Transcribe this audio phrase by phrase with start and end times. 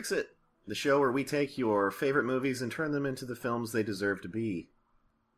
[0.00, 0.36] Welcome to Fix It,
[0.66, 3.82] the show where we take your favorite movies and turn them into the films they
[3.82, 4.70] deserve to be.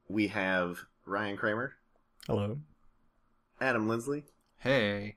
[0.07, 1.73] We have Ryan Kramer,
[2.29, 2.59] Hello.
[3.61, 4.23] Adam Lindsley,
[4.59, 5.17] Hey.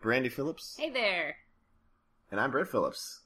[0.00, 1.38] Brandy Phillips, Hey there.
[2.30, 3.22] and I'm Brett Phillips.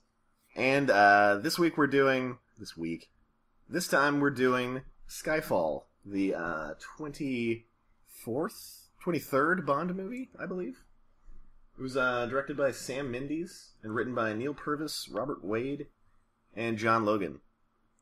[0.55, 3.11] And uh, this week we're doing this week.
[3.69, 7.65] This time we're doing Skyfall, the uh, 24th,
[9.05, 10.79] 23rd Bond movie, I believe.
[11.79, 15.87] It was uh, directed by Sam Mendes and written by Neil Purvis, Robert Wade,
[16.55, 17.41] and John Logan,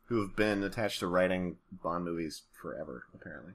[0.06, 3.54] who have been attached to writing Bond movies forever, apparently.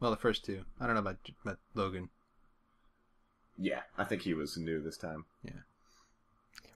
[0.00, 0.64] Well, the first two.
[0.80, 2.08] I don't know about, about Logan.
[3.58, 5.26] Yeah, I think he was new this time.
[5.44, 5.60] Yeah.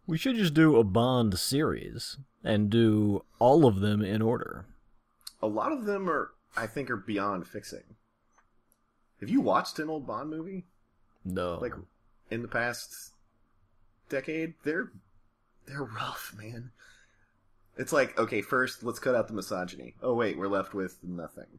[0.06, 4.66] We should just do a Bond series and do all of them in order.
[5.40, 7.96] A lot of them are, I think, are beyond fixing.
[9.20, 10.66] Have you watched an old Bond movie?
[11.24, 11.58] No.
[11.58, 11.72] like
[12.30, 13.12] in the past
[14.08, 14.90] decade they're
[15.66, 16.70] they're rough man
[17.76, 21.58] it's like okay first let's cut out the misogyny oh wait we're left with nothing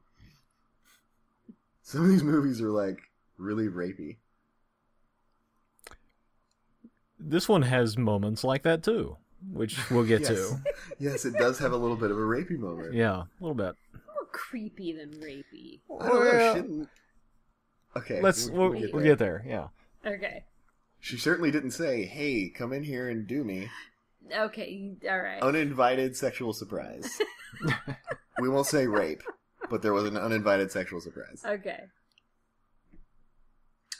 [1.81, 2.99] some of these movies are like
[3.37, 4.17] really rapey
[7.19, 9.17] this one has moments like that too,
[9.51, 10.29] which we'll get yes.
[10.29, 10.57] to.
[10.99, 13.75] yes it does have a little bit of a rapey moment Yeah, a little bit.
[13.93, 15.79] More creepy than rapey.
[15.99, 16.89] I know, Well, shouldn't-
[17.97, 19.11] okay Let's we'll, we'll, we'll we'll there.
[19.11, 19.45] get there.
[19.47, 19.67] Yeah.
[20.05, 20.43] Okay.
[21.05, 23.69] She certainly didn't say hey come in here and do me
[24.35, 25.43] Okay, alright.
[25.43, 27.07] uninvited sexual surprise
[28.39, 29.21] we won't say rape
[29.69, 31.79] but there was an uninvited sexual surprise Okay.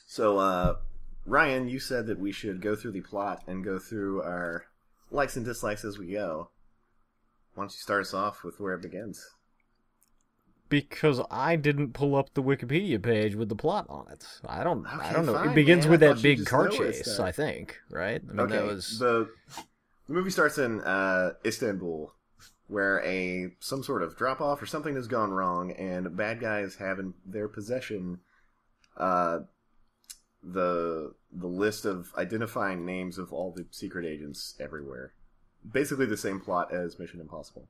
[0.07, 0.75] So, uh,
[1.25, 4.65] Ryan, you said that we should go through the plot and go through our
[5.11, 6.51] likes and dislikes as we go.
[7.53, 9.21] Why don't you start us off with where it begins?
[10.67, 14.25] Because I didn't pull up the Wikipedia page with the plot on it.
[14.47, 14.85] I don't.
[14.87, 15.33] I don't know.
[15.33, 15.91] fine, it begins man.
[15.91, 17.17] with that big car chase.
[17.17, 17.23] that.
[17.23, 17.79] I think.
[17.89, 18.21] Right.
[18.27, 18.97] I mean, okay, that was.
[18.97, 19.29] the
[20.07, 22.13] the movie starts in uh, Istanbul,
[22.67, 26.75] where a some sort of drop off or something has gone wrong, and bad guys
[26.75, 28.19] have in their possession
[28.97, 29.39] uh,
[30.43, 35.13] the the list of identifying names of all the secret agents everywhere.
[35.69, 37.67] Basically, the same plot as Mission Impossible.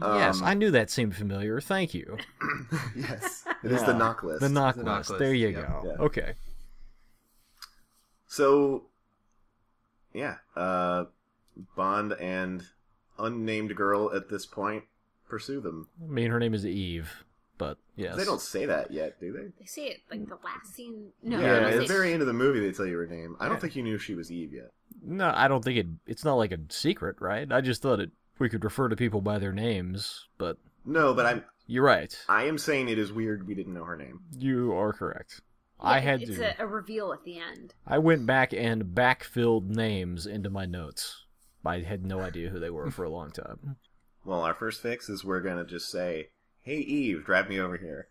[0.00, 1.60] Yes, um, I knew that seemed familiar.
[1.60, 2.16] Thank you.
[2.96, 3.98] yes, it is the Yeah.
[3.98, 4.40] knock list.
[4.40, 5.10] The knock The knock list.
[5.10, 5.60] list, There you yeah.
[5.62, 5.82] go.
[5.86, 6.04] Yeah.
[6.04, 6.34] Okay.
[8.26, 8.86] So,
[10.12, 11.04] yeah, uh,
[11.76, 12.64] Bond and
[13.18, 14.84] unnamed girl at this point
[15.28, 15.88] pursue them.
[16.02, 17.24] I mean, her name is Eve,
[17.58, 18.16] but yes.
[18.16, 19.52] They don't say that yet, do they?
[19.60, 21.10] They say it like the last scene.
[21.22, 23.36] No, yeah, at the very end of the movie, they tell you her name.
[23.38, 23.60] I don't Yeah.
[23.60, 24.72] think you knew she was Eve yet.
[25.02, 25.86] No, I don't think it.
[26.06, 27.50] It's not like a secret, right?
[27.52, 28.10] I just thought it.
[28.38, 32.14] We could refer to people by their names, but No, but I'm you're right.
[32.28, 34.20] I am saying it is weird we didn't know her name.
[34.36, 35.40] You are correct.
[35.82, 36.60] Yeah, I had it's to.
[36.60, 37.74] a, a reveal at the end.
[37.86, 41.24] I went back and backfilled names into my notes.
[41.64, 43.76] I had no idea who they were for a long time.
[44.26, 46.28] Well, our first fix is we're gonna just say,
[46.62, 48.08] "Hey Eve, drive me over here,"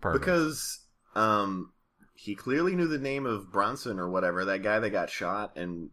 [0.00, 0.24] Perfect.
[0.24, 0.80] because
[1.14, 1.72] um,
[2.14, 5.90] he clearly knew the name of Bronson or whatever that guy that got shot and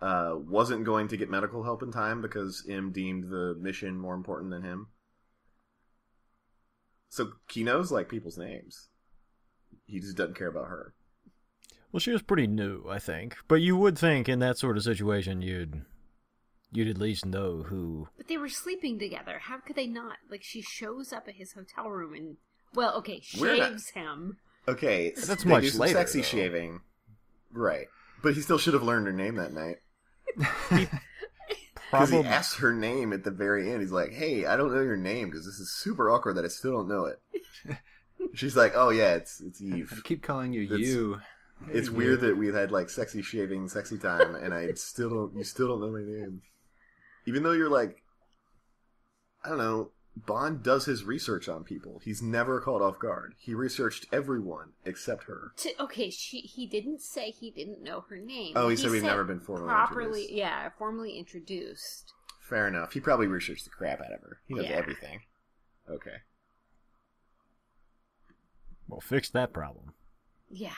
[0.00, 4.14] uh, wasn't going to get medical help in time because M deemed the mission more
[4.14, 4.88] important than him.
[7.08, 8.88] So he knows like people's names.
[9.86, 10.94] He just doesn't care about her.
[11.92, 13.36] well, she was pretty new, I think.
[13.48, 15.82] But you would think in that sort of situation, you'd
[16.72, 18.08] you'd at least know who.
[18.16, 19.38] But they were sleeping together.
[19.42, 20.16] How could they not?
[20.30, 22.36] Like, she shows up at his hotel room and,
[22.74, 24.38] well, okay, We're not- shaves him.
[24.68, 26.24] Okay, That's they much do some later, sexy though.
[26.26, 26.80] shaving,
[27.52, 27.86] right?
[28.20, 29.76] But he still should have learned her name that night.
[30.36, 32.24] Because he Probably.
[32.26, 33.80] asks her name at the very end.
[33.80, 36.48] He's like, "Hey, I don't know your name because this is super awkward that I
[36.48, 37.20] still don't know it."
[38.34, 41.20] She's like, "Oh yeah, it's it's Eve." I Eve." keep calling you you.
[41.68, 45.36] It's weird that we've had like sexy shaving, sexy time, and I still don't.
[45.36, 46.42] You still don't know my name,
[47.26, 48.02] even though you're like,
[49.44, 49.90] I don't know.
[50.24, 52.00] Bond does his research on people.
[52.02, 53.34] He's never caught off guard.
[53.38, 55.52] He researched everyone except her.
[55.58, 58.54] To, okay, she he didn't say he didn't know her name.
[58.56, 60.06] Oh, he said we've never been formally properly.
[60.22, 60.32] introduced.
[60.32, 62.12] Yeah, formally introduced.
[62.40, 62.92] Fair enough.
[62.94, 64.38] He probably researched the crap out of her.
[64.46, 64.70] He knows Yeah.
[64.76, 65.20] everything.
[65.90, 66.16] Okay.
[68.88, 69.92] Well, fix that problem.
[70.48, 70.74] Yeah.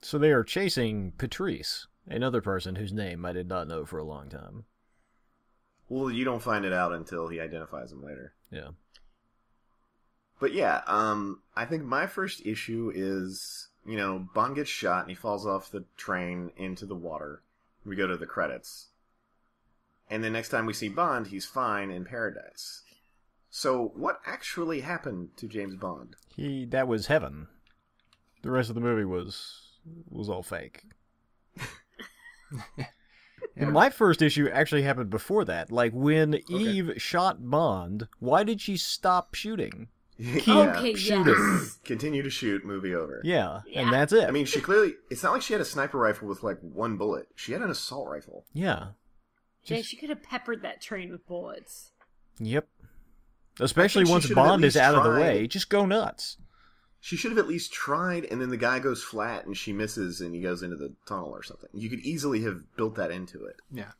[0.00, 4.04] So they are chasing Patrice, another person whose name I did not know for a
[4.04, 4.64] long time.
[5.94, 8.32] Well, you don't find it out until he identifies him later.
[8.50, 8.70] Yeah.
[10.40, 15.10] But yeah, um, I think my first issue is, you know, Bond gets shot and
[15.10, 17.42] he falls off the train into the water.
[17.86, 18.88] We go to the credits.
[20.10, 22.82] And the next time we see Bond, he's fine in paradise.
[23.48, 26.16] So, what actually happened to James Bond?
[26.34, 27.46] He that was heaven.
[28.42, 29.62] The rest of the movie was
[30.10, 30.82] was all fake.
[33.56, 33.66] Yeah.
[33.66, 35.70] My first issue actually happened before that.
[35.70, 39.88] Like when Eve shot Bond, why did she stop shooting?
[40.16, 40.76] Yeah.
[40.78, 41.78] Okay, shoot yes.
[41.84, 42.64] Continue to shoot.
[42.64, 43.20] Movie over.
[43.24, 43.80] Yeah, Yeah.
[43.82, 44.28] and that's it.
[44.28, 44.94] I mean, she clearly.
[45.10, 47.26] It's not like she had a sniper rifle with like one bullet.
[47.34, 48.44] She had an assault rifle.
[48.52, 48.90] yeah,
[49.64, 51.90] Yeah, she could have peppered that train with bullets.
[52.38, 52.68] yep.
[53.58, 56.36] Especially once should have at Bond is least out of the way, just go nuts.
[57.04, 60.22] She should have at least tried, and then the guy goes flat, and she misses,
[60.22, 61.68] and he goes into the tunnel or something.
[61.74, 63.92] You could easily have built that into it, Yeah.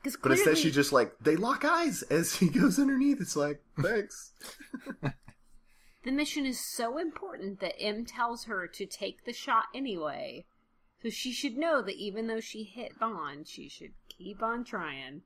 [0.00, 3.20] Because but instead she just like they lock eyes as he goes underneath.
[3.20, 4.30] It's like thanks.
[5.02, 10.44] the mission is so important that M tells her to take the shot anyway.
[11.02, 15.22] So she should know that even though she hit Bond, she should keep on trying.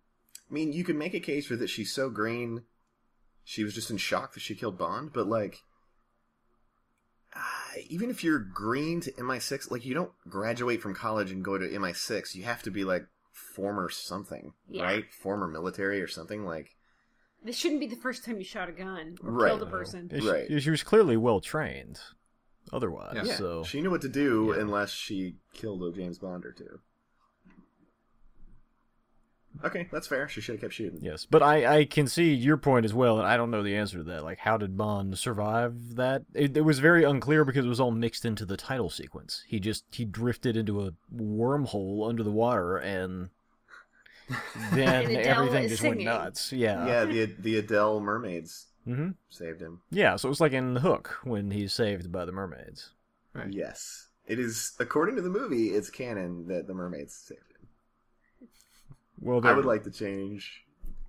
[0.50, 1.68] I mean, you could make a case for that.
[1.68, 2.62] She's so green,
[3.44, 5.12] she was just in shock that she killed Bond.
[5.12, 5.64] But like,
[7.34, 7.40] uh,
[7.88, 11.66] even if you're green to MI6, like you don't graduate from college and go to
[11.68, 12.34] MI6.
[12.34, 14.82] You have to be like former something, Yeah.
[14.84, 15.04] right?
[15.12, 16.76] Former military or something like.
[17.42, 19.48] This shouldn't be the first time you shot a gun or Right.
[19.48, 20.10] killed a person.
[20.12, 20.62] She, Right.
[20.62, 21.98] she was clearly well trained.
[22.72, 23.24] Otherwise, Yeah.
[23.24, 24.60] Yeah, so she knew what to do Yeah.
[24.62, 26.80] unless she killed a James Bond or two.
[29.64, 30.28] Okay, that's fair.
[30.28, 31.00] She should have kept shooting.
[31.02, 31.26] yes.
[31.28, 33.98] But I I can see your point as well, and I don't know the answer
[33.98, 34.24] to that.
[34.24, 36.22] Like, how did Bond survive that?
[36.34, 39.44] It, it was very unclear because it was all mixed into the title sequence.
[39.48, 43.30] He just he drifted into a wormhole under the water, and
[44.72, 46.06] then And everything just singing.
[46.06, 46.52] went nuts.
[46.52, 46.86] Yeah.
[46.86, 49.80] Yeah, the the Adele mermaids hmm saved him.
[49.90, 50.16] Yeah.
[50.16, 52.90] So it was like in the Hook when he's saved by the mermaids.
[53.34, 53.52] Right.
[53.52, 54.72] Yes, it is.
[54.78, 57.49] According to the movie, it's canon that the mermaids saved him.
[59.20, 60.64] Well, I would like to change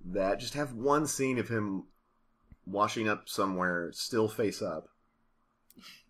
[0.06, 0.38] that.
[0.40, 1.84] Just have one scene of him
[2.66, 4.88] washing up somewhere, still face up.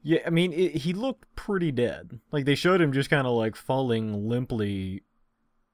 [0.03, 2.19] Yeah, I mean, it, he looked pretty dead.
[2.33, 5.05] Like they showed him just kind of like falling limply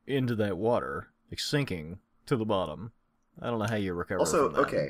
[0.06, 2.92] into that water, like sinking to the bottom.
[3.40, 4.20] I don't know how you recover.
[4.20, 4.68] Also, from that.
[4.68, 4.88] okay,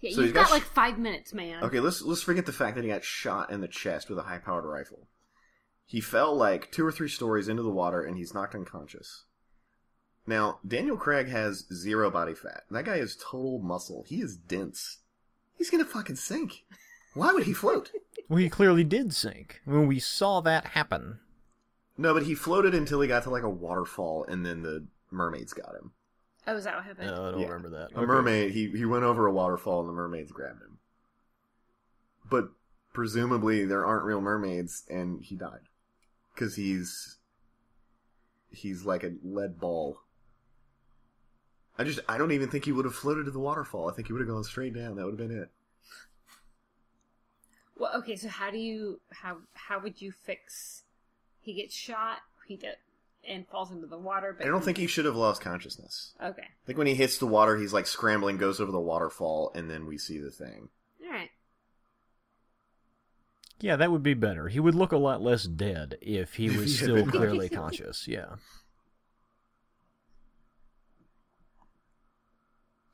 [0.00, 1.62] Yeah, So you've got, got sh- like five minutes, man.
[1.64, 1.80] okay.
[1.80, 4.64] Let's let's forget the fact that he got shot in the chest with a high-powered
[4.66, 5.08] rifle.
[5.86, 9.24] He fell like two or three stories into the water, and he's knocked unconscious.
[10.26, 12.62] Now, Daniel Craig has zero body fat.
[12.70, 14.04] That guy is total muscle.
[14.06, 14.98] He is dense.
[15.56, 16.64] He's gonna fucking sink.
[17.14, 17.90] Why would he float?
[18.28, 19.60] Well, he clearly did sink.
[19.66, 21.18] I mean, we saw that happen.
[21.98, 25.52] no, but he floated until he got to like a waterfall, and then the mermaids
[25.52, 25.92] got him.
[26.46, 27.10] Oh, is that what happened?
[27.10, 27.46] Uh, I don't Yeah.
[27.48, 27.90] remember that.
[27.92, 28.06] A Okay.
[28.06, 28.52] mermaid.
[28.52, 30.78] He he went over a waterfall, and the mermaids grabbed him.
[32.30, 32.50] But
[32.94, 35.68] presumably, there aren't real mermaids, and he died
[36.34, 37.18] because he's
[38.48, 39.98] he's like a lead ball.
[41.78, 43.88] I just I don't even think he would have floated to the waterfall.
[43.88, 44.96] I think he would have gone straight down.
[44.96, 45.50] That would have been it.
[47.76, 48.16] Well, okay.
[48.16, 50.82] So how do you how how would you fix?
[51.40, 52.18] He gets shot.
[52.46, 52.78] He get
[53.26, 54.34] and falls into the water.
[54.36, 56.12] But I don't think he should have lost consciousness.
[56.22, 56.42] Okay.
[56.42, 59.70] I think when he hits the water, he's like scrambling, goes over the waterfall, and
[59.70, 60.68] then we see the thing.
[61.04, 61.30] All right.
[63.60, 64.48] Yeah, that would be better.
[64.48, 68.08] He would look a lot less dead if he was still clearly conscious.
[68.08, 68.34] Yeah.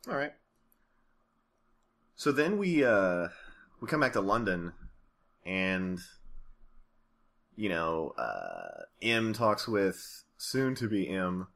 [0.08, 0.32] All right.
[2.16, 3.28] So then we uh
[3.80, 4.72] we come back to London
[5.44, 5.98] and
[7.56, 11.48] you know, uh M talks with soon to be M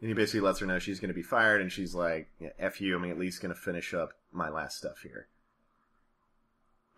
[0.00, 2.50] and he basically lets her know she's going to be fired and she's like, yeah,
[2.58, 5.28] F you, I'm at least going to finish up my last stuff here.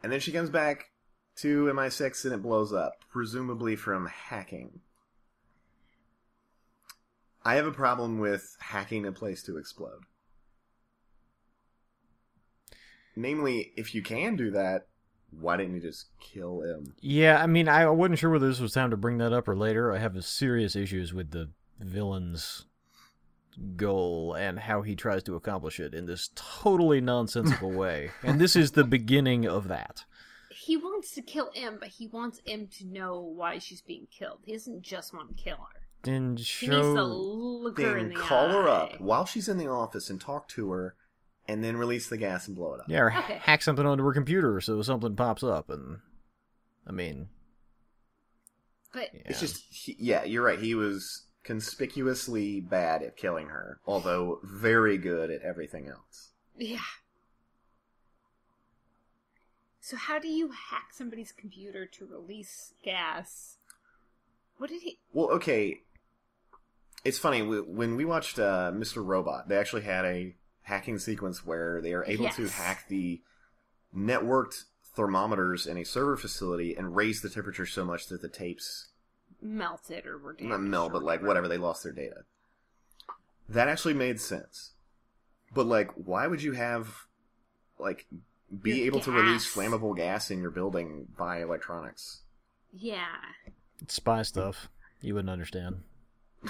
[0.02, 0.86] And then she comes back
[1.36, 4.80] to MI6 and it blows up, presumably from hacking.
[7.44, 10.04] I have a problem with hacking a place to explode.
[13.16, 14.86] Namely, if you can do that,
[15.30, 16.94] why didn't you just kill him?
[17.00, 19.56] Yeah, I mean, I wasn't sure whether this was time to bring that up or
[19.56, 19.92] later.
[19.92, 22.66] I have serious issues with the villain's
[23.76, 28.10] goal and how he tries to accomplish it in this totally nonsensical way.
[28.22, 30.04] And this is the beginning of that.
[30.50, 34.38] He wants to kill M, but he wants M to know why she's being killed.
[34.44, 36.10] He doesn't just want to kill her.
[36.10, 39.48] And He needs to show look her in Then the call her up while she's
[39.48, 40.96] in the office and talk to her,
[41.48, 42.86] and then release the gas and blow it up.
[42.88, 43.38] yeah, or Okay.
[43.42, 45.98] hack something onto her computer so something pops up and
[46.86, 47.28] I mean,
[48.92, 49.20] But yeah.
[49.26, 50.58] It's just, he, yeah, you're right.
[50.58, 56.30] He was conspicuously bad at killing her, although very good at everything else.
[56.56, 56.78] yeah.
[59.80, 63.58] So how do you hack somebody's computer to release gas?
[64.56, 64.98] What did he?
[65.12, 65.80] Well, okay.
[67.04, 69.04] It's funny when we watched uh, Mr.
[69.04, 69.48] Robot.
[69.48, 73.20] They actually had a hacking sequence where they are able to hack the
[73.96, 74.64] networked
[74.96, 78.88] thermometers in a server facility and raise the temperature so much that the tapes
[79.42, 80.50] melted or were damaged.
[80.50, 81.26] not melt, but like whatever.
[81.28, 82.24] whatever they lost their data.
[83.48, 84.72] That actually made sense.
[85.54, 87.06] But like, why would you have
[87.78, 88.06] like
[88.62, 92.22] be Your able to release flammable gas in your building by electronics?
[92.72, 93.04] Yeah.
[93.82, 94.68] It's spy stuff.
[95.00, 95.82] You wouldn't understand.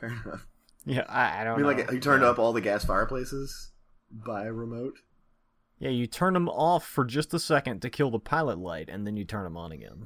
[0.00, 0.46] Fair enough.
[0.84, 1.82] Yeah, I, I I don't mean, know.
[1.82, 2.30] like, you turned Yeah.
[2.30, 3.70] up all the gas fireplaces
[4.10, 4.94] by remote.
[5.78, 9.06] Yeah, you turn them off for just a second to kill the pilot light, and
[9.06, 10.04] then you turn them on again.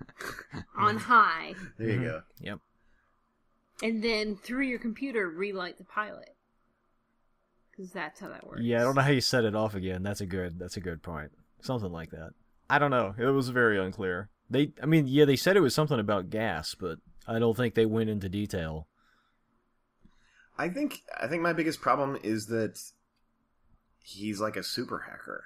[0.76, 1.54] On high.
[1.78, 2.02] There you Mhm.
[2.04, 2.22] go.
[2.40, 2.58] Yep.
[3.82, 6.34] And then through your computer, relight the pilot.
[7.70, 8.62] Because that's how that works.
[8.62, 10.02] Yeah, I don't know how you set it off again.
[10.02, 10.58] That's a good.
[10.58, 11.30] That's a good point.
[11.60, 12.30] Something like that.
[12.68, 13.14] I don't know.
[13.18, 14.28] It was very unclear.
[14.50, 17.74] They, I mean, yeah, they said it was something about gas, but I don't think
[17.74, 18.86] they went into detail.
[20.58, 22.80] I think I think my biggest problem is that
[23.98, 25.44] he's like a super hacker.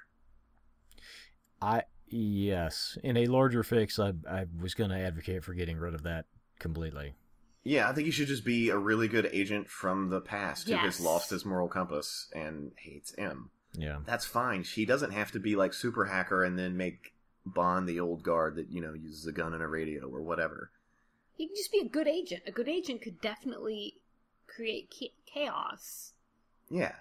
[1.61, 5.93] I yes, in a larger fix, I I was going to advocate for getting rid
[5.93, 6.25] of that
[6.59, 7.15] completely.
[7.63, 10.75] Yeah, I think he should just be a really good agent from the past who
[10.75, 13.49] has lost his moral compass and hates M.
[13.73, 13.97] Yeah.
[14.05, 14.63] That's fine.
[14.63, 17.13] She doesn't have to be like super hacker and then make
[17.45, 20.71] Bond the old guard that you know uses a gun and a radio or whatever.
[21.35, 22.43] He can just be a good agent.
[22.47, 23.95] A good agent could definitely
[24.57, 24.93] create
[25.31, 26.13] chaos.
[26.69, 26.95] Yeah.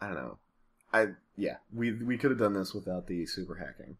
[0.00, 0.38] I don't know.
[0.92, 3.96] I yeah, we we could have done this without the super hacking.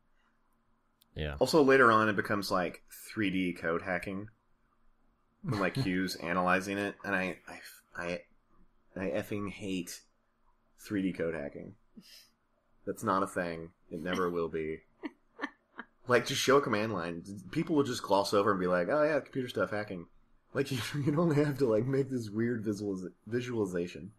[1.14, 1.34] Yeah.
[1.40, 2.82] Also, later on, it becomes like
[3.14, 4.28] 3D code hacking.
[5.42, 7.60] When like Q's analyzing it, and I, I,
[7.96, 8.20] I,
[8.94, 10.02] I effing hate
[10.88, 11.74] 3D code hacking.
[12.86, 13.70] That's not a thing.
[13.90, 14.80] It never will be.
[16.08, 17.24] Like, just show a command line.
[17.50, 20.06] People will just gloss over and be like, "Oh yeah, computer stuff hacking."
[20.56, 24.10] Like, you, you don't have to like make this weird visualiz- visualization.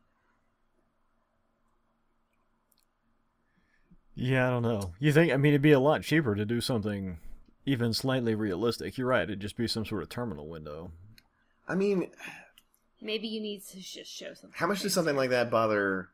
[4.16, 4.94] Yeah, I don't know.
[5.00, 5.32] You think?
[5.34, 7.18] I mean, it'd be a lot cheaper to do something
[7.66, 8.98] even slightly realistic.
[8.98, 9.24] You're right.
[9.24, 10.92] It'd just be some sort of terminal window.
[11.68, 12.10] I mean,
[13.02, 14.52] Maybe you need to just show something.
[14.56, 16.10] how much does something like that bother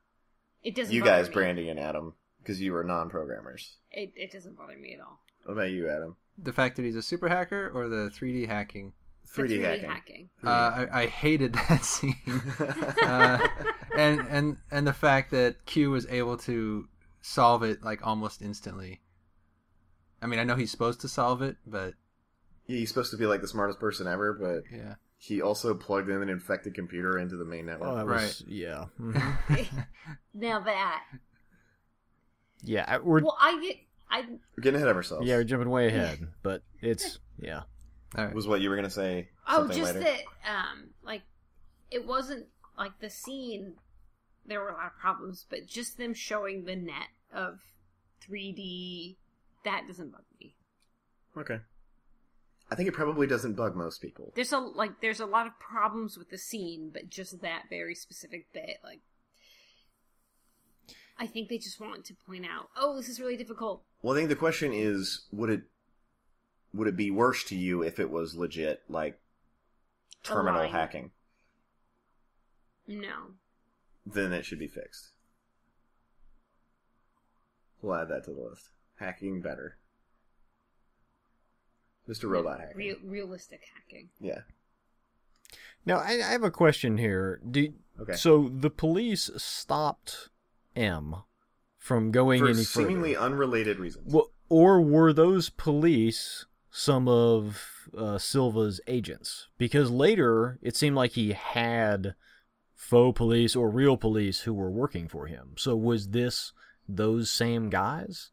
[0.63, 0.93] It doesn't.
[0.93, 1.33] you bother guys, me.
[1.33, 2.13] Brandy and Adam?
[2.41, 3.75] Because you were non-programmers.
[3.91, 5.19] It, it doesn't bother me at all.
[5.45, 6.15] What about you, Adam?
[6.37, 8.93] The fact that he's a super hacker or the 3D hacking?
[9.35, 10.29] The 3D, 3D hacking.
[10.43, 12.15] Uh, I, I hated that scene,
[13.03, 13.47] uh,
[13.97, 16.87] and and and the fact that Q was able to
[17.21, 19.01] solve it like almost instantly.
[20.21, 21.95] I mean, I know he's supposed to solve it, but
[22.67, 24.95] Yeah, he's supposed to be like the smartest person ever, but yeah.
[25.17, 27.89] he also plugged in an infected computer into the main network.
[27.89, 29.85] Oh, that was yeah, Mhm.
[30.33, 31.03] Now that.
[32.61, 32.85] yeah.
[32.87, 33.75] I- We're Well, I get.
[34.09, 34.21] I
[34.55, 35.25] We're getting ahead of ourselves.
[35.27, 37.63] yeah, we're jumping way ahead, but it's yeah.
[38.17, 38.33] All right.
[38.33, 39.29] Was what you were gonna say?
[39.47, 40.05] Oh, something just later?
[40.05, 41.21] that, um, like,
[41.89, 43.73] it wasn't like the scene.
[44.45, 47.59] There were a lot of problems, but just them showing the net of
[48.27, 49.15] 3D,
[49.63, 50.55] that doesn't bug me.
[51.37, 51.59] Okay.
[52.69, 54.31] I think it probably doesn't bug most people.
[54.35, 57.95] There's a like, there's a lot of problems with the scene, but just that very
[57.95, 59.01] specific bit, like,
[61.17, 63.83] I think they just want to point out, oh, this is really difficult.
[64.01, 65.61] Well, I think the question is, would it
[66.73, 69.19] would it be worse to you if it was legit, like
[70.23, 71.11] terminal hacking?
[72.87, 73.31] No,
[74.05, 75.11] Then it should be fixed.
[77.81, 78.69] We'll add that to the list.
[78.99, 79.77] Hacking better.
[82.09, 82.29] Mr.
[82.29, 82.77] Robot hacking.
[82.77, 84.09] real, realistic hacking.
[84.19, 84.41] Yeah.
[85.85, 87.39] Now I, I have a question here.
[87.49, 88.13] Do Okay.
[88.13, 90.29] so the police stopped
[90.75, 91.15] M
[91.77, 93.25] from going For any seemingly further.
[93.27, 94.11] unrelated reasons.
[94.11, 99.47] Well, or were those police some of uh, Silva's agents?
[99.57, 102.15] Because later it seemed like he had
[102.75, 105.51] faux police or real police who were working for him.
[105.55, 106.51] So was this
[106.89, 108.31] those same guys?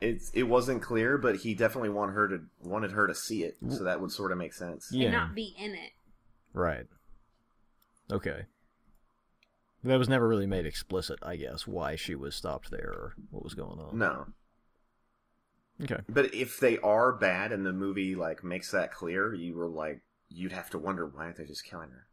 [0.00, 3.56] It's it wasn't clear, but he definitely wanted her to wanted her to see it,
[3.68, 4.88] so that would sort of make sense.
[4.90, 5.06] Yeah.
[5.06, 5.92] And not be in it.
[6.52, 6.86] Right.
[8.10, 8.44] Okay.
[9.82, 13.44] That was never really made explicit, I guess, why she was stopped there or what
[13.44, 13.98] was going on.
[13.98, 14.26] No,
[15.82, 16.00] Okay.
[16.08, 20.00] but if they are bad and the movie like makes that clear, you were like
[20.28, 22.06] you'd have to wonder why aren't they just killing her?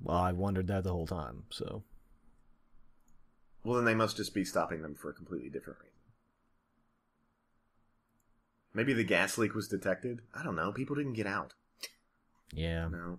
[0.00, 1.82] Well, I wondered that the whole time, so.
[3.64, 5.94] Well, then they must just be stopping them for a completely different reason.
[8.74, 10.22] Maybe the gas leak was detected.
[10.34, 10.72] I don't know.
[10.72, 11.54] People didn't get out.
[12.52, 12.88] Yeah.
[12.88, 13.18] No,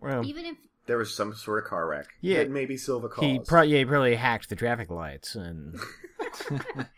[0.00, 0.56] Well, Even if
[0.86, 2.06] there was some sort of car wreck.
[2.20, 2.38] Yeah.
[2.38, 3.26] that maybe Silva caused.
[3.26, 5.78] he, pro- yeah, he probably hacked the traffic lights and.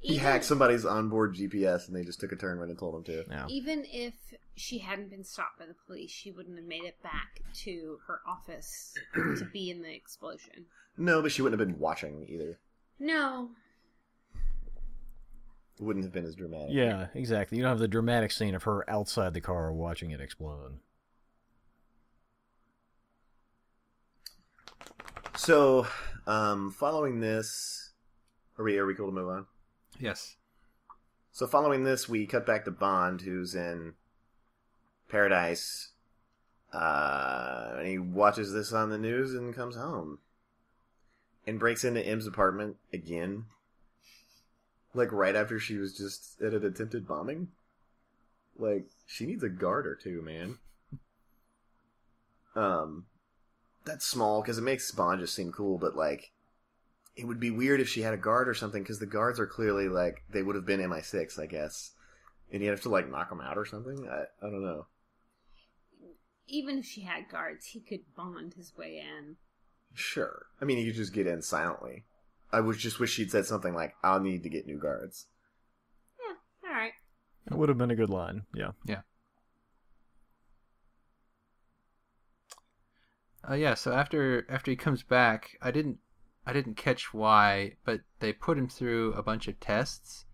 [0.00, 2.94] He even- hacked somebody's onboard GPS, and they just took a turn when it told
[2.94, 3.24] him to.
[3.30, 3.46] Yeah.
[3.48, 4.12] Even if
[4.54, 8.20] she hadn't been stopped by the police, she wouldn't have made it back to her
[8.28, 10.66] office to be in the explosion.
[10.98, 12.58] No, but she wouldn't have been watching either.
[12.98, 13.48] No.
[15.80, 16.68] It wouldn't have been as dramatic.
[16.72, 17.56] Yeah, exactly.
[17.56, 20.80] You don't have the dramatic scene of her outside the car watching it explode.
[25.36, 25.86] So,
[26.28, 27.90] um, following this,
[28.56, 29.46] are we are we cool to move on?
[29.98, 30.36] Yes.
[31.32, 33.94] So, following this, we cut back to Bond, who's in
[35.08, 35.90] paradise,
[36.72, 40.20] uh, and he watches this on the news and comes home,
[41.46, 43.46] and breaks into M's apartment again,
[44.94, 47.48] like right after she was just at an attempted bombing.
[48.56, 50.58] Like she needs a guard or two, man.
[52.54, 53.06] Um,
[53.84, 56.32] that's small because it makes Bond just seem cool, but like,
[57.16, 59.46] it would be weird if she had a guard or something because the guards are
[59.46, 61.92] clearly like they would have been MI6, I guess,
[62.52, 64.08] and you have to like knock them out or something.
[64.08, 64.86] I I don't know.
[66.46, 69.36] Even if she had guards, he could bond his way in.
[69.94, 72.04] Sure, I mean he could just get in silently.
[72.52, 75.26] I would just wish she'd said something like, "I'll need to get new guards."
[76.20, 76.92] Yeah, all right.
[77.46, 78.42] That would have been a good line.
[78.54, 78.72] Yeah.
[78.84, 79.02] Yeah.
[83.48, 83.74] Uh, yeah.
[83.74, 85.98] So after after he comes back, I didn't
[86.46, 90.26] I didn't catch why, but they put him through a bunch of tests.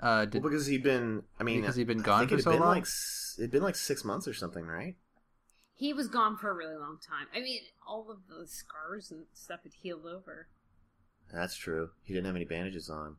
[0.00, 2.34] Uh, did, well, because he'd been, I mean, Because he'd been I gone think for
[2.34, 2.68] it had so been long?
[2.70, 2.86] Like,
[3.38, 4.96] it'd been like six months or something, right?
[5.76, 7.26] He was gone for a really long time.
[7.34, 10.48] I mean, all of the scars and stuff had healed over.
[11.32, 11.90] That's true.
[12.04, 13.16] He didn't have any bandages on,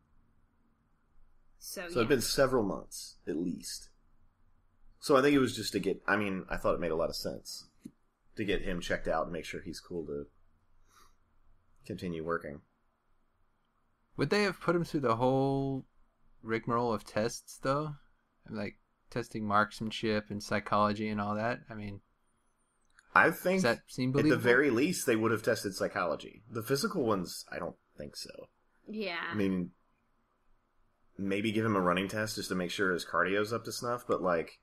[1.60, 1.96] So, so yeah.
[1.98, 3.90] it'd been several months at least.
[5.00, 6.02] So I think it was just to get.
[6.08, 7.66] I mean, I thought it made a lot of sense
[8.36, 10.26] to get him checked out and make sure he's cool to
[11.86, 12.62] continue working.
[14.18, 15.86] would they have put him through the whole
[16.42, 17.96] rigmarole of tests though?
[18.50, 18.76] Like
[19.10, 21.60] testing marksmanship and psychology and all that.
[21.70, 22.02] I mean,
[23.14, 24.36] I think does that seem at believable?
[24.38, 26.44] the very least they would have tested psychology.
[26.50, 28.50] The physical ones, I don't think so.
[28.90, 29.30] yeah.
[29.32, 29.72] I mean,
[31.18, 34.04] maybe give him a running test just to make sure his cardio's up to snuff,
[34.08, 34.60] but like it's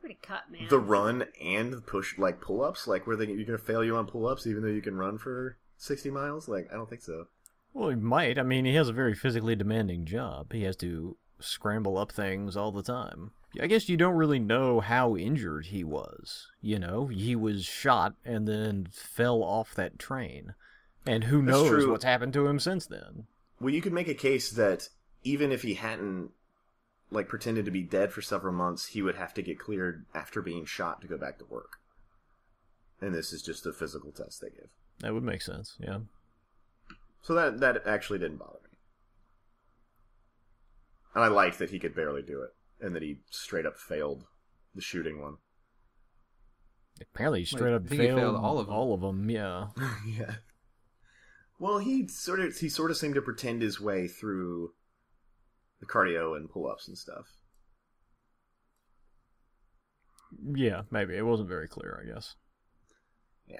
[0.00, 0.68] pretty cut, man.
[0.68, 3.96] the run and the push, like pull ups, like where they you're gonna fail you
[3.96, 6.48] on pull ups even though you can run for sixty miles.
[6.48, 7.26] Like I don't think so.
[7.74, 8.38] Well, he might.
[8.38, 10.52] I mean, he has a very physically demanding job.
[10.52, 13.30] He has to scramble up things all the time.
[13.60, 16.48] I guess you don't really know how injured he was.
[16.60, 20.54] You know, he was shot and then fell off that train.
[21.06, 21.90] And who That's knows true.
[21.92, 23.26] what's happened to him since then.
[23.60, 24.88] Well, you could make a case that
[25.24, 26.30] even if he hadn't
[27.10, 30.42] like pretended to be dead for several months, he would have to get cleared after
[30.42, 31.78] being shot to go back to work.
[33.00, 34.68] And this is just a physical test they give.
[35.00, 36.00] That would make sense, yeah.
[37.22, 38.78] So that that actually didn't bother me.
[41.14, 44.24] And I liked that he could barely do it, and that he straight up failed
[44.74, 45.36] the shooting one.
[47.00, 48.74] Apparently, he straight I up think he failed, failed all of them.
[48.74, 49.68] All of them, yeah.
[50.06, 50.34] yeah.
[51.58, 54.72] Well, he sort of he sort of seemed to pretend his way through
[55.80, 57.26] the cardio and pull ups and stuff.
[60.54, 61.16] Yeah, maybe.
[61.16, 62.34] It wasn't very clear, I guess.
[63.46, 63.56] Yeah.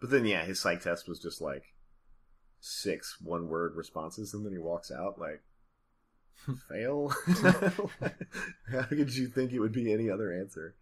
[0.00, 1.62] But then, yeah, his psych test was just like
[2.60, 5.42] six one word responses, and then he walks out like,
[6.68, 7.12] fail?
[8.70, 10.74] How could you think it would be any other answer?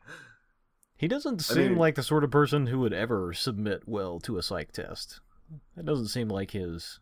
[0.96, 4.20] He doesn't I seem mean- like the sort of person who would ever submit well
[4.20, 5.20] to a psych test.
[5.76, 7.00] That doesn't seem like his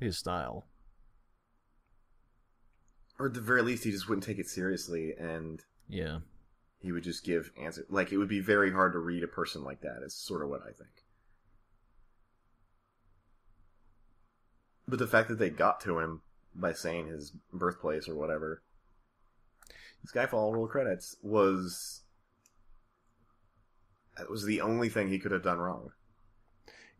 [0.00, 0.64] his style.
[3.18, 6.20] Or at the very least, he just wouldn't take it seriously, and Yeah.
[6.80, 7.86] he would just give answer.
[7.88, 10.48] Like, it would be very hard to read a person like that, is sort of
[10.48, 11.04] what I think.
[14.86, 16.22] But the fact that they got to him
[16.54, 18.62] by saying his birthplace or whatever,
[20.06, 22.02] Skyfall roll credits was
[24.18, 25.92] that was the only thing he could have done wrong.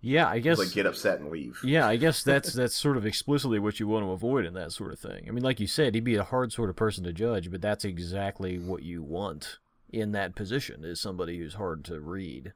[0.04, 1.58] Yeah, I guess like get upset and leave.
[1.64, 4.72] Yeah, I guess that's that's sort of explicitly what you want to avoid in that
[4.72, 5.24] sort of thing.
[5.26, 7.62] I mean, like you said, he'd be a hard sort of person to judge, but
[7.62, 9.58] that's exactly what you want
[9.90, 12.52] in that position is somebody who's hard to read.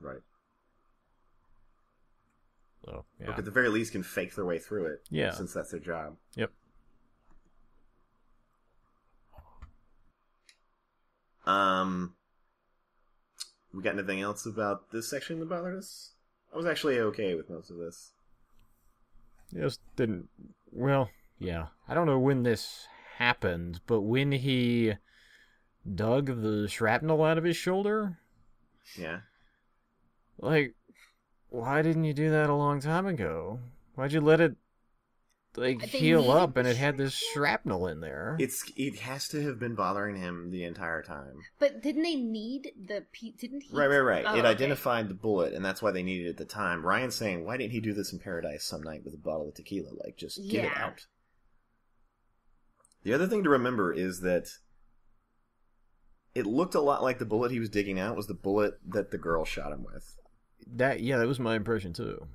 [0.00, 0.20] Right.
[2.84, 3.34] So, yeah.
[3.36, 5.02] at the very least can fake their way through it.
[5.10, 5.30] Yeah.
[5.32, 6.16] Since that's their job.
[6.34, 6.50] Yep.
[11.46, 12.14] Um,
[13.78, 16.10] we got anything else about this section that bothered us?
[16.52, 18.10] I was actually okay with most of this.
[19.54, 20.28] Just didn't.
[20.72, 21.68] Well, yeah.
[21.88, 22.86] I don't know when this
[23.18, 24.94] happened, but when he
[25.94, 28.18] dug the shrapnel out of his shoulder,
[28.98, 29.20] Yeah.
[30.38, 30.74] like,
[31.48, 33.60] why didn't you do that a long time ago?
[33.94, 34.56] Why'd you let it,
[35.58, 38.36] like They heal needed up, and it had this shrapnel in there.
[38.38, 41.40] It's it has to have been bothering him the entire time.
[41.58, 43.04] But didn't they need the?
[43.12, 43.76] pe- Didn't he?
[43.76, 44.24] Right, right, right.
[44.26, 44.48] Oh, it okay.
[44.48, 46.84] identified the bullet, and that's why they needed it at the time.
[46.84, 49.54] Ryan's saying, why didn't he do this in Paradise some night with a bottle of
[49.54, 49.90] tequila?
[50.04, 51.06] Like, just get it out.
[53.04, 54.48] The other thing to remember is that
[56.34, 59.10] it looked a lot like the bullet he was digging out was the bullet that
[59.10, 60.16] the girl shot him with.
[60.66, 62.26] That yeah, that was my impression too.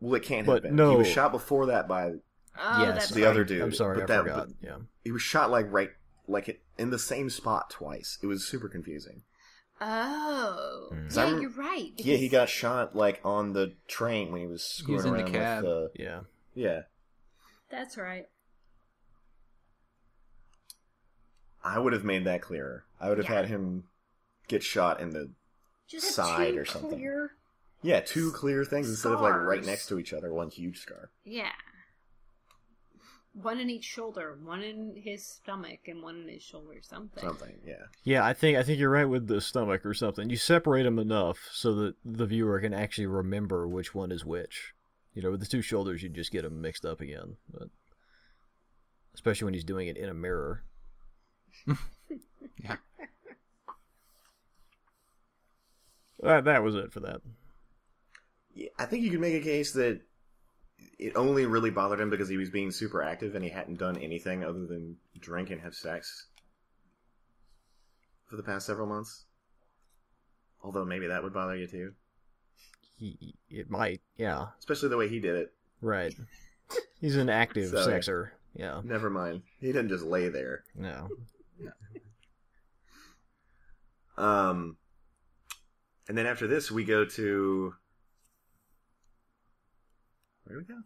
[0.00, 0.76] Well, it can't But have been.
[0.76, 0.90] no.
[0.92, 2.12] He was shot before that by
[2.60, 3.30] Oh, yes, the right.
[3.30, 3.62] other dude.
[3.62, 4.46] I'm sorry, but I that- forgot.
[4.48, 5.90] but- Yeah, he was shot like right,
[6.26, 8.18] like it, in the same spot twice.
[8.22, 9.22] It was super confusing.
[9.80, 11.12] Oh, Mm.
[11.12, 11.92] So yeah, rem- you're right.
[11.96, 15.32] Yeah, he got shot like on the train when he was screwing in the around
[15.32, 15.62] cab.
[15.64, 16.20] with the yeah.
[16.54, 16.82] yeah.
[17.70, 18.26] That's right.
[21.62, 22.84] I would have made that clearer.
[23.00, 23.34] I would have Yeah.
[23.36, 23.84] had him
[24.48, 25.30] get shot in the
[25.86, 26.90] Just Side two or something.
[26.98, 27.32] Clear...
[27.82, 31.10] yeah two clear things instead of like right next to each other, one huge scar.
[31.24, 31.52] Yeah.
[33.34, 36.80] One in each shoulder, one in his stomach, and one in his shoulder.
[36.82, 37.22] Something.
[37.22, 37.84] Something, yeah.
[38.02, 40.28] Yeah, I think I think you're right with the stomach or something.
[40.28, 44.74] You separate them enough so that the viewer can actually remember which one is which.
[45.14, 47.36] You know, with the two shoulders, you just get them mixed up again.
[47.52, 47.68] But
[49.14, 50.64] especially when he's doing it in a mirror.
[52.64, 52.76] Yeah.
[56.20, 57.20] That that was it for that.
[58.54, 60.00] Yeah, I think you could make a case that
[60.98, 63.96] it only really bothered him because he was being super active and he hadn't done
[63.98, 66.26] anything other than drink and have sex
[68.26, 69.24] for the past several months.
[70.62, 71.92] Although maybe that would bother you too,
[72.96, 75.52] He, it might, yeah, especially the way he did it.
[75.80, 76.14] right.
[77.00, 78.30] He's an active So- sexer.
[78.54, 80.64] Yeah, Never mind, he didn't just lay there.
[80.74, 81.08] no.
[84.16, 84.76] Um,
[86.08, 87.74] and then after this, we go to
[90.48, 90.80] where do we go?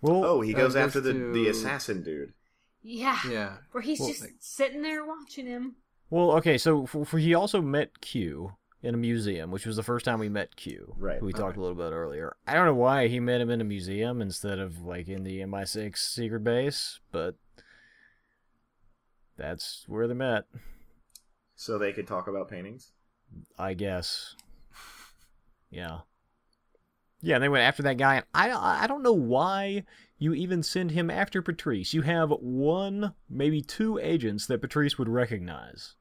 [0.00, 2.34] Well, Oh, he goes goes after the to- the assassin dude.
[2.82, 3.18] Yeah.
[3.28, 3.56] Yeah.
[3.72, 5.76] Where he's Well, just like- sitting there watching him.
[6.10, 9.82] Well, okay, so for, for he also met Q in a museum, which was the
[9.82, 10.94] first time we met Q.
[10.96, 11.18] Right.
[11.18, 11.58] who we talked Okay.
[11.58, 12.36] a little bit earlier.
[12.46, 15.40] I don't know why he met him in a museum instead of like in the
[15.40, 17.34] MI6 secret base, but
[19.36, 20.44] that's where they met,
[21.56, 22.92] So they could talk about paintings.
[23.58, 24.36] I guess.
[25.70, 26.00] Yeah.
[27.22, 28.16] Yeah, and they went after that guy.
[28.16, 29.84] And I I don't know why
[30.18, 31.92] you even send him after Patrice.
[31.94, 35.94] You have one, maybe two agents that Patrice would recognize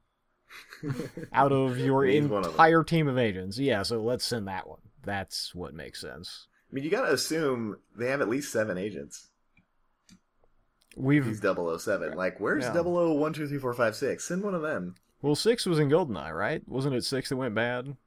[1.34, 3.58] out of your He's one of entire team of agents.
[3.58, 4.80] Yeah, so let's send that one.
[5.04, 6.47] That's what makes sense.
[6.71, 9.30] I mean, you gotta assume they have at least seven agents.
[10.97, 12.13] We've He's 007.
[12.13, 12.73] Like, where's Yeah.
[12.82, 14.23] 001, 2, 3, 4, 5, 6?
[14.23, 14.95] Send one of them.
[15.21, 16.62] well, six was in Goldeneye, right?
[16.67, 17.97] Wasn't it six that went bad?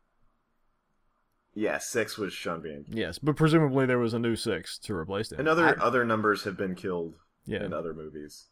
[1.58, 2.84] Yeah, six was Sean Bean.
[2.88, 5.40] Yes, but presumably there was a new six to replace him.
[5.40, 7.16] And other I- other numbers have been killed
[7.46, 7.64] yeah.
[7.64, 8.46] in other movies.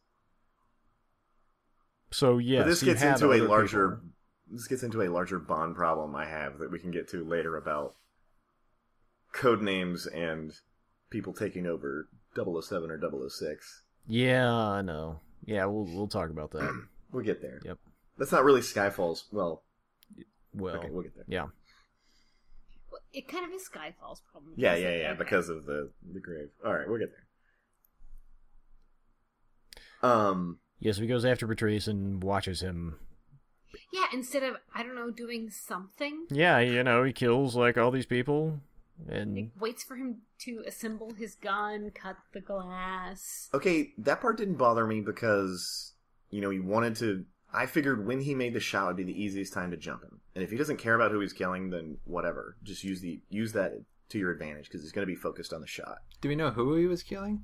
[2.10, 4.08] So yes, but this gets into a larger people.
[4.50, 7.56] this gets into a larger bond problem I have that we can get to later
[7.56, 7.94] about
[9.32, 10.52] code names and
[11.10, 13.82] people taking over 007 or 006.
[14.08, 15.20] Yeah, I know.
[15.44, 16.84] Yeah, we'll we'll talk about that.
[17.12, 17.60] We'll get there.
[17.64, 17.78] Yep.
[18.18, 19.26] That's not really Skyfall's.
[19.30, 19.62] Well,
[20.52, 21.24] Well, okay, we'll get there.
[21.28, 21.46] yeah.
[23.16, 24.52] Well, It kind of is Skyfall's problem.
[24.56, 25.18] Yeah, yeah, yeah, okay.
[25.18, 26.48] because of the the grave.
[26.64, 27.10] All right, we'll get
[30.02, 30.10] there.
[30.10, 32.98] Um, Yes, he goes after Patrice and watches him.
[33.92, 37.90] Yeah, instead of I don't know doing something, Yeah, you know, he kills like all
[37.90, 38.60] these people,
[39.08, 43.48] and like, waits for him to assemble his gun, cut the glass.
[43.54, 45.94] okay, that part didn't bother me because
[46.30, 47.24] you know he wanted to.
[47.52, 50.20] I figured when he made the shot would be the easiest time to jump him,
[50.36, 52.56] and if he doesn't care about who he's killing, then whatever.
[52.62, 53.72] Just use the use that
[54.10, 55.98] to your advantage because he's going to be focused on the shot.
[56.20, 57.42] Do we know who he was killing?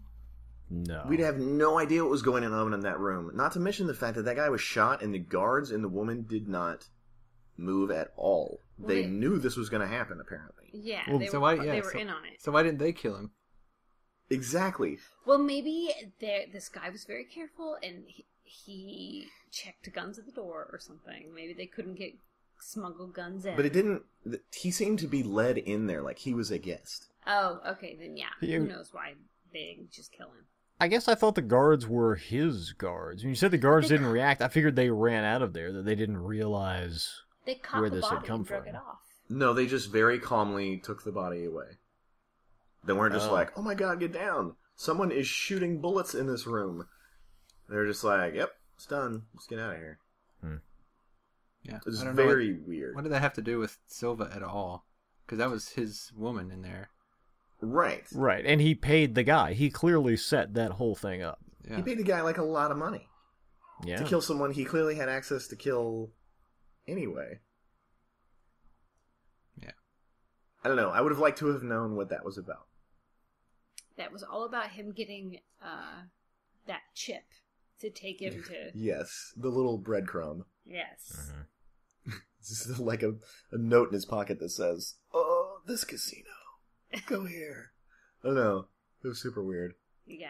[0.70, 3.31] no, We'd have no idea what was going on in that room.
[3.35, 5.88] Not to mention the fact that that guy was shot, and the guards and the
[5.88, 6.88] woman did not
[7.57, 8.61] move at all.
[8.78, 9.11] They Right.
[9.11, 10.20] knew this was going to happen.
[10.20, 12.40] Apparently, Yeah, Well, they so were why- they were so- in on it.
[12.42, 13.31] So why didn't they kill him?
[14.31, 14.98] exactly.
[15.26, 20.68] Well, maybe this guy was very careful and he, he checked guns at the door
[20.72, 21.35] or something.
[21.35, 22.14] Maybe they couldn't get
[22.62, 23.57] smuggled guns in.
[23.57, 24.03] But it didn't.
[24.25, 27.07] th- He seemed to be led in there like he was a guest.
[27.27, 28.27] Oh, okay, then yeah.
[28.40, 29.14] You- Who knows why
[29.53, 30.46] they just kill him?
[30.81, 33.22] I guess I thought the guards were his guards.
[33.22, 35.72] When you said the guards They- didn't react, I figured they ran out of there.
[35.72, 37.22] That they didn't realize.
[37.44, 38.75] They caught Where the this had body come and drug from.
[38.75, 38.98] it off.
[39.29, 41.77] No, they just very calmly took the body away.
[42.85, 43.33] They weren't just Oh.
[43.33, 44.57] like, "Oh my god, get down!
[44.75, 46.88] Someone is shooting bullets in this room."
[47.68, 49.27] They're just like, "Yep, it's done.
[49.35, 49.98] Let's get out of here."
[51.64, 52.12] Yeah, it's was know.
[52.12, 52.94] very What, weird.
[52.96, 54.85] what did that have to do with Silva at all?
[55.25, 56.90] Because that was his woman in there.
[57.61, 58.05] Right.
[58.12, 59.53] Right, and he paid the guy.
[59.53, 61.38] He clearly set that whole thing up.
[61.68, 61.77] Yeah.
[61.77, 63.07] He paid the guy like a lot of money
[63.85, 63.98] Yeah.
[63.98, 66.11] to kill someone he clearly had access to kill
[66.88, 67.38] anyway.
[69.62, 69.70] Yeah.
[70.64, 70.90] I don't know.
[70.90, 72.66] I would have liked to have known what that was about.
[73.96, 76.03] That was all about him getting uh,
[76.66, 77.25] that chip
[77.81, 78.70] to take him to.
[78.75, 80.44] Yes, the little breadcrumb.
[80.64, 81.31] Yes.
[82.07, 82.12] Mhm.
[82.40, 83.11] It's just like a,
[83.53, 86.29] a note in his pocket that says, "Oh, this casino,
[87.07, 87.72] go here."
[88.25, 88.66] I don't know.
[89.05, 89.75] It was super weird.
[90.07, 90.29] Yeah.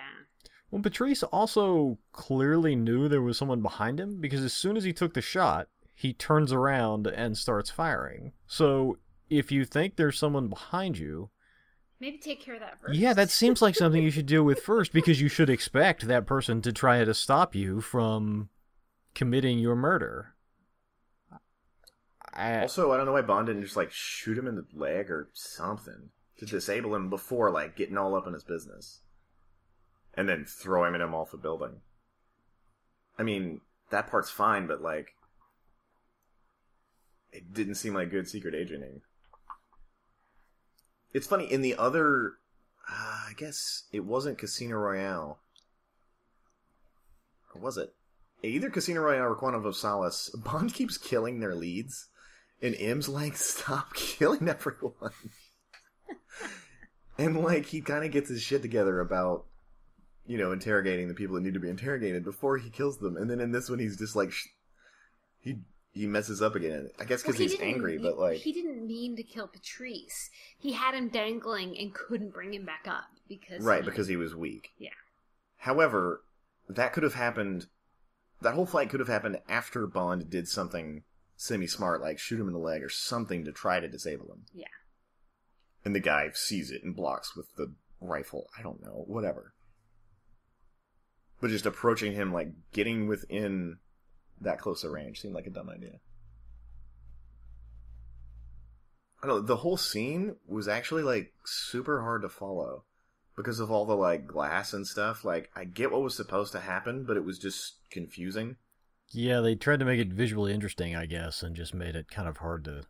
[0.70, 4.92] Well, Patrice also clearly knew there was someone behind him because as soon as he
[4.92, 8.32] took the shot, he turns around and starts firing.
[8.46, 11.30] So if you think there's someone behind you,
[12.00, 12.94] Maybe take care of that first.
[12.98, 16.26] yeah, that seems like something you should deal with first because you should expect that
[16.26, 18.48] person to try to stop you from
[19.14, 20.34] committing your murder.
[22.34, 25.10] I, Also, I don't know why Bond didn't just like shoot him in the leg
[25.10, 29.00] or something to disable him before like getting all up in his business,
[30.14, 31.80] and then throwing him off a building.
[33.18, 35.14] I mean, that part's fine, but like,
[37.30, 39.02] it didn't seem like good secret agenting.
[41.12, 42.38] It's funny in the other,
[42.90, 45.38] uh, I guess it wasn't Casino Royale,
[47.54, 47.94] or was it?
[48.42, 50.30] Either Casino Royale or Quantum of Solace.
[50.30, 52.08] Bond keeps killing their leads.
[52.60, 55.12] And M's like, stop killing everyone.
[57.18, 59.44] and like, he kind of gets his shit together about,
[60.26, 63.16] you know, interrogating the people that need to be interrogated before he kills them.
[63.16, 64.48] And then in this one, he's just like, sh-
[65.40, 65.58] he
[65.92, 66.88] he messes up again.
[66.98, 70.30] I guess because Well, he he's angry, but like, he didn't mean to kill Patrice.
[70.58, 74.34] He had him dangling and couldn't bring him back up because right because he was
[74.34, 74.70] weak.
[74.78, 74.90] Yeah.
[75.58, 76.22] However,
[76.68, 77.66] that could have happened.
[78.42, 81.04] That whole fight could have happened after Bond did something
[81.36, 84.44] semi-smart, like shoot him in the leg or something to try to disable him.
[84.52, 84.66] Yeah.
[85.84, 88.48] and the guy sees it and blocks with the rifle.
[88.58, 89.54] I don't know, whatever.
[91.40, 93.78] But just approaching him, like getting within
[94.40, 95.98] that close a range, seemed like a dumb idea.
[99.22, 99.42] I don't know.
[99.42, 102.84] The whole scene was actually like super hard to follow
[103.36, 105.24] because of all the like glass and stuff.
[105.24, 108.56] Like, I get what was supposed to happen, but it was just confusing.
[109.10, 112.28] yeah, they tried to make it visually interesting, I guess, and just made it kind
[112.28, 112.82] of hard to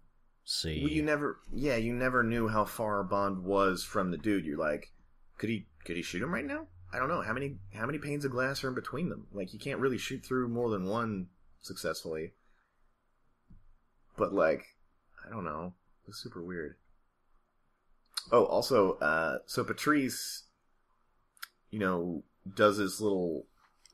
[0.45, 0.81] see.
[0.83, 4.45] Well, you never, yeah, you never knew how far Bond was from the dude.
[4.45, 4.93] You're like,
[5.39, 6.67] could he, could he shoot him right now?
[6.93, 9.27] I don't know how many, how many panes of glass are in between them.
[9.33, 11.29] Like, you can't really shoot through more than one
[11.61, 12.33] successfully.
[14.17, 14.65] But like,
[15.27, 15.73] I don't know,
[16.05, 16.77] it was super weird.
[18.31, 20.45] Oh, also, uh, so Patrice,
[21.71, 22.23] you know,
[22.55, 23.47] does his little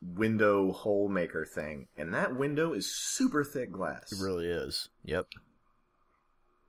[0.02, 4.12] window hole maker thing, and that window is super thick glass.
[4.12, 4.88] It really is.
[5.04, 5.26] Yep.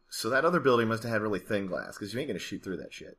[0.09, 2.63] So that other building must have had really thin glass because you ain't gonna shoot
[2.63, 3.17] through that shit.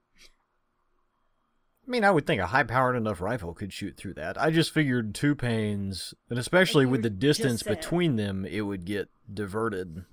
[1.87, 4.41] I mean, I would think a high-powered enough rifle could shoot through that.
[4.41, 8.85] I just figured two panes, and especially Like with the distance between them, it would
[8.85, 10.05] get diverted.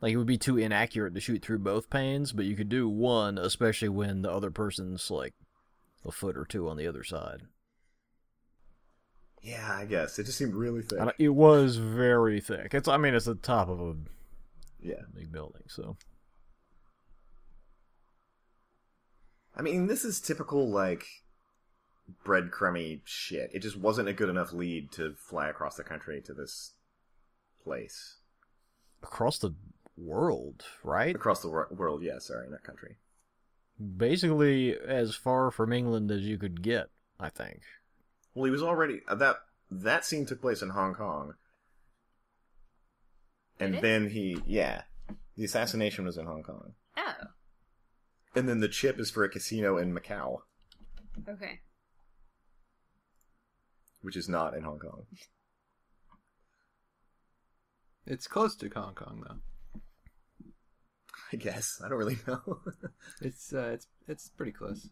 [0.00, 2.88] Like it would be too inaccurate to shoot through both panes, but you could do
[2.88, 5.34] one, especially when the other person's like
[6.04, 7.42] a foot or two on the other side.
[9.42, 11.14] Yeah, I guess it just seemed really thick.
[11.18, 12.74] It was very thick.
[12.74, 13.94] It's, I mean, it's the top of a
[14.80, 15.96] Yeah, big building, so
[19.54, 21.06] I mean this is typical like
[22.24, 23.50] breadcrumby shit.
[23.52, 26.74] It just wasn't a good enough lead to fly across the country to this
[27.62, 28.18] place
[29.02, 29.54] across the
[30.00, 31.14] world, right?
[31.14, 32.02] across the wor- world.
[32.02, 32.96] Yeah, sorry, not country.
[33.96, 37.60] Basically, as far from England as you could get, I think.
[38.34, 39.36] Well, he was already uh, that
[39.70, 41.34] that scene took place in Hong Kong,
[43.58, 44.82] and then he yeah,
[45.36, 47.14] the assassination was in Hong Kong, Oh,
[48.34, 50.42] and then the chip is for a casino in Macau,
[51.28, 51.60] okay.
[54.02, 55.06] which is not in Hong Kong.
[58.06, 59.36] It's close to Hong Kong though.
[61.32, 62.60] I guess I don't really know.
[63.20, 64.88] It's uh, it's it's pretty close.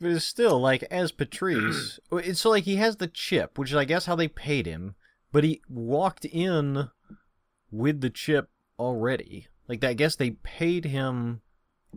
[0.00, 1.98] But it's still like as Patrice.
[2.12, 4.94] it's so like he has the chip, which is I guess how they paid him.
[5.32, 6.90] But he walked in
[7.70, 9.48] with the chip already.
[9.68, 11.40] Like I guess they paid him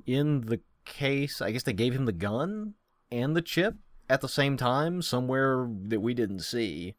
[0.06, 1.42] in the case.
[1.42, 2.76] I guess they gave him the gun
[3.12, 3.76] and the chip
[4.10, 6.96] at the same time somewhere that we didn't see.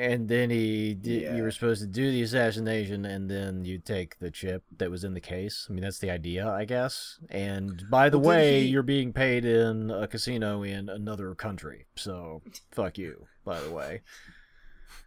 [0.00, 1.36] And then he did, Yeah.
[1.36, 5.04] you were supposed to do the assassination, and then you take the chip that was
[5.04, 5.66] in the case.
[5.68, 7.18] I mean, that's the idea, I guess.
[7.28, 11.84] And by the Well, way, he- you're being paid in a casino in another country,
[11.96, 13.26] so fuck you.
[13.44, 14.00] By the way,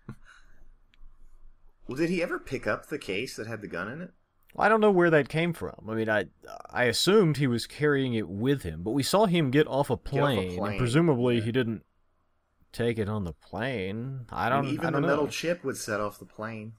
[1.88, 4.12] well, did he ever pick up the case that had the gun in it?
[4.56, 5.88] I don't know where that came from.
[5.90, 6.26] I mean, I
[6.70, 9.94] I assumed he was carrying it with him, but we saw him get off a
[9.94, 11.44] off a plane, plane, and presumably yeah.
[11.46, 11.84] he didn't
[12.74, 14.26] take it on the plane.
[14.30, 14.66] I I don't.
[14.66, 15.14] mean, even I don't the know.
[15.14, 16.74] metal chip would set off the plane.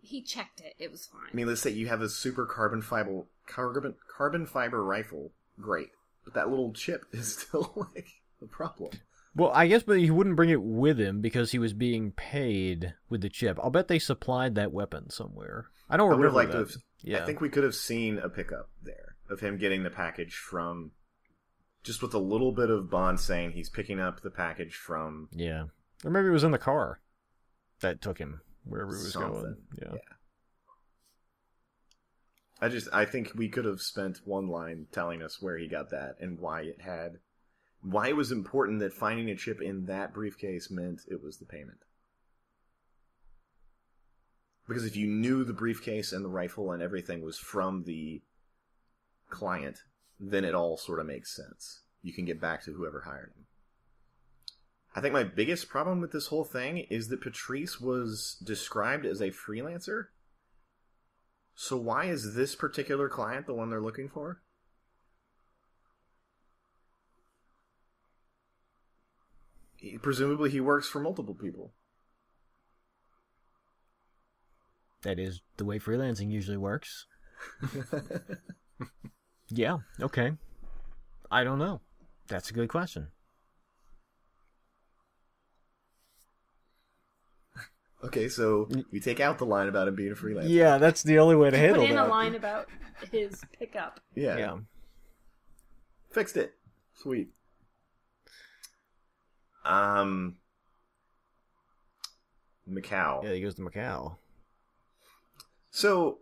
[0.00, 0.74] He checked it.
[0.78, 1.28] It was fine.
[1.32, 5.90] I mean, let's say you have a super carbon fiber carbon carbon fiber rifle, great,
[6.24, 8.08] but that little chip is still like
[8.42, 8.90] a problem.
[9.34, 12.94] Well, I guess, but he wouldn't bring it with him because he was being paid
[13.08, 13.58] with the chip.
[13.62, 15.68] I'll bet they supplied that weapon somewhere.
[15.88, 16.68] I don't I remember liked to that.
[16.72, 16.76] have.
[17.02, 20.34] Yeah, I think we could have seen a pickup there of him getting the package
[20.34, 20.90] from,
[21.82, 25.28] just with a little bit of Bond saying he's picking up the package from.
[25.32, 25.64] yeah,
[26.04, 27.00] or maybe it was in the car
[27.80, 29.56] that took him wherever he was going.
[29.80, 29.92] Yeah.
[29.92, 29.98] Yeah.
[32.60, 35.90] I just I think we could have spent one line telling us where he got
[35.90, 37.18] that and why it had
[37.82, 41.44] why it was important that finding a chip in that briefcase meant it was the
[41.44, 41.80] payment.
[44.68, 48.22] Because if you knew the briefcase and the rifle and everything was from the
[49.28, 49.82] client,
[50.22, 51.80] then it all sort of makes sense.
[52.00, 53.46] You can get back to whoever hired him.
[54.94, 59.20] I think my biggest problem with this whole thing is that Patrice was described as
[59.20, 60.06] a freelancer.
[61.54, 64.40] So why is this particular client the one they're looking for?
[69.76, 71.72] He- Presumably he works for multiple people.
[75.02, 77.06] That is the way freelancing usually works.
[79.54, 79.78] Yeah.
[80.00, 80.32] Okay.
[81.30, 81.80] I don't know.
[82.28, 83.08] That's a good question.
[88.04, 90.48] okay, so we take out the line about him being a freelancer.
[90.48, 91.88] Yeah, that's the only way to handle it.
[91.88, 92.14] Put handle in that.
[92.14, 92.68] a line about
[93.10, 94.00] his pickup.
[94.14, 94.38] Yeah.
[94.38, 94.58] yeah.
[96.10, 96.54] Fixed it.
[96.94, 97.28] Sweet.
[99.64, 100.36] Um
[102.68, 103.24] Macau.
[103.24, 104.16] Yeah, he goes to Macau.
[105.70, 106.18] So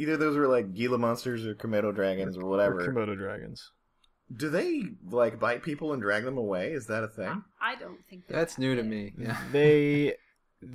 [0.00, 2.80] either those were like Gila monsters or Komodo dragons or whatever.
[2.80, 3.70] Or Komodo dragons.
[4.34, 6.72] Do they like bite people and drag them away?
[6.72, 7.42] Is that a thing?
[7.60, 9.12] I don't think that That's new to me.
[9.18, 9.36] Yeah.
[9.52, 10.14] They,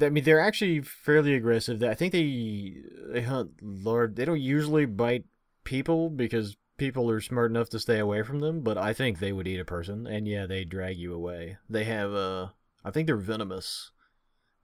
[0.02, 1.82] I mean, they're actually fairly aggressive.
[1.84, 2.76] I think they
[3.12, 4.16] they hunt Lord.
[4.16, 5.26] They don't usually bite
[5.64, 8.62] people because people are smart enough to stay away from them.
[8.62, 11.58] But I think they would eat a person, and yeah, they drag you away.
[11.70, 12.50] They have uh,
[12.84, 13.92] I think they're venomous,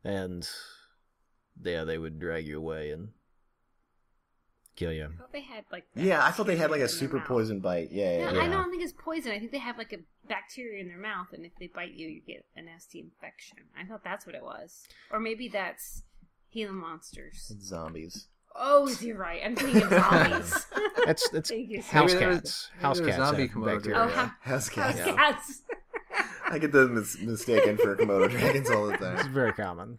[0.04, 0.48] and
[1.64, 3.10] yeah, they would drag you away and
[4.82, 5.06] kill you.
[5.06, 7.28] I thought they had like Yeah, I thought they had like a super mouth.
[7.28, 7.90] poison bite.
[7.92, 8.46] Yeah, yeah, No, yeah.
[8.46, 9.32] I don't think it's poison.
[9.32, 12.08] I think they have like a bacteria in their mouth, and if they bite you,
[12.08, 13.58] you get a nasty infection.
[13.80, 16.04] I thought that's what it was, or maybe that's
[16.54, 17.52] Gila monsters.
[17.56, 18.28] It's zombies.
[18.54, 19.42] Oh, you're right.
[19.46, 20.66] I'm thinking zombies.
[21.06, 22.70] That's that's Thank you, house Maybe there was- cats.
[22.76, 23.98] maybe House there cats zombie have Komodo bacteria.
[24.00, 25.16] Oh, ha- House house cats.
[25.16, 25.62] cats.
[26.52, 29.18] I get them mis- mistaken for Komodo dragons all the time.
[29.18, 29.98] It's very common.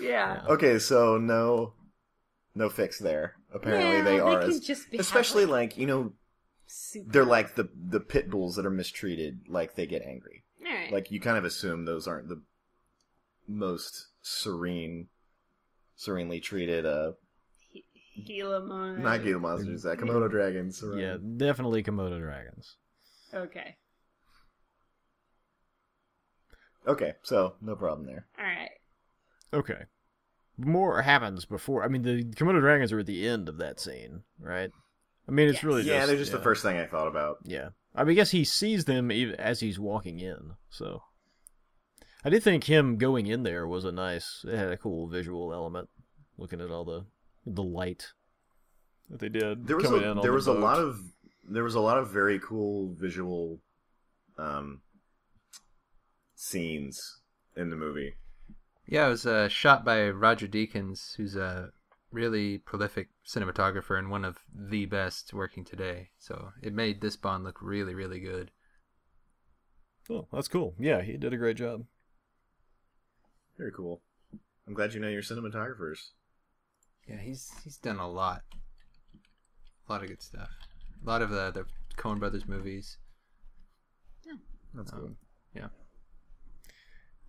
[0.00, 0.42] yeah.
[0.48, 1.72] Okay, so no,
[2.54, 3.36] no fix there.
[3.52, 6.12] Apparently Yeah, they they are, can as- just be- especially like- like you know
[6.66, 7.10] Super.
[7.10, 9.40] they're like the the pit bulls that are mistreated.
[9.48, 10.44] Like they get angry.
[10.66, 10.92] All right.
[10.92, 12.42] Like you kind of assume those aren't the
[13.48, 15.08] most serene,
[15.96, 16.86] serenely treated.
[16.86, 17.12] Uh,
[17.70, 17.84] He-
[18.24, 20.82] Gila mon- not Gila monsters, uh, Komodo dragons.
[20.82, 21.00] Right?
[21.00, 22.76] Yeah, definitely Komodo dragons.
[23.32, 23.76] Okay.
[26.86, 28.26] Okay, so no problem there.
[28.38, 28.70] All right.
[29.52, 29.84] Okay.
[30.64, 31.84] More happens before.
[31.84, 34.70] I mean, the Komodo dragons are at the end of that scene, right?
[35.28, 35.64] I mean, it's Yes.
[35.64, 36.38] really yeah, they're just yeah.
[36.38, 37.38] the first thing I thought about.
[37.44, 37.70] Yeah.
[37.94, 40.52] I mean, I guess he sees them even as he's walking in.
[40.68, 41.02] So,
[42.24, 44.44] I did think him going in there was a nice.
[44.46, 45.88] It had a cool visual element.
[46.36, 47.06] Looking at all the
[47.46, 48.08] the light
[49.08, 49.66] that they did.
[49.66, 51.00] There was coming a, in on there the was a lot of
[51.48, 53.60] there was a lot of very cool visual
[54.38, 54.80] um,
[56.34, 57.20] scenes
[57.56, 58.14] in the movie.
[58.90, 61.70] Yeah, it was uh, shot by Roger Deakins, who's a
[62.10, 66.10] really prolific cinematographer and one of the best working today.
[66.18, 68.50] So it made this Bond look really, really good.
[70.10, 70.74] Oh, that's cool.
[70.76, 71.84] Yeah, he did a great job.
[73.56, 74.00] Very cool.
[74.66, 76.08] I'm glad you know your cinematographers.
[77.06, 78.42] Yeah, he's he's done a lot,
[79.88, 80.50] a lot of good stuff.
[81.04, 81.64] A lot of the the
[81.96, 82.98] Coen Brothers movies.
[84.26, 84.34] Yeah,
[84.74, 85.04] that's cool.
[85.04, 85.16] Um,
[85.54, 85.68] yeah,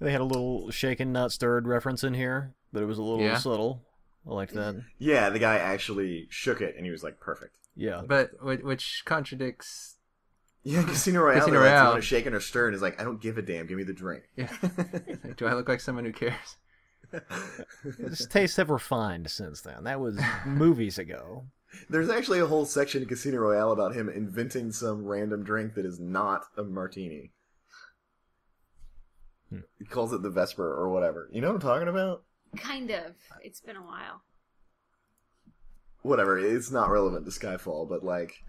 [0.01, 3.23] They had a little shaken, not stirred reference in here, but it was a little
[3.23, 3.37] Yeah.
[3.37, 3.85] subtle.
[4.27, 4.83] I liked that.
[4.97, 8.01] Yeah, the guy actually shook it, and he was like, "Perfect." Yeah.
[8.05, 9.97] but which contradicts.
[10.63, 11.39] Yeah, Casino Royale.
[11.39, 11.71] Casino Casino Royale.
[11.73, 11.91] Royale.
[11.93, 13.65] Want to or stir, is like, "I don't give a damn.
[13.67, 16.57] Give me the drink." Yeah, Like, do I look like someone who cares?
[17.97, 19.83] His tastes have refined since then.
[19.83, 21.45] That was movies ago.
[21.89, 25.85] There's actually a whole section in Casino Royale about him inventing some random drink that
[25.85, 27.31] is not a martini.
[29.51, 29.59] Hmm.
[29.77, 31.29] He calls it the Vesper or whatever.
[31.31, 32.23] You know what I'm talking about?
[32.57, 33.13] Kind of.
[33.43, 34.21] It's been a while.
[36.01, 36.39] whatever.
[36.39, 38.43] It's not relevant to Skyfall, but like,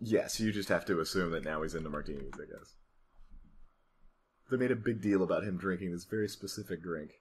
[0.00, 2.32] yes, you just have to assume that now he's into martinis.
[2.34, 2.74] I guess
[4.50, 7.12] they made a big deal about him drinking this very specific drink.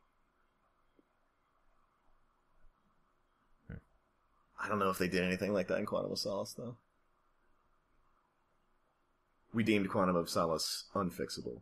[4.63, 6.75] I don't know if they did anything like that in Quantum of Solace, though.
[9.53, 11.61] We deemed Quantum of Solace unfixable.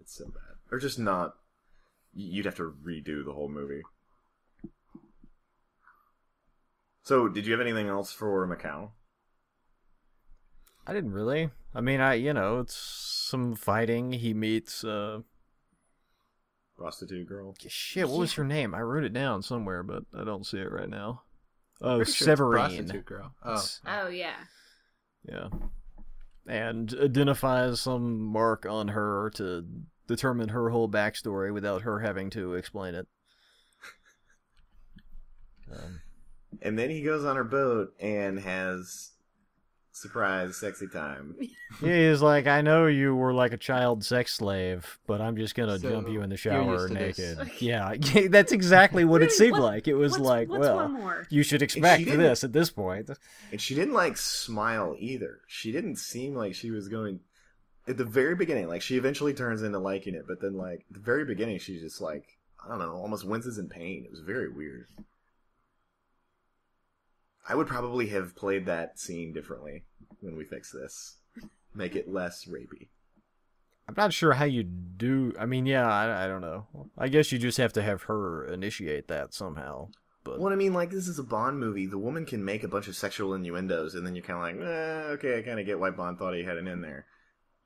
[0.00, 0.56] It's so bad.
[0.70, 1.34] Or just not.
[2.14, 3.82] You'd have to redo the whole movie.
[7.02, 8.90] So, did you have anything else for Macau?
[10.86, 11.50] I didn't really.
[11.74, 14.12] I mean, I you know, it's some fighting.
[14.12, 15.20] He meets uh
[16.76, 17.54] Prostitute girl.
[17.66, 18.08] shit.
[18.08, 18.74] What was her name?
[18.74, 21.22] I wrote it down somewhere, but I don't see it right now.
[21.82, 22.66] Oh, Pretty sure Severine.
[22.66, 23.32] prostitute girl.
[23.44, 24.36] Oh, Oh yeah.
[25.28, 25.48] Yeah.
[26.48, 29.64] And identifies some mark on her to
[30.06, 33.06] determine her whole backstory without her having to explain it.
[35.70, 36.00] Um,
[36.62, 39.10] And then he goes on her boat and has
[40.00, 41.36] surprise sexy time.
[41.82, 45.54] yeah, he's like, I know you were like a child sex slave, but I'm just
[45.54, 47.18] gonna So, jump you in the shower to this.
[47.18, 47.50] naked.
[47.60, 47.94] Yeah,
[48.30, 49.88] that's exactly what it seemed what- like.
[49.88, 53.10] It was what's- like, what's well, you should expect this at this point.
[53.52, 55.40] And she didn't like smile either.
[55.46, 57.20] She didn't seem like she was going
[57.86, 58.68] at the very beginning.
[58.68, 61.80] Like she eventually turns into liking it, but then like at the very beginning, she's
[61.82, 62.24] just like
[62.64, 64.04] I don't know, almost winces in pain.
[64.04, 64.86] It was very weird.
[67.48, 69.84] I would probably have played that scene differently
[70.20, 71.16] when we fix this,
[71.74, 72.88] make it less rapey.
[73.88, 75.32] I'm not sure how you do.
[75.38, 76.66] I mean, yeah, I, I don't know.
[76.98, 79.88] I guess you just have to have her initiate that somehow.
[80.24, 81.86] But Well, I mean, like this is a Bond movie.
[81.86, 84.68] The woman can make a bunch of sexual innuendos, and then you're kind of like,
[84.68, 87.06] eh, okay, I kind of get why Bond thought he had it in there.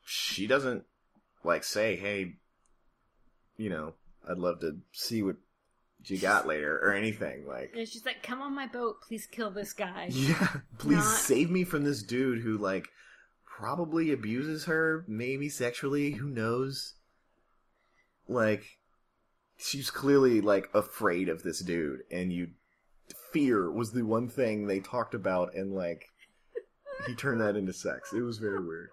[0.05, 0.85] She doesn't
[1.43, 2.35] like say, "Hey,
[3.57, 3.95] you know,
[4.28, 5.37] I'd love to see what
[6.11, 7.46] you got later" or anything.
[7.46, 10.48] Like, And she's like, "Come on my boat, please kill this guy." yeah,
[10.78, 12.88] please Not- save me from this dude who like
[13.44, 16.12] probably abuses her, maybe sexually.
[16.12, 16.94] Who knows?
[18.28, 18.64] Like,
[19.59, 22.48] she's clearly like afraid of this dude, and you
[23.32, 26.07] fear was the one thing they talked about, and like
[27.07, 28.12] he turned that into sex.
[28.12, 28.90] It was very weird.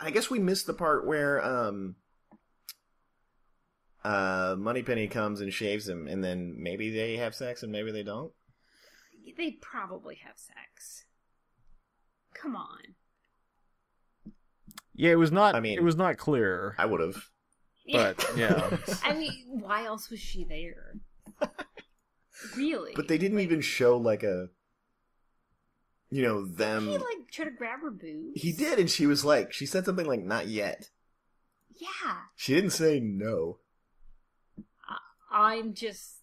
[0.00, 1.96] I guess we missed the part where um
[4.04, 8.02] uh Moneypenny comes and shaves him and then maybe they have sex and maybe they
[8.02, 8.32] don't.
[9.36, 11.04] They probably have sex.
[12.34, 12.78] Come on.
[14.94, 15.54] yeah, it was not.
[15.54, 16.74] I mean- it was not clear.
[16.78, 17.24] I would have.
[17.90, 20.94] But yeah, I mean, why else was she there?
[22.56, 22.92] really?
[22.94, 24.48] But they didn't even show like a
[26.10, 28.40] you know them He like tried to grab her boobs.
[28.40, 30.90] He did and she was like she said something like not yet.
[31.80, 32.16] Yeah.
[32.36, 33.58] She didn't say no.
[35.30, 36.16] I'm just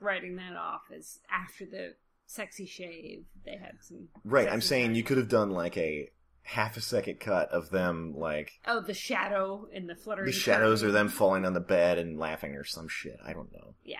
[0.00, 1.94] writing that off as after the
[2.26, 4.08] sexy shave, they had some.
[4.24, 4.94] Right, I'm saying time.
[4.94, 6.08] you could have done like a
[6.44, 10.26] half a second cut of them like Oh, the shadow and the fluttering.
[10.26, 10.88] the shadows curtain.
[10.90, 13.18] are them falling on the bed and laughing or some shit.
[13.24, 13.74] I don't know.
[13.84, 13.98] Yeah.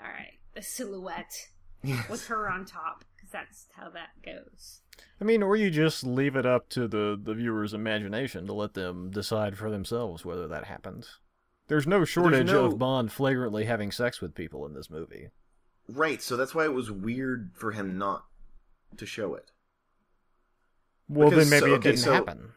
[0.00, 0.34] All right.
[0.54, 1.48] The silhouette
[2.08, 4.80] with her on top, because that's how that goes.
[5.20, 8.74] I mean, or you just leave it up to the the viewer's imagination to let
[8.74, 11.18] them decide for themselves whether that happens.
[11.68, 15.30] There's no shortage no- of Bond flagrantly having sex with people in this movie.
[15.88, 18.24] Right, so that's why it was weird for him not
[18.96, 19.50] to show it.
[21.08, 22.52] Well, Because, then maybe so- it didn't so- happen.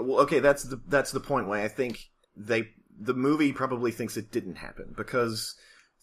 [0.00, 4.16] Well, okay, that's the that's the point why I think they the movie probably thinks
[4.16, 5.54] it didn't happen because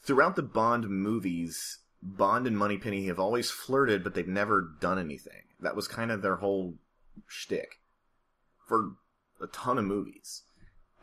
[0.02, 5.42] throughout the Bond movies, Bond and Moneypenny have always flirted, but they've never done anything.
[5.60, 6.76] That was kind of their whole
[7.28, 7.82] shtick
[8.66, 8.94] for
[9.42, 10.44] a ton of movies,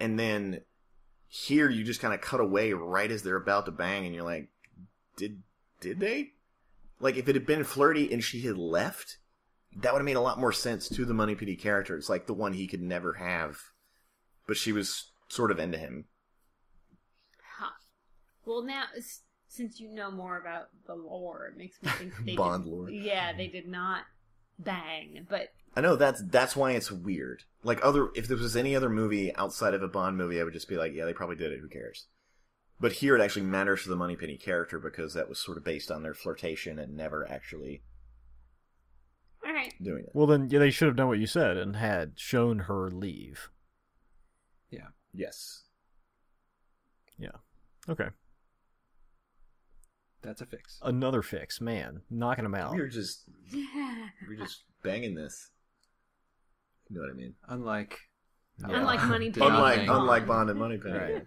[0.00, 0.62] and then
[1.34, 4.22] here you just kind of cut away right as they're about to bang, and you're
[4.22, 4.50] like,
[5.16, 5.42] did
[5.80, 6.32] did they?
[7.00, 9.16] Like if it had been flirty and she had left,
[9.76, 11.96] that would have made a lot more sense to the Moneypenny character.
[11.96, 13.56] It's like the one he could never have,
[14.46, 16.04] but she was sort of into him.
[17.56, 17.70] Huh.
[18.44, 18.84] Well, now
[19.48, 22.90] since you know more about the lore, it makes me think they Bond did, lore.
[22.90, 24.02] Yeah, they did not
[24.58, 27.44] bang, but I know that's that's why it's weird.
[27.62, 30.52] Like other, if there was any other movie outside of a Bond movie, I would
[30.52, 31.60] just be like, yeah, they probably did it.
[31.60, 32.06] Who cares?
[32.80, 35.90] But here, it actually matters for the Moneypenny character because that was sort of based
[35.90, 37.82] on their flirtation and never actually
[39.46, 39.72] all right.
[39.82, 40.10] doing it.
[40.14, 43.50] Well, then yeah, they should have done what you said and had shown her leave.
[44.70, 44.88] Yeah.
[45.14, 45.62] Yes.
[47.18, 47.30] Yeah.
[47.88, 48.08] Okay,
[50.22, 50.78] That's a fix.
[50.82, 52.72] another fix, man, knocking them out.
[52.74, 53.24] We're just
[54.28, 55.50] we're just banging this.
[56.92, 57.34] You know what I mean?
[57.48, 57.98] Unlike
[58.58, 58.80] Yeah.
[58.80, 59.54] Unlike Money Did Penny.
[59.54, 59.86] Unlike.
[59.86, 60.00] Bond.
[60.00, 60.98] unlike Bond and Moneypenny.
[60.98, 61.26] Right.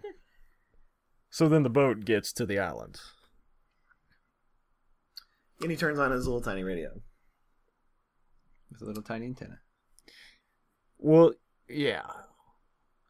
[1.32, 3.00] So then the boat gets to the island.
[5.62, 6.92] And he turns on his little tiny radio.
[8.72, 9.60] With a little tiny antenna.
[10.98, 11.34] Well,
[11.68, 12.04] yeah.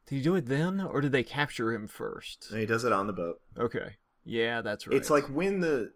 [0.08, 2.48] Did he do it then, or did they capture him first?
[2.52, 3.42] And he does it on the boat.
[3.58, 3.98] Okay.
[4.24, 4.96] Yeah, that's right.
[4.96, 5.92] It's like when the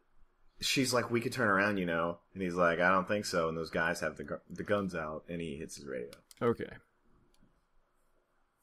[0.62, 3.50] she's like, "We could turn around," you know, and he's like, "I don't think so."
[3.50, 6.10] And those guys have the gu- the guns out, and he hits his radio.
[6.42, 6.70] Okay.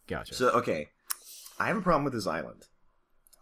[0.07, 0.35] Gotcha.
[0.35, 0.89] So okay,
[1.59, 2.63] I have a problem with this island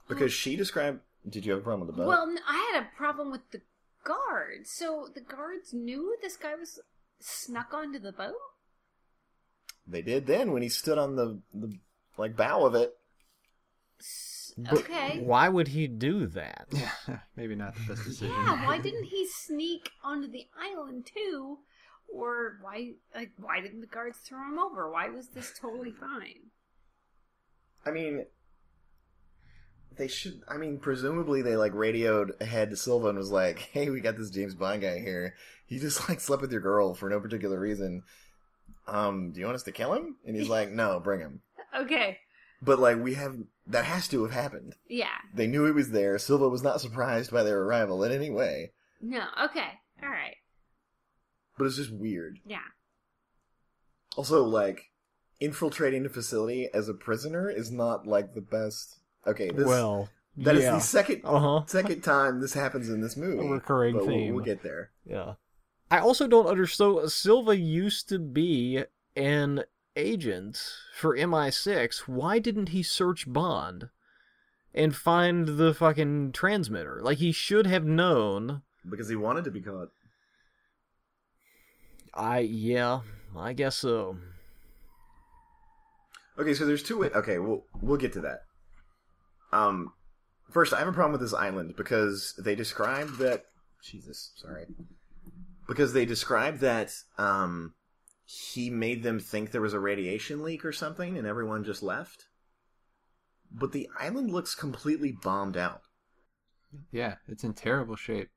[0.09, 1.01] because she described.
[1.29, 2.09] Did you have a problem with the boat?
[2.09, 3.63] Well, n- I had a problem with the
[4.05, 4.71] guards.
[4.71, 6.81] So the guards knew this guy was
[7.21, 8.35] snuck onto the boat.
[9.87, 11.79] they did then when he stood on the the
[12.17, 12.95] like bow of it.
[14.01, 15.19] S- But okay.
[15.23, 16.67] Why would he do that?
[16.71, 18.35] Yeah, maybe not the best decision.
[18.35, 21.59] Yeah, why didn't he sneak onto the island too?
[22.13, 24.91] Or why like why didn't the guards throw him over?
[24.91, 26.51] Why was this totally fine?
[27.85, 28.25] I mean,
[29.97, 30.41] they should.
[30.49, 34.17] I mean, presumably they like radioed ahead to Silva and was like, "Hey, we got
[34.17, 35.35] this James Bond guy here.
[35.67, 38.03] He just like slept with your girl for no particular reason.
[38.87, 41.41] Um, do you want us to kill him?" And he's like, "No, bring him."
[41.77, 42.19] Okay.
[42.63, 43.37] But like, we have
[43.67, 44.77] that has to have happened.
[44.89, 45.09] Yeah.
[45.35, 46.17] They knew he was there.
[46.19, 48.71] Silva was not surprised by their arrival in any way.
[49.01, 49.25] No.
[49.47, 49.71] Okay.
[50.01, 50.37] All right.
[51.57, 52.39] But it's just weird.
[52.47, 52.59] Yeah.
[54.17, 54.91] Also, like,
[55.41, 58.99] infiltrating a facility as a prisoner is not like the best.
[59.27, 60.73] Okay, this, well, that is yeah.
[60.73, 61.63] the second Uh huh.
[61.67, 63.45] second time this happens in this movie.
[63.47, 64.35] A recurring but we'll- theme.
[64.35, 64.91] We'll, get there.
[65.05, 65.35] Yeah.
[65.91, 66.77] I also don't understand.
[67.01, 68.85] So Silva used to be
[69.17, 69.65] an
[69.97, 70.61] agent
[70.97, 71.99] for MI6.
[72.09, 73.91] Why didn't he search Bond
[74.75, 77.01] and find the fucking transmitter?
[77.03, 78.63] Like he should have known.
[78.89, 79.91] Because he wanted to be caught.
[82.15, 83.01] I yeah,
[83.37, 84.17] I guess so.
[86.39, 87.13] Okay, so there's two ways.
[87.15, 88.41] Okay, we'll we'll get to that.
[89.53, 89.93] Um,
[90.51, 93.45] first, I have a problem with this island because they described that.
[93.83, 94.67] Jesus, sorry.
[95.69, 97.75] Because they described that um,
[98.25, 102.25] he made them think there was a radiation leak or something, and everyone just left.
[103.51, 105.83] But the island looks completely bombed out.
[106.91, 108.31] Yeah, it's in terrible shape.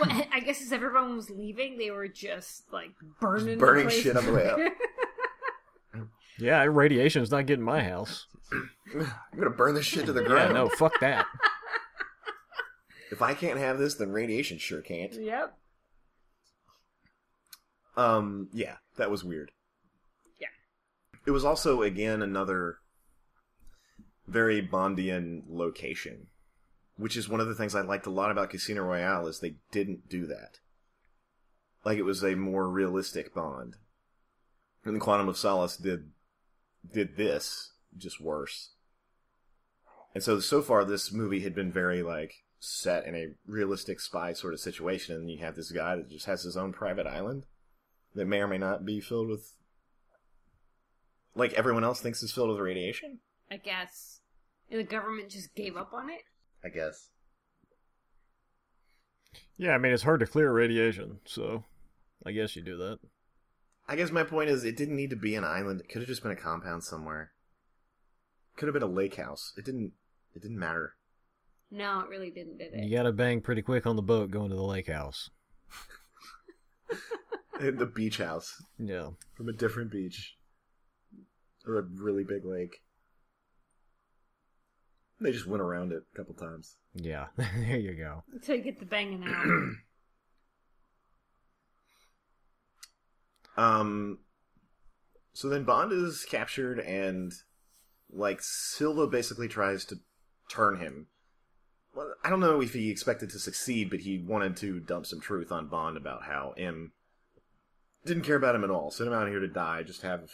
[0.00, 2.90] Well, I guess as everyone was leaving, they were just like
[3.20, 4.02] burning, the Burning place.
[4.02, 6.06] shit on the way out.
[6.38, 8.26] Yeah, radiation's not getting my house.
[8.94, 9.06] I'm
[9.38, 10.54] gonna burn this shit to the Yeah, ground.
[10.54, 11.26] no, fuck that.
[13.10, 15.12] If I can't have this, then radiation sure can't.
[15.14, 15.56] yep.
[17.96, 19.52] Um, yeah, that was weird.
[20.40, 20.46] Yeah.
[21.26, 22.78] It was also again another
[24.26, 26.28] very Bondian location,
[27.02, 29.56] which is one of the things I liked a lot about Casino Royale is they
[29.72, 30.60] didn't do that.
[31.84, 33.74] Like it was a more realistic Bond.
[34.84, 36.10] And the Quantum of Solace did
[36.88, 38.70] did this just worse.
[40.14, 44.32] And so so far this movie had been very like set in a realistic spy
[44.32, 47.46] sort of situation and you have this guy that just has his own private island
[48.14, 49.54] that may or may not be filled with
[51.34, 53.18] like everyone else thinks is filled with radiation
[53.50, 54.20] I guess.
[54.70, 56.22] And the government just gave up on it.
[56.64, 57.08] I guess
[59.56, 61.64] Yeah, I mean it's hard to clear radiation, so
[62.26, 62.98] I guess you do that.
[63.88, 66.08] i guess my point is it didn't need to be an island it could have
[66.08, 67.32] just been a compound somewhere
[68.56, 69.92] could have been a lake house it didn't
[70.34, 70.94] it didn't matter
[71.70, 72.84] No, it really didn't, did it?
[72.84, 75.30] You gotta bang pretty quick on the boat going to the lake house.
[77.60, 79.10] the beach house Yeah.
[79.34, 80.36] from a different beach
[81.66, 82.82] or a really big lake
[85.22, 87.26] they just went around it a couple times Yeah.
[87.36, 88.22] there you go.
[88.32, 89.46] Until you get the banging out.
[93.56, 94.20] Um,
[95.34, 97.32] so then Bond is captured, and
[98.10, 99.96] like Silva basically tries to
[100.48, 101.08] turn him.
[101.94, 105.20] Well, I don't know if he expected to succeed, but he wanted to dump some
[105.20, 106.92] truth on Bond about how M
[108.04, 108.90] didn't care about him at all.
[108.90, 109.82] Sent him out here to die.
[109.82, 110.30] Just have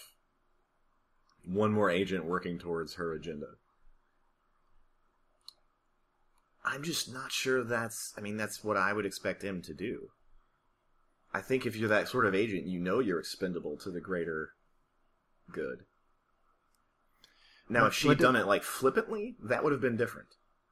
[1.44, 3.46] one more agent working towards her agenda.
[6.64, 8.12] I'm just not sure that's.
[8.16, 10.10] I mean, that's what I would expect him to do.
[11.32, 14.50] I think if you're that sort of agent, you know you're expendable to the greater
[15.52, 15.84] good.
[17.68, 20.28] Now, What- if she'd did- done it like flippantly, that would have been different.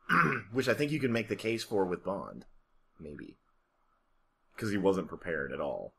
[0.52, 2.46] Which I think you can make the case for with Bond,
[2.98, 3.36] maybe,
[4.54, 5.94] because he wasn't prepared at all.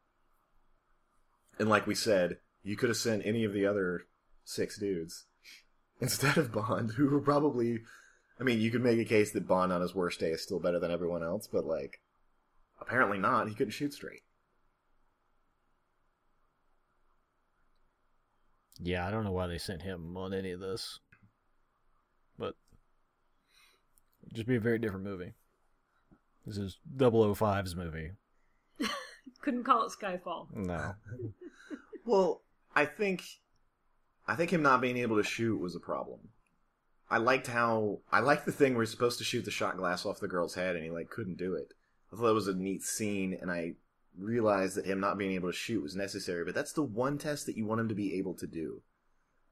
[1.60, 4.06] And like we said, you could have sent any of the other
[4.44, 5.26] six dudes
[6.02, 7.80] instead of Bond, who were probably.
[8.40, 10.60] I mean, you could make a case that Bond on his worst day is still
[10.60, 12.00] better than everyone else, but like,
[12.80, 13.48] apparently not.
[13.50, 14.22] He couldn't shoot straight.
[18.80, 21.00] Yeah, I don't know why they sent him on any of this.
[22.38, 22.54] But
[24.34, 25.34] Just be a very different movie.
[26.46, 28.12] This is 005's movie.
[29.42, 30.48] Couldn't call it Skyfall.
[30.56, 30.94] No.
[32.06, 32.42] Well,
[32.74, 33.22] I think
[34.30, 36.20] I think him not being able to shoot was a problem.
[37.10, 40.06] I liked how I liked the thing where he's supposed to shoot the shot glass
[40.06, 41.74] off the girl's head and he like couldn't do it.
[42.12, 43.74] I thought that was a neat scene and I
[44.18, 47.46] realized that him not being able to shoot was necessary, but that's the one test
[47.46, 48.82] that you want him to be able to do.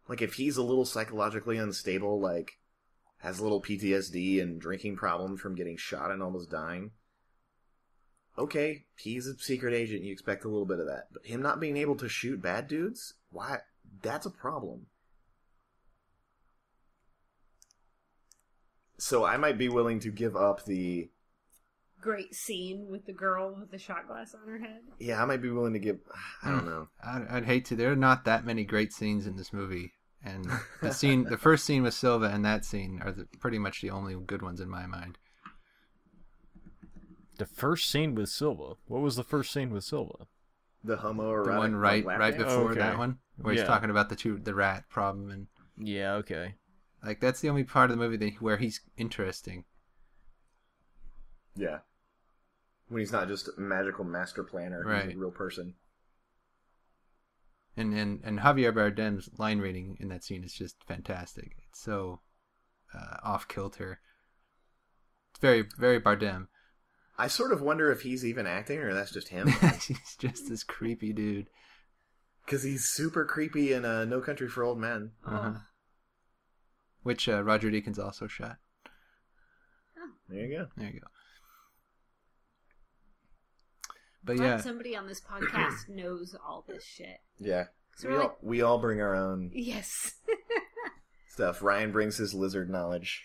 [0.08, 2.60] Like if he's a little psychologically unstable, like
[3.20, 6.92] has a little PTSD and drinking problems from getting shot and almost dying.
[8.38, 11.08] Okay, he's a secret agent, you expect a little bit of that.
[11.14, 13.60] But him not being able to shoot bad dudes, why
[14.02, 14.88] that's a problem.
[18.98, 21.10] So I might be willing to give up the
[22.06, 24.82] Great scene with the girl with the shot glass on her head.
[25.00, 25.98] yeah, I might be willing to give
[26.44, 26.70] I don't hmm.
[26.70, 26.88] know.
[27.04, 27.76] I'd, I'd hate to.
[27.76, 29.94] There are not that many great scenes in this movie,
[30.24, 30.48] and
[30.84, 33.90] the scene, the first scene with Silva and that scene are the, pretty much the
[33.90, 35.18] only good ones in my mind.
[37.40, 38.76] The first scene with Silva.
[38.86, 40.28] What was the first scene with Silva?
[40.84, 42.44] The homoerotic The one right, right dance?
[42.44, 42.82] before Okay.
[42.82, 46.54] that one, where he's talking about the two, the rat problem, and Yeah, okay.
[47.06, 49.66] Like that's the only part of the movie that, where he's interesting.
[51.56, 51.80] Yeah.
[52.88, 55.76] When he's not just a magical master planner, he's a real person.
[57.78, 61.56] And and and Javier Bardem's line reading in that scene is just fantastic.
[61.70, 62.22] It's so
[62.94, 64.00] uh, off kilter.
[65.32, 66.48] It's very very Bardem.
[67.18, 69.48] I sort of wonder if he's even acting or that's just him.
[69.88, 71.48] he's just this creepy dude.
[72.46, 75.14] Because he's super creepy in uh, No Country for Old Men.
[75.26, 75.54] Uh-huh.
[77.06, 77.10] Oh.
[77.10, 78.58] Which uh, Roger Deakins also shot.
[80.28, 80.66] There you go.
[80.76, 81.08] There you go.
[84.24, 87.20] But Glad yeah, somebody on this podcast knows all this shit.
[87.40, 87.66] Yeah.
[87.98, 90.16] So we, we're all, like- we all bring our own Yes.
[91.30, 91.62] stuff.
[91.62, 93.24] Ryan brings his lizard knowledge.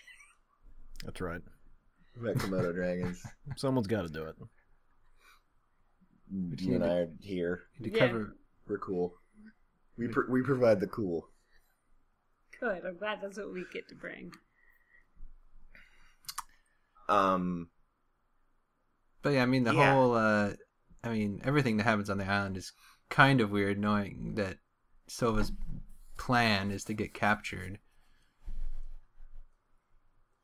[1.03, 1.41] That's right.
[2.19, 3.19] About Komodo dragons.
[3.57, 4.35] Someone's got to do it.
[6.61, 7.63] you and I are here.
[7.83, 7.97] to Yeah.
[7.97, 8.35] cover
[8.67, 9.15] We're cool.
[9.97, 11.27] We pr- we provide the cool.
[12.61, 12.85] Good.
[12.85, 14.31] I'm glad that's what we get to bring.
[17.09, 17.69] Um.
[19.21, 19.93] But yeah, I mean the Yeah.
[19.93, 20.53] whole uh
[21.03, 22.71] I mean everything that happens on the island is
[23.09, 24.57] kind of weird knowing that
[25.07, 25.51] Silva's
[26.17, 27.79] plan is to get captured.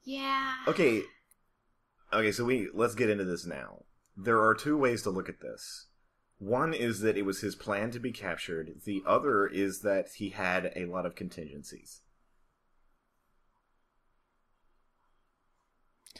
[0.03, 0.55] Yeah.
[0.68, 1.03] Okay.
[2.13, 3.84] Okay, so we let's get into this now.
[4.15, 5.88] There are two ways to look at this.
[6.39, 8.82] One is that it was his plan to be captured.
[8.86, 12.01] The other is that he had a lot of contingencies.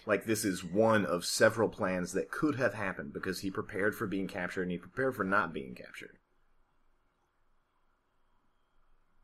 [0.06, 4.08] Like this is one of several plans that could have happened because he prepared for
[4.08, 6.18] being captured and he prepared for not being captured.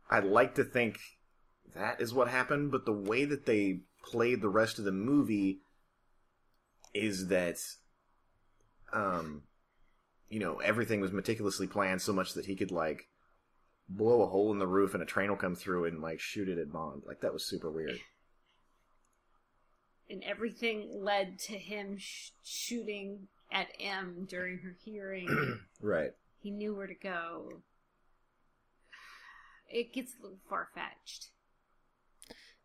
[0.09, 0.99] I'd like to think
[1.73, 5.61] that is what happened, but the way that they played the rest of the movie
[6.93, 7.57] is that
[8.91, 9.43] um
[10.29, 13.07] you know, everything was meticulously planned so much that he could like
[13.87, 16.49] blow a hole in the roof and a train will come through and like shoot
[16.49, 17.03] it at Bond.
[17.05, 17.99] Like that was super weird.
[20.13, 25.59] And everything led to him sh- shooting at M during her hearing.
[25.81, 26.11] Right.
[26.39, 27.49] he knew where to go.
[29.69, 31.31] It gets a little far fetched.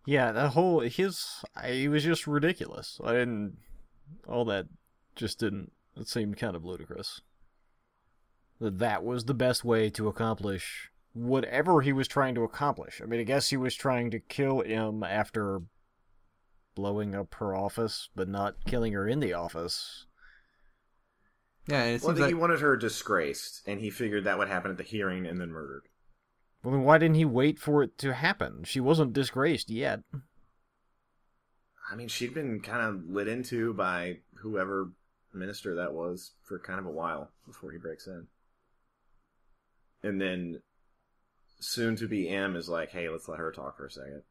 [0.06, 3.00] Yeah, that whole his I, he was just ridiculous.
[3.02, 3.56] I didn't
[4.28, 4.66] all that
[5.16, 7.22] just didn't it seemed kind of ludicrous.
[8.60, 13.00] That that was the best way to accomplish whatever he was trying to accomplish.
[13.02, 15.62] I mean, I guess he was trying to kill M after
[16.78, 20.06] blowing up her office, but not killing her in the office.
[21.66, 24.38] Yeah, and it Well, seems think like he wanted her disgraced, and he figured that
[24.38, 25.88] would happen at the hearing and then murdered.
[26.62, 28.62] Well, then why didn't he wait for it to happen?
[28.62, 30.02] She wasn't disgraced yet.
[31.90, 34.92] I mean, she'd been kind of lit into by whoever
[35.34, 38.28] minister that was for kind of a while before he breaks in.
[40.04, 40.62] And then
[41.58, 44.22] soon to be M is like, hey, let's let her talk for a second.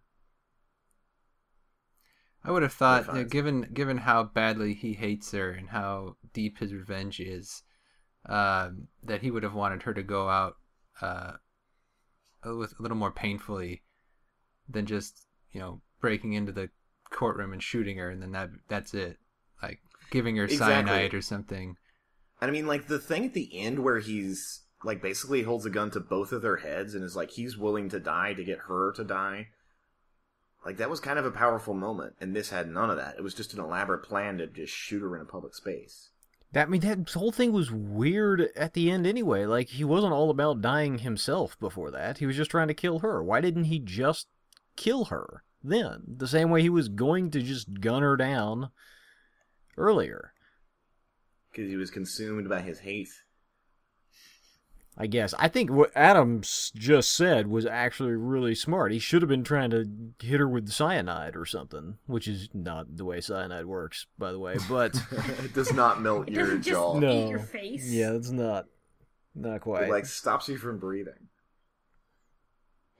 [2.48, 3.30] I would have thought, They're you know, fine.
[3.30, 7.62] given given how badly he hates her and how deep his revenge is,
[8.26, 10.56] um, that he would have wanted her to go out
[11.02, 11.34] uh,
[12.46, 13.84] with a little more painfully
[14.70, 16.70] than just you know breaking into the
[17.10, 19.18] courtroom and shooting her, and then that that's it.
[19.62, 19.80] Like
[20.12, 20.74] giving her Exactly.
[20.88, 21.76] cyanide or something.
[22.40, 25.72] And I mean, like, the thing at the end where he's, like, basically holds a
[25.72, 28.60] gun to both of their heads and is like, he's willing to die to get
[28.68, 29.48] her to die.
[30.66, 33.16] Like, that was kind of a powerful moment, and this had none of that.
[33.18, 36.10] It was just an elaborate plan to just shoot her in a public space.
[36.52, 39.46] That I mean, that whole thing was weird at the end anyway.
[39.46, 42.20] Like he wasn't all about dying himself before that.
[42.20, 43.22] He was just trying to kill her.
[43.22, 44.28] Why didn't he just
[44.76, 45.44] kill her?
[45.64, 48.70] then, the same way he was going to just gun her down
[49.78, 50.34] earlier.
[51.52, 53.10] Because he was consumed by his hate.
[55.00, 55.34] I guess.
[55.38, 58.92] I think what Adams just said was actually really smart.
[58.92, 59.86] He should have been trying to
[60.20, 64.40] hit her with cyanide or something, which is not the way cyanide works, by the
[64.40, 64.58] way.
[64.68, 64.96] But
[65.44, 66.98] it does not melt It your doesn't just jaw.
[67.00, 67.12] No.
[67.12, 67.92] eat your face.
[67.92, 68.66] yeah, it's not
[69.36, 69.84] not quite.
[69.84, 71.28] It like stops you from breathing.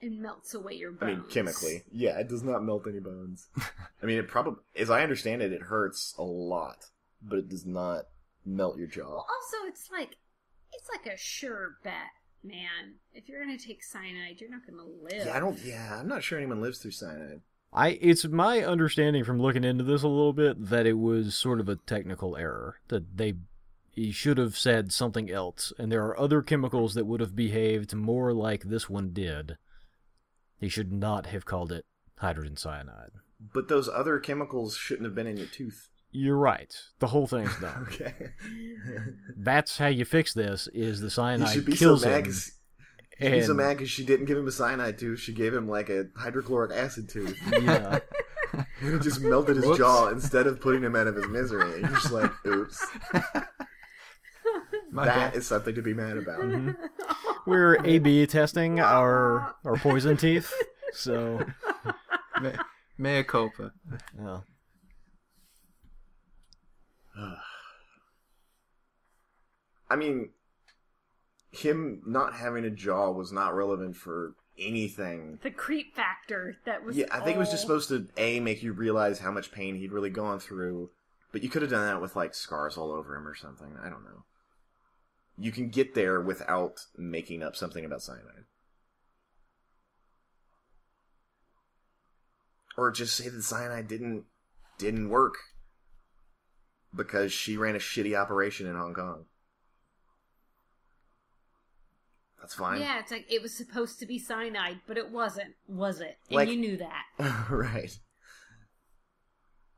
[0.00, 1.02] It melts away your bones.
[1.02, 1.82] I mean, chemically.
[1.90, 3.48] Yeah, it does not melt any bones.
[4.02, 6.84] I mean, it probably, as I understand it, it hurts a lot,
[7.20, 8.04] but it does not
[8.46, 9.08] melt your jaw.
[9.08, 10.16] Well, also, it's like
[10.72, 12.10] it's like a sure bet,
[12.42, 12.96] man.
[13.12, 15.26] If you're gonna take cyanide, you're not gonna live.
[15.26, 15.58] Yeah, I don't.
[15.64, 17.40] Yeah, I'm not sure anyone lives through cyanide.
[17.72, 21.60] I it's my understanding from looking into this a little bit that it was sort
[21.60, 23.34] of a technical error that they
[23.90, 27.94] he should have said something else and there are other chemicals that would have behaved
[27.94, 29.58] more like this one did.
[30.58, 31.84] He should not have called it
[32.16, 33.10] hydrogen cyanide.
[33.52, 35.90] But those other chemicals shouldn't have been in your tooth.
[36.10, 36.74] You're right.
[37.00, 37.86] The whole thing's done.
[37.92, 38.14] Okay.
[39.36, 42.24] That's how you fix this is the he cyanide should be so kills mad him.
[42.24, 42.52] 'cause-
[43.18, 45.18] he should be so mad because she didn't give him a cyanide tooth.
[45.18, 47.36] She gave him like a hydrochloric acid tooth.
[47.50, 47.98] Yeah.
[48.80, 49.78] And it just melted his Whoops.
[49.78, 51.70] jaw instead of putting him out of his misery.
[51.74, 52.82] And you're just like, oops.
[54.90, 55.34] My That bad.
[55.34, 56.40] is something to be mad about.
[56.40, 56.74] Mhm.
[57.46, 60.50] We're A/B testing our our poison teeth,
[60.92, 61.44] so
[62.40, 62.52] Me-
[62.96, 63.72] mea culpa.
[64.18, 64.40] yeah.
[69.90, 70.30] I mean,
[71.50, 75.38] him not having a jaw was not relevant for anything.
[75.42, 76.96] the creep factor that was.
[76.96, 79.76] Yeah, I think it was just supposed to a make you realize how much pain
[79.76, 80.90] he'd really gone through,
[81.32, 83.76] but you could have done that with like scars all over him or something.
[83.82, 84.24] I don't know.
[85.38, 88.44] You can get there without making up something about cyanide.
[92.76, 94.24] Or just say that cyanide didn't
[94.78, 95.36] didn't work
[96.94, 99.24] because she ran a shitty operation in Hong Kong.
[102.40, 102.80] That's fine.
[102.80, 106.16] Yeah, it's like it was supposed to be cyanide, but it wasn't, was it?
[106.28, 107.04] And Like- you knew that.
[107.50, 107.98] right.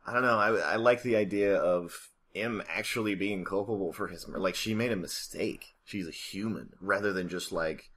[0.06, 0.38] I don't know.
[0.38, 4.92] I, I like the idea of him actually being culpable for his like she made
[4.92, 5.74] a mistake.
[5.84, 7.90] She's a human rather than just like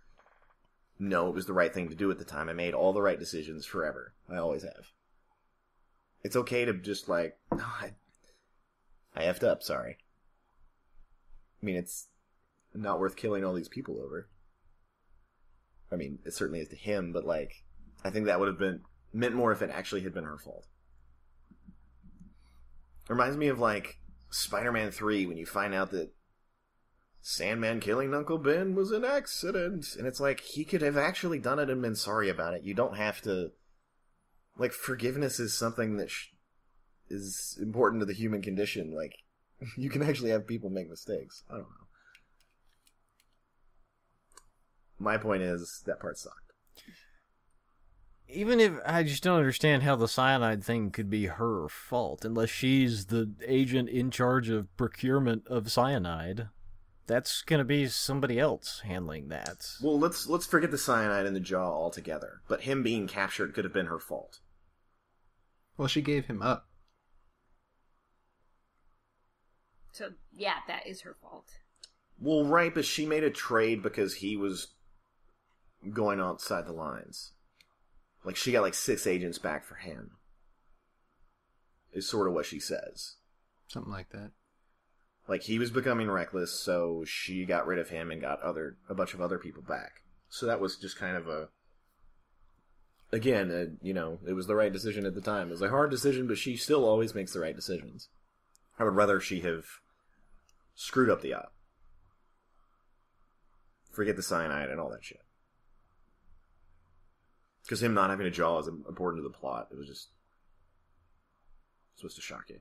[1.00, 2.50] no, it was the right thing to do at the time.
[2.50, 4.14] I made all the right decisions forever.
[4.30, 4.88] I always have.
[6.24, 7.92] It's okay to just like no, I
[9.16, 9.98] I effed up, sorry.
[11.62, 12.08] I mean, it's
[12.74, 14.30] not worth killing all these people over.
[15.92, 17.64] I mean, it certainly is to him, but like
[18.04, 18.82] I think that would have been
[19.14, 20.66] meant more if it actually had been her fault.
[23.08, 24.00] Reminds me of like
[24.30, 26.12] Spider-Man Three when you find out that
[27.22, 31.60] Sandman killing Uncle Ben was an accident, and it's like he could have actually done
[31.60, 32.64] it and been sorry about it.
[32.64, 33.52] You don't have to.
[34.58, 36.33] Like forgiveness is something that sh-
[37.14, 38.94] is important to the human condition.
[38.94, 39.16] Like
[39.78, 41.44] you can actually have people make mistakes.
[41.50, 41.88] I don't know.
[45.00, 46.54] My point is that part sucked.
[48.30, 52.50] Even if I just don't understand how the cyanide thing could be her fault, unless
[52.50, 56.48] she's the agent in charge of procurement of cyanide.
[57.06, 59.68] That's gonna be somebody else handling that.
[59.82, 62.42] Well, let's let's forget the cyanide in the jaw altogether.
[62.48, 64.40] But him being captured could have been her fault.
[65.76, 66.68] Well, she gave him up.
[69.94, 71.46] So yeah, that is her fault.
[72.20, 74.74] Well, right, but she made a trade because he was
[75.92, 77.34] going outside the lines.
[78.26, 80.12] Like she got like six agents back for him.
[81.92, 83.18] Is sort of what she says.
[83.68, 84.32] Something like that.
[85.28, 88.96] Like he was becoming reckless, so she got rid of him and got other a
[88.96, 90.02] bunch of other people back.
[90.28, 91.50] So that was just kind of a
[93.12, 95.50] again, uh, you know, it was the right decision at the time.
[95.50, 98.10] It was a hard decision, but she still always makes the right decisions.
[98.80, 99.66] I would rather she have
[100.76, 101.54] screwed up the op.
[103.92, 105.22] Forget the cyanide and all that shit.
[107.64, 109.70] Because him not having a jaw is important to the plot.
[109.72, 110.10] It was just
[111.96, 112.60] supposed to shock you.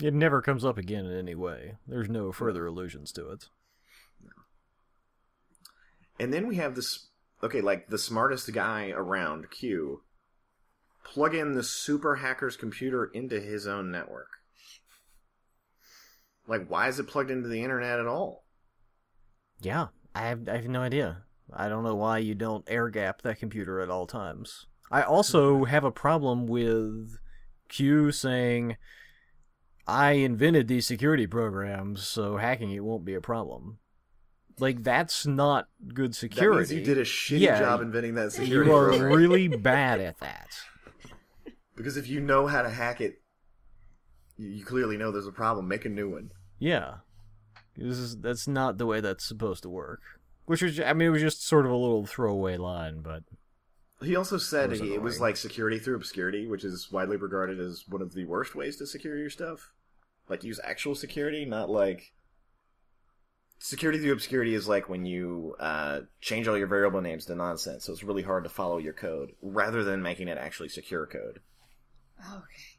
[0.00, 1.76] It never comes up again in any way.
[1.86, 3.48] There's no further allusions to it.
[6.20, 7.08] And then we have this
[7.42, 10.02] okay, like the smartest guy around, Q,
[11.04, 14.28] plug in the super hacker's computer into his own network.
[16.46, 18.44] Like, why is it plugged into the internet at all?
[19.60, 21.22] Yeah, I have, I have no idea.
[21.52, 24.66] I don't know why you don't air gap that computer at all times.
[24.90, 25.64] I also mm-hmm.
[25.64, 27.18] have a problem with
[27.68, 28.76] Q saying,
[29.86, 33.78] I invented these security programs, so hacking it won't be a problem.
[34.58, 36.58] Like that's not good That security.
[36.58, 39.12] means you did a shitty Yeah, job inventing that security You are program.
[39.12, 40.48] really bad at that.
[41.76, 43.20] Because if you know how to hack it,
[44.36, 45.68] you clearly know there's a problem.
[45.68, 46.30] Make a new one.
[46.58, 46.96] Yeah,
[47.76, 50.00] this is that's not the way that's supposed to work.
[50.46, 53.22] Which was, I mean, it was just sort of a little throwaway line, but
[54.02, 57.84] He also said was it was like security through obscurity, which is widely regarded as
[57.88, 59.72] one of the worst ways to secure your stuff.
[60.28, 62.12] Like use actual security, not like
[63.58, 67.84] security through obscurity is like when you uh, change all your variable names to nonsense,
[67.84, 71.40] so it's really hard to follow your code, rather than making it actually secure code.
[72.32, 72.78] Okay.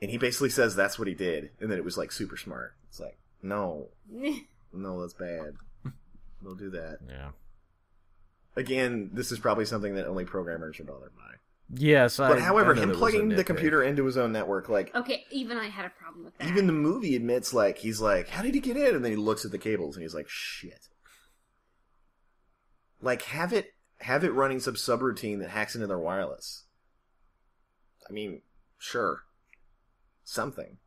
[0.00, 2.74] And he basically says that's what he did, and that it was like super smart.
[2.88, 3.88] It's like no,
[4.72, 5.54] no, that's bad.
[6.42, 6.98] Don't do that.
[7.08, 7.30] yeah.
[8.56, 11.34] Again, this is probably something that only programmers are bothered by.
[11.74, 12.28] Yes, I.
[12.28, 14.94] But however, I him that was a plugging the computer into his own network, like
[14.94, 16.48] okay, even I had a problem with that.
[16.48, 19.16] even the movie admits, like he's like, "How did he get in?" And then he
[19.16, 20.88] looks at the cables and he's like, "Shit."
[23.00, 26.64] Like have it have it running some subroutine that hacks into their wireless.
[28.08, 28.40] I mean,
[28.78, 29.24] sure,
[30.24, 30.78] something.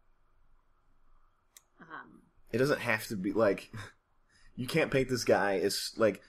[1.80, 2.22] um,
[2.52, 3.72] It doesn't have to be like
[4.56, 6.22] you can't paint this guy as like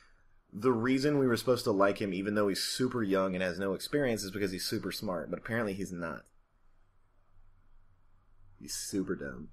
[0.53, 3.59] the reason we were supposed to like him even though he's super young and has
[3.59, 6.23] no experience is because he's super smart, but apparently he's not.
[8.61, 9.49] He's super dumb.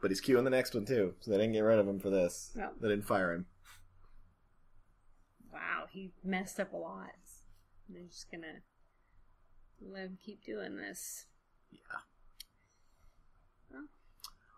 [0.00, 1.98] But he's cute in the next one too, so they didn't get rid of him
[1.98, 2.52] for this.
[2.54, 2.70] No.
[2.80, 3.46] They didn't fire him.
[5.52, 7.10] wow, he messed up a lot.
[7.88, 8.62] They're just gonna
[9.80, 11.26] let him keep doing this.
[11.70, 11.80] Yeah.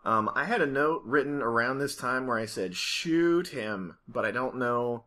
[0.03, 4.25] Um, I had a note written around this time where I said shoot him, but
[4.25, 5.03] I don't know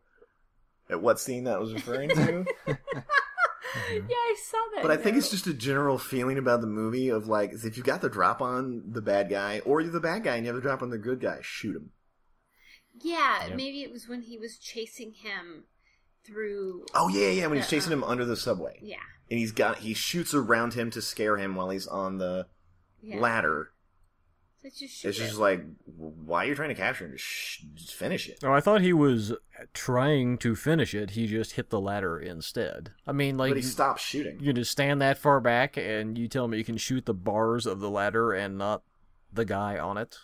[0.88, 2.44] at what scene that was referring to.
[2.66, 2.76] yeah,
[4.10, 4.82] I saw that.
[4.82, 7.86] But I think it's just a general feeling about the movie of like, if you've
[7.86, 10.62] got the drop on the bad guy, or you're the bad guy and you have
[10.62, 11.90] the drop on the good guy, shoot him.
[13.00, 13.56] Yeah, Yep.
[13.56, 15.64] maybe it was when he was chasing him
[16.24, 16.86] through.
[16.94, 18.96] Oh yeah, yeah, when he's chasing uh, him under the subway, Yeah,
[19.30, 22.46] and he's got he shoots around him to scare him while he's on the
[23.02, 23.18] yeah.
[23.18, 23.70] ladder.
[24.62, 25.40] So just It's just him.
[25.40, 27.12] like, why are you trying to capture him?
[27.12, 28.38] Just, sh- just finish it.
[28.42, 29.34] Oh, I thought he was
[29.74, 31.10] trying to finish it.
[31.10, 32.92] He just hit the ladder instead.
[33.06, 34.38] I mean, like but he stops shooting.
[34.40, 37.66] you just stand that far back, and you tell me you can shoot the bars
[37.66, 38.82] of the ladder and not
[39.32, 40.16] the guy on it.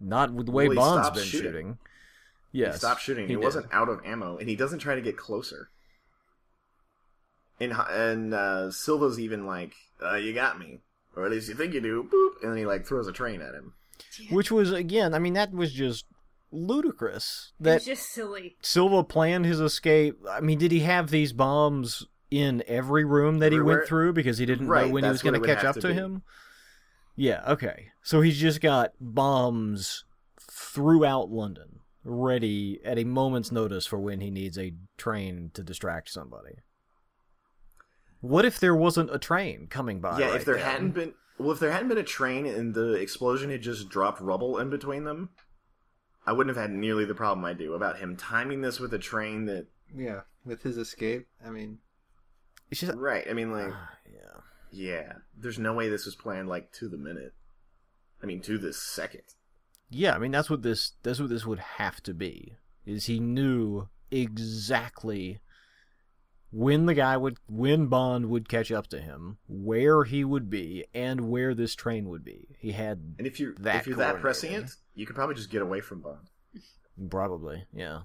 [0.00, 1.46] Not with the way Well, he Bond's stopped been shooting.
[1.50, 1.78] shooting.
[2.54, 3.26] He Yes, stopped shooting.
[3.26, 3.42] He, did.
[3.42, 5.68] wasn't out of ammo, and he doesn't try to get closer.
[7.60, 10.78] And and uh, Silva's even like, uh, "You got me,"
[11.16, 12.04] or at least you think you do.
[12.04, 13.74] Boop, and then he like throws a train at him.
[14.30, 16.04] Which was again, I mean, that was just
[16.52, 17.52] ludicrous.
[17.58, 18.56] That was just silly.
[18.62, 20.18] Silva planned his escape.
[20.30, 24.38] I mean, did he have these bombs in every room that he went through because
[24.38, 25.94] he didn't Right, know when he was going to catch up to to be.
[25.94, 26.22] him?
[27.16, 27.88] Yeah, okay.
[28.02, 30.04] So he's just got bombs
[30.40, 36.10] throughout London, ready at a moment's notice for when he needs a train to distract
[36.10, 36.56] somebody.
[38.20, 40.18] What if there wasn't a train coming by?
[40.18, 40.64] yeah, right if there then?
[40.64, 44.20] hadn't been, well, if there hadn't been a train and the explosion had just dropped
[44.20, 45.30] rubble in between them,
[46.26, 48.98] I wouldn't have had nearly the problem I do about him timing this with a
[48.98, 49.66] train that.
[49.94, 51.26] Yeah, with his escape.
[51.44, 51.78] I mean,
[52.70, 53.26] It's just, Right.
[53.28, 54.40] I mean, like, ah, yeah.
[54.72, 57.34] yeah, there's no way this was planned like to the minute.
[58.22, 59.22] I mean, to the second.
[59.90, 62.56] Yeah, I mean that's what this that's what this would have to be.
[62.86, 65.38] Is he knew exactly
[66.50, 70.84] when the guy would when Bond would catch up to him, where he would be,
[70.94, 72.56] and where this train would be.
[72.58, 75.62] He had And if you're That if you're that prescient, you could probably just get
[75.62, 76.30] away from Bond.
[77.10, 78.02] probably, yeah.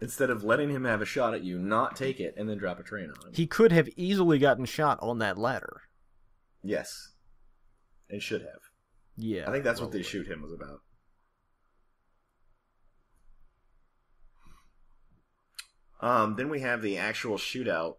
[0.00, 2.80] instead of letting him have a shot at you, not take it and then drop
[2.80, 3.34] a train on him.
[3.34, 5.82] He could have easily gotten shot on that ladder.
[6.62, 7.10] yes,
[8.08, 8.60] and should have.
[9.16, 9.48] Yeah.
[9.48, 10.00] I think that's what probably.
[10.00, 10.80] they shoot him was about.
[16.00, 17.96] Um, then we have the actual shootout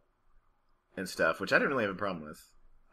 [0.95, 2.41] and stuff, which I didn't really have a problem with.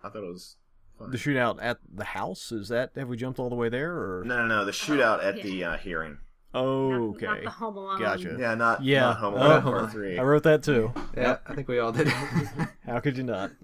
[0.03, 0.57] I thought it was
[0.99, 1.11] fun.
[1.11, 4.25] The shootout at the house is that have we jumped all the way there or
[4.25, 5.43] no, no, no, the shootout at yeah.
[5.43, 6.19] the uh, hearing.
[6.55, 7.27] Oh, okay.
[7.27, 7.99] Not the Home Alone.
[8.01, 8.37] Gotcha.
[8.39, 9.01] Yeah, not Yeah.
[9.01, 10.19] not Home Oh, Alone Home Part Three.
[10.19, 10.93] I wrote that too.
[11.17, 12.09] yeah, I think we all did.
[12.87, 13.53] How could you not?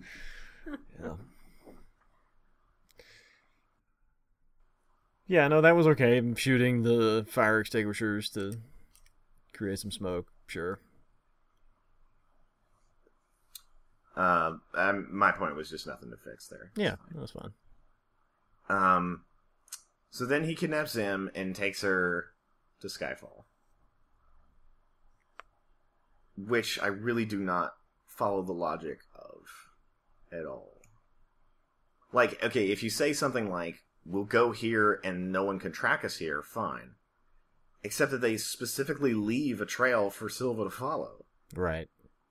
[1.03, 1.15] Yeah.
[5.27, 6.19] Yeah, no, that was okay.
[6.19, 8.59] I'm shooting the fire extinguishers to
[9.53, 10.29] create some smoke.
[10.47, 10.79] Sure.
[14.17, 16.71] Uh, um, my point was just nothing to fix there.
[16.77, 17.53] Yeah, that was fun.
[18.69, 19.25] Um,
[20.11, 22.27] so then he kidnaps him and takes her
[22.81, 23.45] to Skyfall,
[26.37, 27.73] which I really do not
[28.07, 29.47] follow the logic of
[30.31, 30.81] at all.
[32.13, 36.05] Like, okay, if you say something like, "We'll go here and no one can track
[36.05, 36.97] us here," fine.
[37.85, 41.25] except that they specifically leave a trail for Silva to follow.
[41.53, 41.89] Right.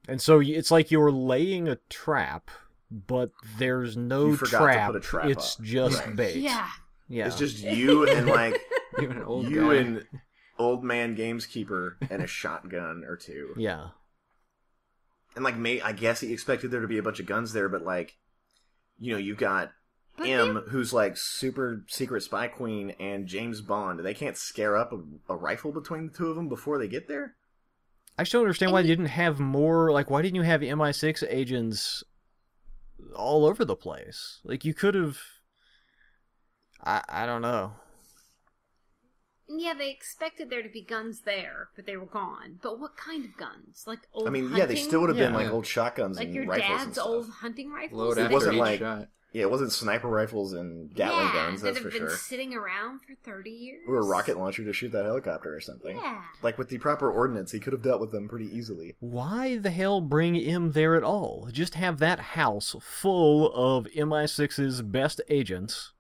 [0.08, 2.50] And so it's like you're laying a trap,
[2.90, 4.88] but there's no You forgot to trap.
[4.88, 5.66] put a trap it's up.
[5.66, 6.16] just Right.
[6.16, 6.36] bait.
[6.38, 6.68] Yeah.
[7.08, 7.28] Yeah.
[7.28, 8.60] It's just you and like
[9.02, 9.76] Even an old you guy.
[9.76, 10.06] and
[10.58, 13.54] old man gameskeeper and a shotgun or two.
[13.58, 13.90] yeah.
[15.36, 17.70] And like, may I guess he expected there to be a bunch of guns there,
[17.70, 18.18] but like,
[19.00, 19.72] you know, you got
[20.18, 24.00] But M, they- who's like super secret spy queen, and James Bond.
[24.02, 25.00] They can't scare up a,
[25.32, 27.36] a rifle between the two of them before they get there.
[28.18, 29.92] I don't understand why And you you- didn't have more.
[29.92, 32.04] Like, why didn't you have MI6 agents
[33.16, 34.40] all over the place?
[34.44, 35.18] Like, you could have.
[36.84, 37.74] I I don't know.
[39.54, 42.60] Yeah, they expected there to be guns there, but they were gone.
[42.62, 43.84] But what kind of guns?
[43.86, 44.28] Like old.
[44.28, 44.60] I mean, hunting?
[44.60, 45.38] yeah, they still would have been Yeah.
[45.40, 47.08] like old shotguns like and your rifles and dad's stuff.
[47.08, 48.00] old hunting rifles.
[48.00, 49.08] Load that It after wasn't each like- shot.
[49.34, 51.62] Yeah, it wasn't sniper rifles and Gatling yeah, guns.
[51.62, 52.18] that That's have for been sure.
[52.18, 53.80] sitting around for thirty years.
[53.88, 55.96] Or a rocket launcher to shoot that helicopter or something.
[55.96, 56.22] Yeah.
[56.44, 58.98] Like with the proper ordnance, he could have dealt with them pretty easily.
[59.00, 61.48] Why the hell bring M there at all?
[61.50, 65.94] Just have that house full of MI6's best agents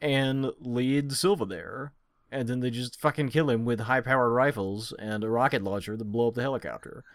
[0.00, 1.94] and lead Silva there.
[2.32, 5.96] And then they just fucking kill him with high powered rifles and a rocket launcher
[5.96, 7.04] to blow up the helicopter.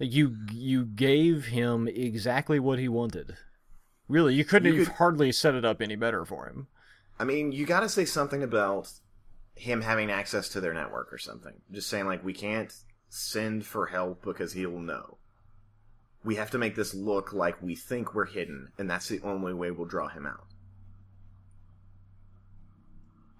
[0.00, 3.36] You you gave him exactly what he wanted.
[4.08, 6.66] Really, you couldn't You have could- hardly set it up any better for him.
[7.18, 8.90] I mean, you got to say something about
[9.54, 11.54] him having access to their network or something.
[11.70, 12.74] Just saying, like, we can't
[13.08, 15.18] send for help because he'll know.
[16.24, 19.54] We have to make this look like we think we're hidden, and that's the only
[19.54, 20.48] way we'll draw him out.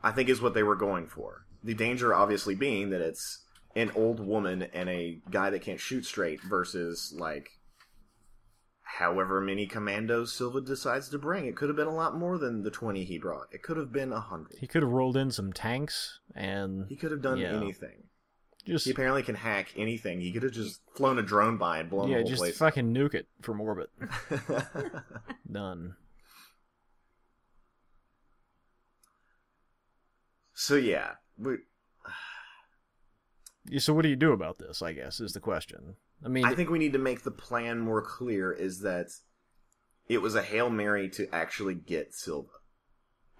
[0.04, 1.44] I think is what they were going for.
[1.64, 3.40] The danger, obviously, being that it's
[3.74, 7.48] an old woman and a guy that can't shoot straight versus, like,
[8.82, 11.46] however many commandos Silva decides to bring.
[11.46, 13.46] It could have been a lot more than the 20 he brought.
[13.50, 14.58] It could have been a 100.
[14.60, 17.56] He could have rolled in some tanks and He could have done Yeah.
[17.56, 18.04] anything.
[18.66, 20.20] just He apparently can hack anything.
[20.20, 22.56] He could have just flown a drone by and blown yeah, the whole just place.
[22.58, 23.90] fucking nuke it from orbit.
[25.50, 25.96] Done.
[30.54, 31.56] So yeah, we,
[33.78, 34.82] so what do you do about this?
[34.82, 35.96] I guess is the question.
[36.24, 38.52] I mean, I think we need to make the plan more clear.
[38.52, 39.08] Is that
[40.08, 42.48] it was a hail mary to actually get Silva,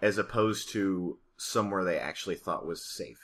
[0.03, 3.19] as opposed to somewhere they actually thought was safe.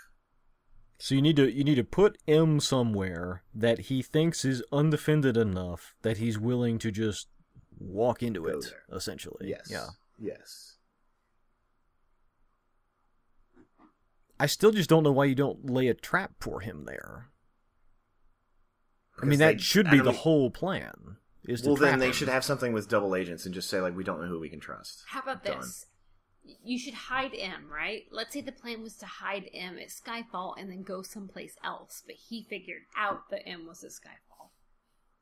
[0.98, 5.36] so you need to you need to put M somewhere that he thinks is undefended
[5.36, 7.28] enough that he's willing to just
[7.78, 8.64] walk into Go it.
[8.64, 8.96] there.
[8.96, 9.68] Essentially, Yes.
[9.70, 9.86] Yeah.
[10.18, 10.76] Yes.
[14.40, 17.28] I still just don't know why you don't lay a trap for him there.
[19.18, 21.16] I mean, Because that they- should be the mean- whole plan.
[21.44, 22.12] Is to Well, then they him.
[22.12, 24.50] should have something with double agents and just say like we don't know who we
[24.50, 25.04] can trust.
[25.08, 25.60] How about Done.
[25.60, 25.86] this?
[26.42, 28.04] You should hide M, right?
[28.10, 32.02] Let's say the plan was to hide M at Skyfall and then go someplace else,
[32.06, 34.50] but he figured out that M was at Skyfall.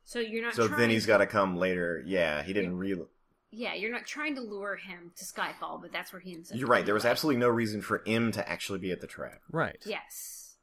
[0.05, 0.55] So you're not.
[0.55, 2.03] So trying then he's got to come later.
[2.07, 3.09] Yeah, he didn't real.
[3.51, 6.59] Yeah, you're not trying to lure him to Skyfall, but that's where he ends up.
[6.59, 6.85] You're right.
[6.85, 7.13] There was anyway.
[7.13, 9.41] absolutely no reason for M to actually be at the trap.
[9.51, 9.79] right.
[9.87, 10.57] Yes.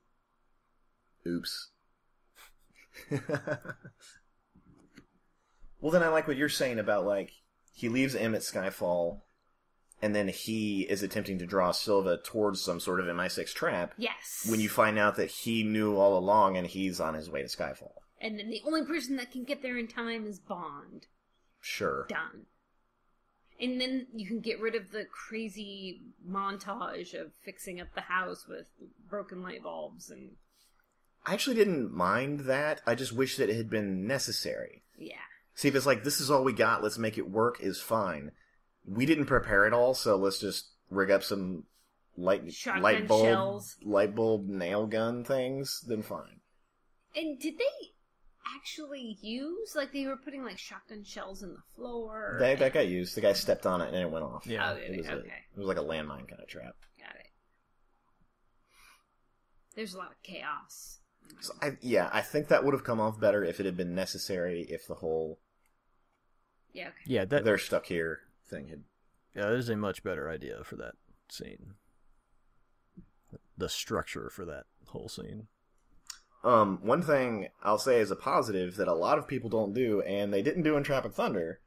[1.27, 1.69] Oops.
[5.81, 7.31] well, then I like what you're saying about like
[7.73, 9.21] he leaves M at Skyfall,
[10.01, 13.93] and then he is attempting to draw Silva towards some sort of MI6 trap.
[13.97, 14.45] Yes.
[14.49, 17.47] When you find out that he knew all along and he's on his way to
[17.47, 17.93] Skyfall.
[18.21, 21.07] and then the only person that can get there in time is Bond.
[21.59, 22.05] Sure.
[22.07, 22.45] Done.
[23.59, 28.45] And then you can get rid of the crazy montage of fixing up the house
[28.47, 28.67] with
[29.09, 30.31] broken light bulbs and
[31.25, 32.81] I actually didn't mind that.
[32.85, 34.83] I just wish that it had been necessary.
[34.97, 35.15] yeah.
[35.55, 38.31] See, if it's like this is all we got, let's make it work, is fine.
[38.85, 41.63] We didn't prepare it all, so let's just rig up some
[42.17, 43.77] light Shotgun light bulb shells.
[43.81, 45.81] light bulb nail gun things.
[45.87, 46.41] Then fine.
[47.15, 47.93] And did they
[48.55, 52.37] actually use like they were putting like shotgun shells in the floor?
[52.39, 53.15] That, that got used.
[53.15, 54.45] The guy stepped on it and it went off.
[54.45, 54.71] Yeah.
[54.71, 54.97] Oh, it it?
[54.97, 55.27] was, a, okay.
[55.55, 56.75] it was like a landmine kind of trap.
[56.99, 57.27] Got it.
[59.75, 60.99] There's a lot of chaos.
[61.41, 63.95] So I, yeah, I think that would have come off better if it had been
[63.95, 64.61] necessary.
[64.69, 65.39] If the whole
[66.73, 66.95] Yeah, okay.
[67.05, 68.83] Yeah, that they're stuck here thing had
[69.35, 70.93] yeah, that is a much better idea for that
[71.29, 71.73] scene.
[73.57, 75.47] The structure for that whole scene.
[76.45, 80.01] Um, one thing I'll say is a positive that a lot of people don't do,
[80.03, 81.59] and they didn't do in Tropic Thunder,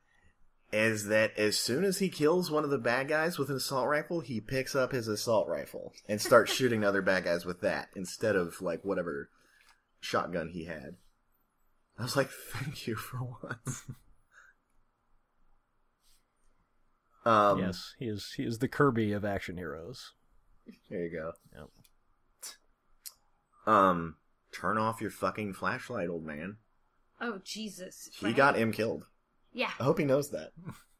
[0.72, 3.88] is that as soon as he kills one of the bad guys with an assault
[3.88, 7.88] rifle, he picks up his assault rifle and starts shooting other bad guys with that
[7.96, 9.30] instead of like whatever
[9.98, 10.94] shotgun he had.
[11.98, 13.82] I was like, thank you for once.
[17.24, 18.32] um, yes, he is.
[18.36, 20.12] He is the Kirby of action heroes.
[20.88, 21.32] There you go.
[21.56, 21.68] Yep.
[23.66, 24.16] Um,
[24.60, 26.56] turn off your fucking flashlight, old man.
[27.20, 28.08] Oh Jesus!
[28.12, 28.36] He right?
[28.36, 29.04] got him killed.
[29.52, 29.70] Yeah.
[29.80, 30.50] I hope he knows that.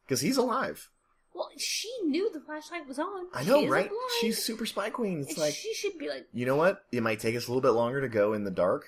[0.05, 0.89] Because he's alive.
[1.33, 3.27] Well, she knew the flashlight was on.
[3.33, 3.87] I know, isn't right?
[3.87, 4.01] blind.
[4.19, 5.19] She's super spy queen.
[5.21, 6.81] It's And like, she should be like, you know what?
[6.91, 8.87] It might take us a little bit longer to go in the dark,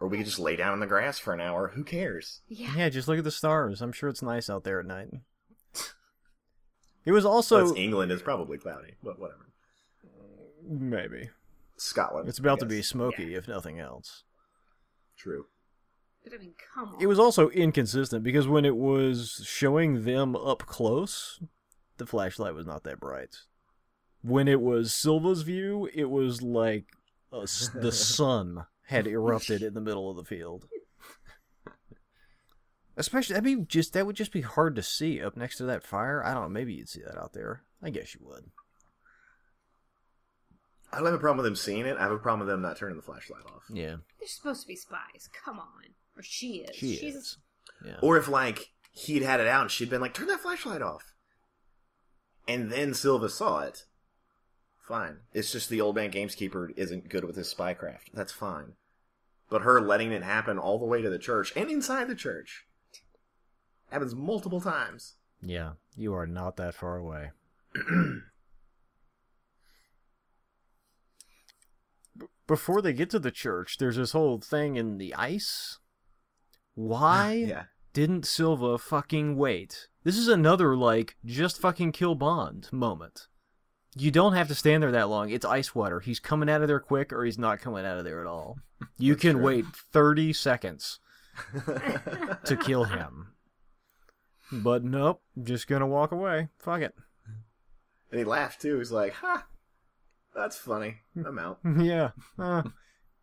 [0.00, 1.72] or we could just lay down in the grass for an hour.
[1.74, 2.40] Who cares?
[2.48, 2.72] yeah.
[2.76, 3.82] Yeah, just look at the stars.
[3.82, 5.08] I'm sure it's nice out there at night.
[7.04, 8.10] It was So also it's England.
[8.12, 9.50] It's probably cloudy, but whatever.
[10.66, 11.28] maybe
[11.76, 12.28] Scotland.
[12.28, 12.88] it's about to be guess.
[12.88, 14.24] smoky, if nothing else.
[15.16, 15.46] true.
[16.22, 17.02] But I mean, come on.
[17.02, 21.38] It was also inconsistent because when it was showing them up close,
[21.98, 23.36] the flashlight was not that bright.
[24.22, 26.86] When it was Silva's view, it was like
[27.30, 30.66] a s the sun had erupted in the middle of the field.
[32.96, 35.82] Especially, I mean, just that would just be hard to see up next to that
[35.82, 36.24] fire.
[36.24, 36.48] I don't know.
[36.48, 37.64] Maybe you'd see that out there.
[37.82, 38.50] I guess you would.
[40.94, 41.96] I don't have a problem with them seeing it.
[41.98, 43.64] I have a problem with them not turning the flashlight off.
[43.70, 45.28] Yeah, They're supposed to be spies.
[45.44, 45.94] Come on.
[46.16, 46.76] Or she is.
[46.76, 47.38] she She's is.
[47.84, 47.96] Yeah.
[48.00, 51.12] Or if like he'd had it out and she'd been like, "Turn that flashlight off,"
[52.46, 53.84] and then Silva saw it.
[54.86, 55.18] Fine.
[55.32, 58.12] It's just the old man gameskeeper isn't good with his spycraft.
[58.12, 58.74] That's fine.
[59.50, 62.66] But her letting it happen all the way to the church and inside the church
[63.90, 65.14] happens multiple times.
[65.42, 67.30] yeah, you are not that far away.
[72.46, 75.78] Before they get to the church, there's this whole thing in the ice.
[76.74, 77.64] Why yeah.
[77.92, 79.88] didn't Silva fucking wait?
[80.02, 83.28] This is another, like, just fucking kill Bond moment.
[83.96, 85.30] You don't have to stand there that long.
[85.30, 86.00] It's ice water.
[86.00, 88.58] He's coming out of there quick or he's not coming out of there at all.
[88.98, 89.44] You can true.
[89.44, 90.98] wait 30 seconds
[92.44, 93.28] to kill him.
[94.52, 96.48] But nope, just gonna walk away.
[96.58, 96.94] Fuck it.
[98.10, 98.78] And he laughed too.
[98.78, 99.46] He's like, "Ha,
[100.34, 100.96] that's funny.
[101.26, 102.10] I'm out." yeah.
[102.38, 102.62] Uh,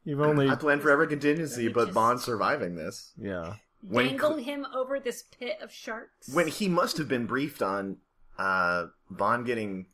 [0.03, 0.49] you've only.
[0.49, 3.14] I planned for every contingency, but Just- Bond's surviving this.
[3.18, 3.55] Yeah.
[3.82, 6.30] when dangle cl- him over this pit of sharks.
[6.34, 7.97] When he must have been briefed on
[8.38, 9.88] uh, Bond getting,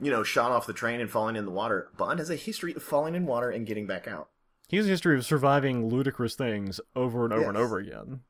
[0.00, 1.88] you know, shot off the train and falling in the water.
[1.96, 4.28] Bond has a history of falling in water and getting back out.
[4.68, 8.20] He has a history of surviving ludicrous things over and over and over again.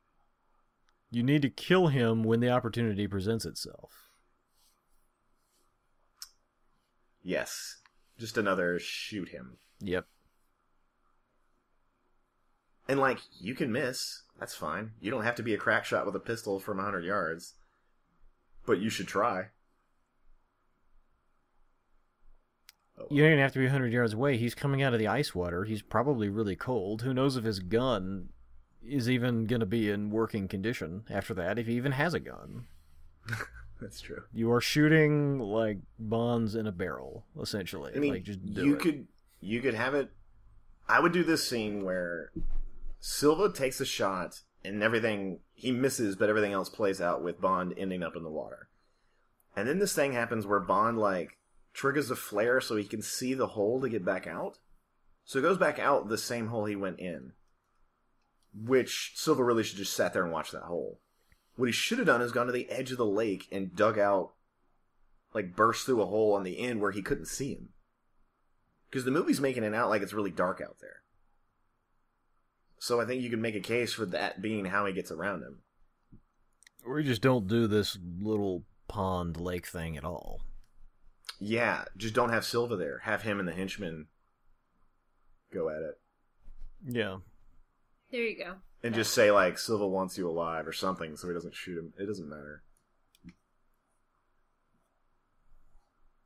[1.10, 4.08] You need to kill him when the opportunity presents itself.
[7.22, 7.76] Yes,
[8.20, 9.56] just another shoot him.
[9.80, 10.06] Yep.
[12.86, 14.22] And like, you can miss.
[14.38, 14.92] That's fine.
[15.00, 17.54] You don't have to be a crack shot with a pistol from 100 yards.
[18.66, 19.46] But you should try.
[22.98, 24.36] Oh, You don't even have to be 100 yards away.
[24.36, 25.64] He's coming out of the ice water.
[25.64, 27.02] He's probably really cold.
[27.02, 28.28] Who knows if his gun
[28.82, 32.20] is even going to be in working condition after that, if he even has a
[32.20, 32.66] gun.
[33.80, 34.22] That's true.
[34.32, 37.92] You are shooting like bonds in a barrel, essentially.
[37.94, 38.80] I mean, like, just you it.
[38.80, 39.06] could
[39.40, 40.10] you could have it.
[40.88, 42.32] I would do this scene where
[42.98, 47.74] Silva takes a shot and everything he misses, but everything else plays out with Bond
[47.76, 48.68] ending up in the water.
[49.56, 51.38] And then this thing happens where Bond like
[51.72, 54.58] triggers a flare so he can see the hole to get back out.
[55.24, 57.32] So he goes back out the same hole he went in.
[58.52, 60.98] Which Silva really should just sat there and watch that hole.
[61.61, 63.99] What he should have done is gone to the edge of the lake and dug
[63.99, 64.32] out
[65.34, 67.68] like burst through a hole on the end where he couldn't see him.
[68.88, 71.03] Because the movie's making it out like it's really dark out there.
[72.78, 75.42] So I think you can make a case for that being how he gets around
[75.42, 75.58] him.
[76.82, 80.41] Or you just don't do this little pond lake thing at all.
[81.38, 83.00] Yeah, just don't have Silva there.
[83.00, 84.07] Have him and the henchman
[85.53, 86.00] go at it.
[86.88, 87.18] Yeah.
[88.11, 88.54] there you go.
[88.82, 91.92] And just say, like, Silva wants you alive or something so he doesn't shoot him.
[91.98, 92.62] It doesn't matter.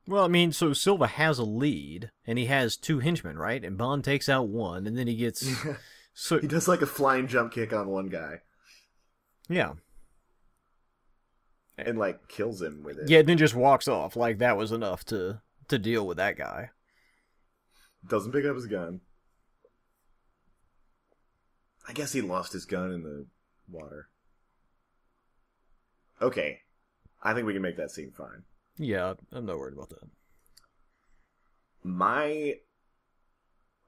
[0.07, 3.65] Well, I mean, so Silva has a lead, and he has two henchmen, right?
[3.65, 5.51] And Bond takes out one, and then he gets.
[6.15, 8.41] so he does, like, a flying jump kick on one guy
[9.49, 9.73] yeah,
[11.77, 13.09] and, like, kills him with it.
[13.11, 14.17] yeah, and then just walks off.
[14.17, 16.71] Like that was enough to to deal with that guy.
[18.07, 19.01] Doesn't pick up his gun.
[21.87, 23.27] I guess he lost his gun in the
[23.71, 24.09] water.
[26.21, 26.61] Okay.
[27.23, 28.45] I think we can make that scene fine.
[28.77, 30.09] Yeah, I'm not worried about that.
[31.83, 32.55] My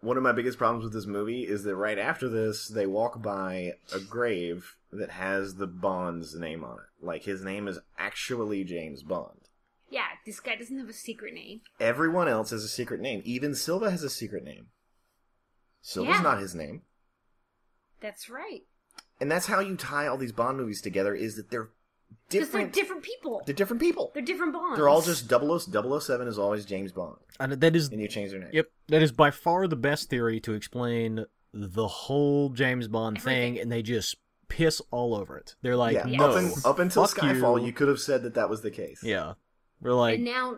[0.01, 3.23] one of my biggest problems with this movie is that right after this they walk
[3.23, 7.05] by a grave that has the Bond's name on it.
[7.05, 9.41] Like his name is actually James Bond.
[9.91, 11.61] Yeah, this guy doesn't have a secret name.
[11.81, 13.23] Everyone else has a secret name.
[13.25, 14.67] Even Silva has a secret name.
[15.81, 16.23] Silva's Yeah.
[16.23, 16.83] not his name.
[18.01, 18.63] That's right.
[19.21, 21.71] And that's how you tie all these Bond movies together is that they're
[22.31, 22.73] Because they're different.
[22.73, 23.43] different people.
[23.47, 24.11] They're different people.
[24.15, 24.77] They're different bonds.
[24.77, 25.59] They're all just 00,
[26.01, 28.51] 007 is always James Bond, And that is and you change their name.
[28.53, 31.25] Yep, that is by far the best theory to explain
[31.55, 34.17] the whole James Bond thing, and they just
[34.49, 35.55] piss all over it.
[35.63, 37.67] They're like, yeah, no, up, in, up until fuck Skyfall, you.
[37.69, 37.73] you.
[37.73, 39.01] could have said that that was the case.
[39.03, 39.33] yeah,
[39.81, 40.57] we're like, and now,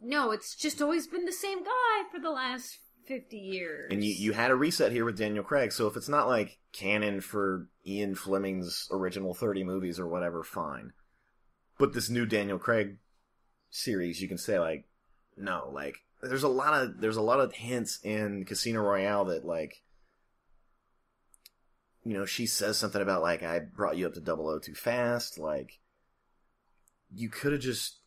[0.00, 3.88] no, it's just always been the same guy for the last fifty years.
[3.90, 6.58] And you, you had a reset here with Daniel Craig, so if it's not like
[6.72, 10.92] canon for Ian Fleming's original 30 movies or whatever, fine.
[11.78, 12.98] But this new Daniel Craig
[13.70, 14.84] series, you can say like,
[15.36, 19.44] no, like there's a lot of there's a lot of hints in Casino Royale that
[19.44, 19.82] like
[22.04, 24.74] you know, she says something about like I brought you up to double O too
[24.74, 25.80] fast, like
[27.12, 27.98] you could have just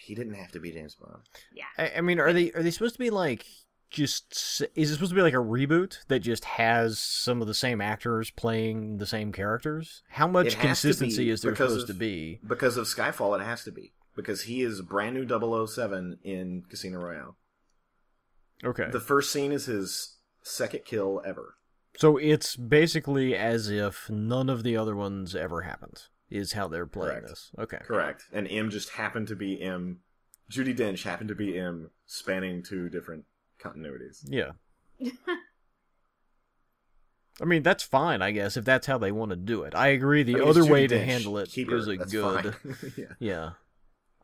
[0.00, 1.22] he didn't have to be James Bond.
[1.54, 1.64] yeah.
[1.78, 3.44] I, I mean, are they are they supposed to be like
[3.90, 4.62] just?
[4.74, 7.80] Is it supposed to be like a reboot that just has some of the same
[7.80, 10.02] actors playing the same characters?
[10.10, 12.40] How much consistency is there supposed of- to be?
[12.46, 13.92] Because of Skyfall, it has to be.
[14.16, 15.26] Because he is brand new
[15.66, 17.36] 007 in Casino Royale.
[18.62, 21.54] Okay, The first scene is his second kill ever.
[21.96, 26.02] so it's basically as if none of the other ones ever happened.
[26.30, 27.28] Is how they're playing Correct.
[27.28, 27.50] this.
[27.58, 28.24] Okay, Correct.
[28.32, 30.00] And M just happened to be M.
[30.50, 33.24] Judi Dench happened to be M, spanning two different
[33.60, 34.24] continuities.
[34.28, 34.52] Yeah.
[37.40, 39.74] I mean, that's fine, I guess, if that's how they want to do it.
[39.74, 40.22] I agree.
[40.22, 41.76] The I mean, other Judi way to handle it Keep her.
[41.76, 42.54] is a That's good.
[42.96, 43.04] yeah.
[43.18, 43.50] Yeah,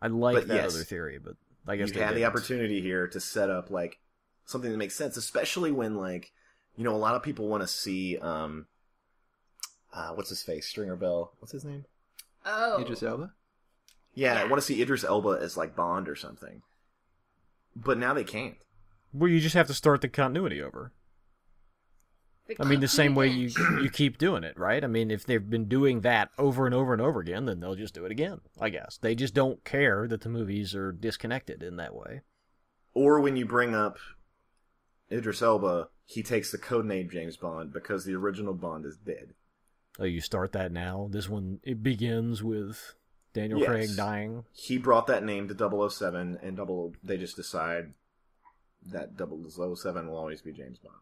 [0.03, 1.35] I like But that yes, other theory, but
[1.67, 2.29] I guess you they had the didn't.
[2.29, 3.99] opportunity here to set up like
[4.45, 6.33] something that makes sense, especially when like
[6.77, 8.67] you know a lot of people want to see um
[9.95, 11.87] uh what's his face Stringer Bell what's his name
[12.47, 13.33] Oh, Idris Elba.
[14.15, 16.63] yeah, I want to see Idris Elba as like Bond or something,
[17.75, 18.57] but now they can't.
[19.13, 20.93] Well, you just have to start the continuity over.
[22.61, 23.51] I mean, the same way you
[23.83, 24.85] you keep doing it, right?
[24.85, 27.75] I mean, if they've been doing that over and over and over again, then they'll
[27.75, 28.39] just do it again.
[28.61, 32.21] I guess they just don't care that the movies are disconnected in that way.
[32.95, 33.97] Or when you bring up
[35.11, 39.35] Idris Elba, he takes the codename James Bond because the original Bond is dead.
[39.99, 41.09] Oh, you start that now.
[41.11, 42.95] This one it begins with
[43.33, 43.69] Daniel Yes.
[43.69, 44.45] Craig dying.
[44.53, 47.95] He brought that name to 007, and double they just decide
[48.85, 50.97] that 007 will always be James Bond.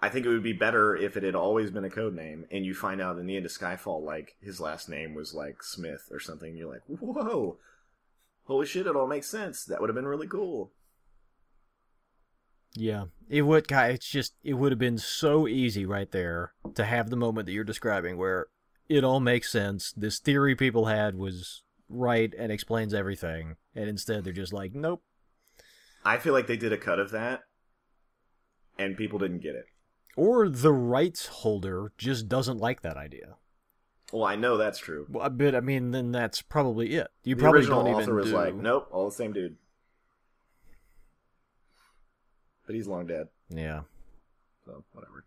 [0.00, 2.64] I think it would be better if it had always been a code name, and
[2.64, 6.08] you find out in the end of Skyfall, like his last name was like Smith
[6.12, 6.50] or something.
[6.50, 7.56] And you're like, whoa,
[8.44, 8.86] holy shit!
[8.86, 9.64] It all makes sense.
[9.64, 10.70] That would have been really cool.
[12.80, 13.66] Yeah, it would.
[13.66, 17.46] Guy, it's just it would have been so easy right there to have the moment
[17.46, 18.46] that you're describing where
[18.88, 19.92] it all makes sense.
[19.96, 25.02] This theory people had was right and explains everything, and instead they're just like, nope.
[26.04, 27.40] I feel like they did a cut of that,
[28.78, 29.64] and people didn't get it.
[30.16, 33.36] Or the rights holder just doesn't like that idea.
[34.12, 35.06] Well, I know that's true.
[35.10, 37.08] Well, but I mean, then that's probably it.
[37.24, 39.56] You the probably original don't author even was do, like, nope, all the same dude.
[42.68, 43.80] But he's long dead, Yeah,
[44.66, 45.24] so whatever.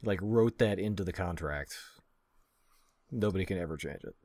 [0.00, 1.78] He, like wrote that into the contract.
[3.12, 4.16] Nobody can ever change it.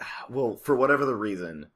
[0.28, 1.66] Well, for whatever the reason,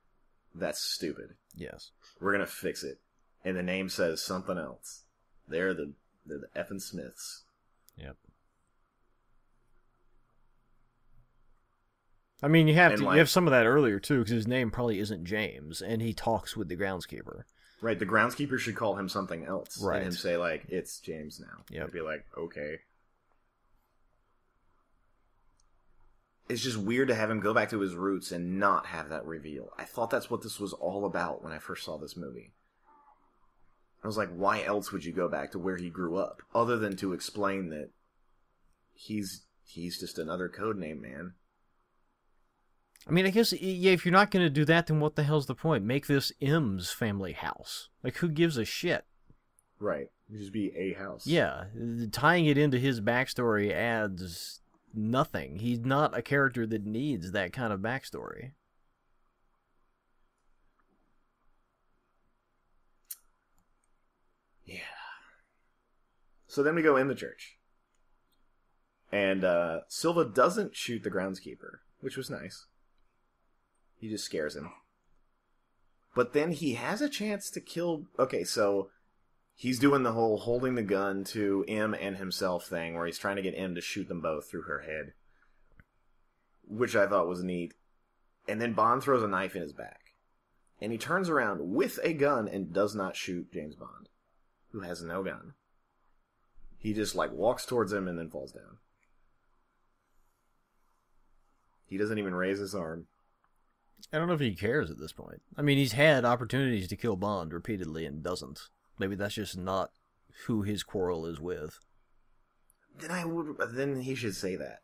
[0.56, 1.34] that's stupid.
[1.54, 1.92] Yes.
[2.20, 2.98] We're gonna fix it,
[3.44, 5.04] and the name says something else.
[5.46, 5.92] They're the
[6.26, 7.44] they're the effing Smiths.
[7.96, 8.16] Yep.
[12.42, 14.32] I mean, you have And, to, like- you have some of that earlier too, because
[14.32, 17.42] his name probably isn't James, and he talks with the groundskeeper.
[17.80, 19.98] Right, the groundskeeper should call him something else, Right.
[19.98, 21.86] And him say like, "It's James now." Yeah.
[21.86, 22.80] Be like, "Okay."
[26.48, 29.26] It's just weird to have him go back to his roots and not have that
[29.26, 29.72] reveal.
[29.76, 32.52] I thought that's what this was all about when I first saw this movie.
[34.02, 36.78] I was like, why else would you go back to where he grew up, other
[36.78, 37.90] than to explain that
[38.94, 41.34] he's he's just another code name, man.
[43.06, 43.92] I mean, I guess yeah.
[43.92, 45.84] If you're not going to do that, then what the hell's the point?
[45.84, 47.88] Make this M's family house.
[48.02, 49.04] Like, who gives a shit?
[49.78, 50.08] Right.
[50.28, 51.26] It'd just be a house.
[51.26, 51.64] Yeah,
[52.12, 54.60] tying it into his backstory adds
[54.92, 55.58] nothing.
[55.58, 58.52] He's not a character that needs that kind of backstory.
[64.66, 64.80] Yeah.
[66.46, 67.56] So then we go in the church.
[69.10, 72.66] And uh, Silva doesn't shoot the groundskeeper, which was nice.
[73.98, 74.70] He just scares him.
[76.14, 78.04] But then he has a chance to kill.
[78.18, 78.90] Okay, so
[79.54, 83.36] he's doing the whole holding the gun to M and himself thing where he's trying
[83.36, 85.12] to get M to shoot them both through her head.
[86.66, 87.74] Which I thought was neat.
[88.46, 90.00] And then Bond throws a knife in his back.
[90.80, 94.08] And he turns around with a gun and does not shoot James Bond
[94.72, 95.54] who has no gun.
[96.78, 98.78] He just like walks towards him and then falls down.
[101.86, 103.06] He doesn't even raise his arm.
[104.12, 105.42] I don't know if he cares at this point.
[105.56, 108.60] I mean, he's had opportunities to kill Bond repeatedly and doesn't.
[108.98, 109.90] Maybe that's just not
[110.46, 111.78] who his quarrel is with.
[112.98, 113.56] Then I would.
[113.70, 114.80] Then he should say that.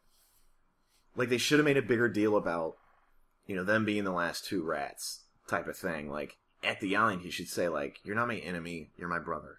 [1.16, 2.76] Like they should have made a bigger deal about,
[3.46, 6.10] you know, them being the last two rats type of thing.
[6.10, 8.90] Like at the island, he should say like, "You're not my enemy.
[8.96, 9.58] You're my brother.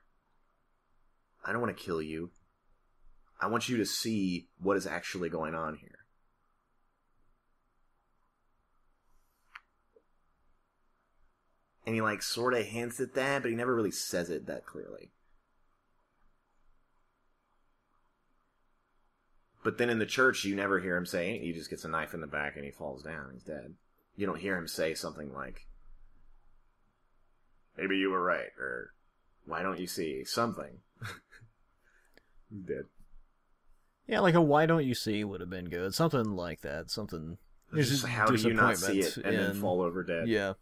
[1.46, 2.32] I don't want to kill you.
[3.42, 6.05] I want you to see what is actually going on here."
[11.86, 14.66] And he like sort of hints at that, but he never really says it that
[14.66, 15.12] clearly.
[19.64, 21.40] But then in the church, you never hear him say.
[21.40, 23.32] He just gets a knife in the back and he falls down.
[23.34, 23.74] He's dead.
[24.16, 25.68] You don't hear him say something like,
[27.76, 28.94] "Maybe you were right," or
[29.46, 30.82] "Why don't you see something?"
[32.50, 32.86] He's dead.
[34.08, 35.96] Yeah, like a "Why don't you see" would have been good.
[35.96, 36.92] Something like that.
[36.92, 37.40] Something.
[37.74, 40.28] It's just, how do you not see it disappointment and then fall over dead?
[40.30, 40.54] Yeah.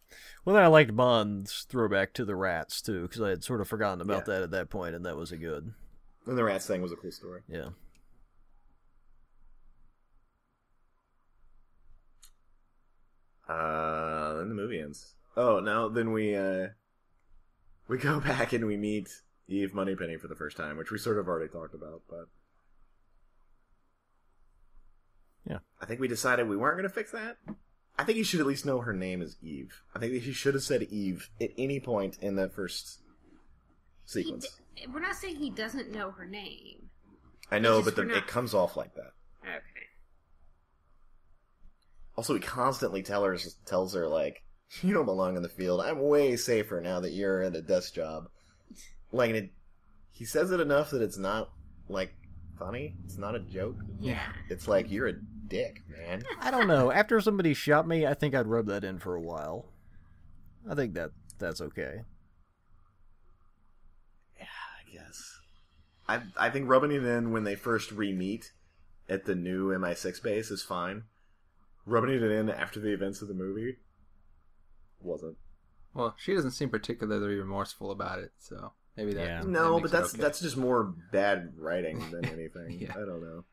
[0.46, 3.68] Well, then I liked Bond's throwback to the rats too, because I had sort of
[3.68, 4.34] forgotten about Yeah.
[4.36, 5.74] that at that point, and that was a good.
[6.26, 7.42] And the rats thing was a cool story.
[7.48, 7.70] Yeah.
[13.48, 15.16] Uh, then the movie ends.
[15.36, 15.90] Oh no!
[15.90, 16.68] Then we uh,
[17.88, 19.10] we go back and we meet
[19.48, 22.28] Eve Moneypenny for the first time, which we sort of already talked about, but
[25.46, 25.60] Yeah.
[25.84, 27.36] I think we decided we weren't going to fix that.
[28.00, 29.82] I think you should at least know her name is Eve.
[29.94, 33.02] I think that he should have said Eve at any point in that first
[34.06, 34.48] sequence.
[34.78, 36.90] d- we're not saying he doesn't know her name.
[37.52, 39.12] I know, but the, not- it comes off like that.
[39.44, 39.60] Okay.
[42.16, 44.42] Also, he constantly tell her, tells her, like,
[44.82, 45.82] you don't belong in the field.
[45.82, 48.30] I'm way safer now that you're in a desk job.
[49.12, 49.52] Like, it,
[50.14, 51.50] he says it enough that it's not,
[51.90, 52.14] like,
[52.58, 52.96] funny.
[53.04, 53.76] It's not a joke.
[54.00, 54.22] Yeah.
[54.50, 55.14] It's like, you're a
[55.48, 56.24] dick, man.
[56.40, 56.92] I don't know.
[56.92, 59.66] After somebody shot me, I think I'd rub that in for a while.
[60.70, 62.02] I think that that's okay.
[64.38, 65.40] Yeah, I guess.
[66.08, 68.52] I, I think rubbing it in when they first re-meet
[69.10, 71.04] at the new MI6 base is fine.
[71.86, 73.76] Rubbing it in after the events of the movie
[75.02, 75.36] wasn't.
[75.94, 79.26] Well, she doesn't seem particularly remorseful about it, so maybe that.
[79.26, 79.42] Yeah.
[79.42, 80.22] that No, makes but it that's okay.
[80.24, 82.78] that's just more bad writing than anything.
[82.80, 82.94] Yeah.
[82.94, 83.44] I don't know.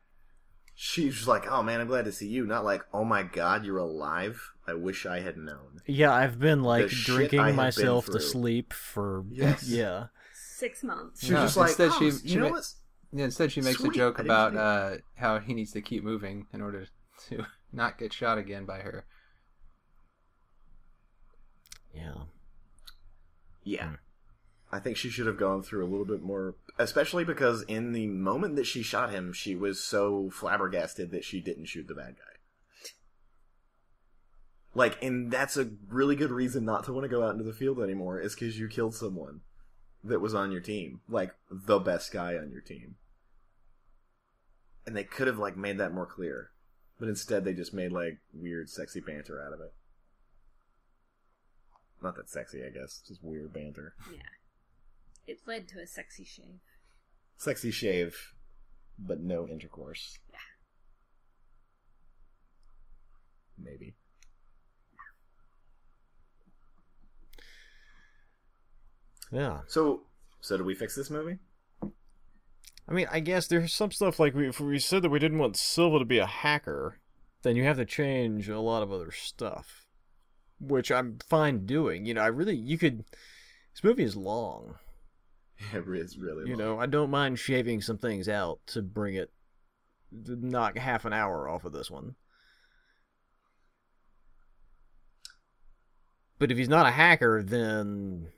[0.73, 3.65] She's just like, "Oh man, I'm glad to see you." Not like, "Oh my god,
[3.65, 5.81] you're alive." I wish I had known.
[5.85, 8.21] Yeah, I've been like shit I drinking have been myself to through.
[8.21, 9.63] sleep for Yes.
[9.69, 10.05] yeah.
[10.33, 11.21] Six months.
[11.21, 12.67] She's No, just like, instead oh, she- you she know ma- what?
[13.13, 15.71] Yeah, instead, she makes Sweet, a joke I didn't about see uh, how he needs
[15.73, 16.87] to keep moving in order
[17.27, 19.05] to not get shot again by her.
[21.93, 22.13] Yeah.
[23.63, 23.89] Yeah.
[24.71, 28.07] I think she should have gone through a little bit more, especially because in the
[28.07, 32.15] moment that she shot him, she was so flabbergasted that she didn't shoot the bad
[32.15, 32.23] guy.
[34.73, 37.51] Like, and that's a really good reason not to want to go out into the
[37.51, 39.41] field anymore, is because you killed someone
[40.03, 41.01] that was on your team.
[41.09, 42.95] Like, the best guy on your team.
[44.85, 46.51] And they could have, like, made that more clear.
[46.97, 49.73] But instead, they just made, like, weird, sexy banter out of it.
[52.01, 53.03] Not that sexy, I guess.
[53.05, 53.93] Just weird banter.
[54.09, 54.21] Yeah.
[55.27, 56.59] It led to a sexy shave.
[57.37, 58.33] Sexy shave,
[58.99, 60.17] but no intercourse.
[60.31, 60.37] Yeah.
[63.57, 63.95] Maybe.
[69.31, 69.61] Yeah.
[69.67, 70.01] So,
[70.41, 71.37] so did we fix this movie?
[72.87, 75.37] I mean, I guess there's some stuff like we, if we said that we didn't
[75.37, 76.99] want Silva to be a hacker,
[77.43, 79.85] then you have to change a lot of other stuff,
[80.59, 82.05] which I'm fine doing.
[82.05, 83.05] You know, I really you could.
[83.73, 84.75] This movie is long.
[85.73, 86.49] It is really.
[86.49, 86.65] You long.
[86.65, 89.31] know, I don't mind shaving some things out to bring it,
[90.25, 92.15] to knock half an hour off of this one.
[96.39, 98.29] But if he's not a hacker, then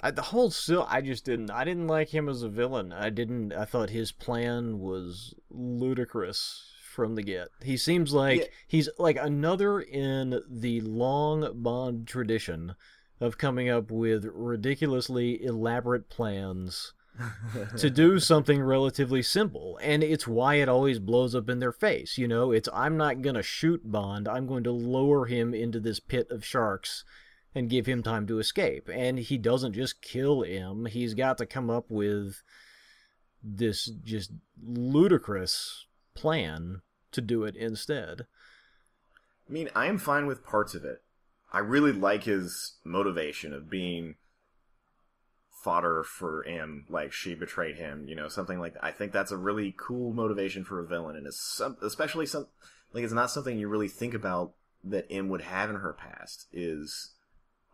[0.00, 1.50] I, the whole still I just didn't.
[1.50, 2.92] I didn't like him as a villain.
[2.92, 3.52] I didn't.
[3.52, 7.48] I thought his plan was ludicrous from the get.
[7.62, 8.46] He seems like Yeah.
[8.68, 12.74] he's like another in the long Bond tradition
[13.20, 16.92] of coming up with ridiculously elaborate plans
[17.78, 19.78] to do something relatively simple.
[19.82, 22.18] And it's why it always blows up in their face.
[22.18, 25.80] You know, it's I'm not going to shoot Bond, I'm going to lower him into
[25.80, 27.04] this pit of sharks
[27.54, 28.88] and give him time to escape.
[28.92, 32.42] And he doesn't just kill him, he's got to come up with
[33.42, 34.32] this just
[34.62, 36.82] ludicrous plan
[37.12, 38.26] to do it instead.
[39.48, 41.02] I mean, I am fine with parts of it.
[41.52, 44.16] I really like his motivation of being
[45.50, 48.84] fodder for M, like she betrayed him, you know, something like that.
[48.84, 52.46] I think that's a really cool motivation for a villain, and it's some, especially some
[52.92, 54.52] Like it's not something you really think about
[54.84, 57.14] that M would have in her past is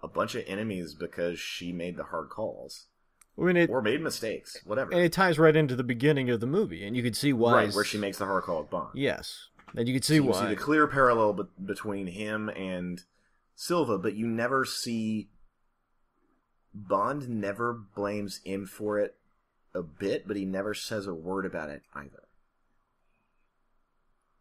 [0.03, 2.87] a bunch of enemies because she made the hard calls
[3.39, 4.91] I mean, it or made mistakes, whatever.
[4.93, 7.65] and it ties right into the beginning of the movie, and you could see why.
[7.65, 8.91] right, where she makes the hard call with Bond.
[8.95, 10.41] Yes, and you could So see you why.
[10.43, 13.03] see the clear parallel be- between him and
[13.55, 15.29] Silva, but you never see
[16.75, 19.17] Bond never blames him for it
[19.75, 22.29] a bit, but he never says a word about it either.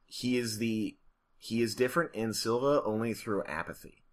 [0.05, 0.97] He is the
[1.37, 4.03] he is different in Silva only through apathy,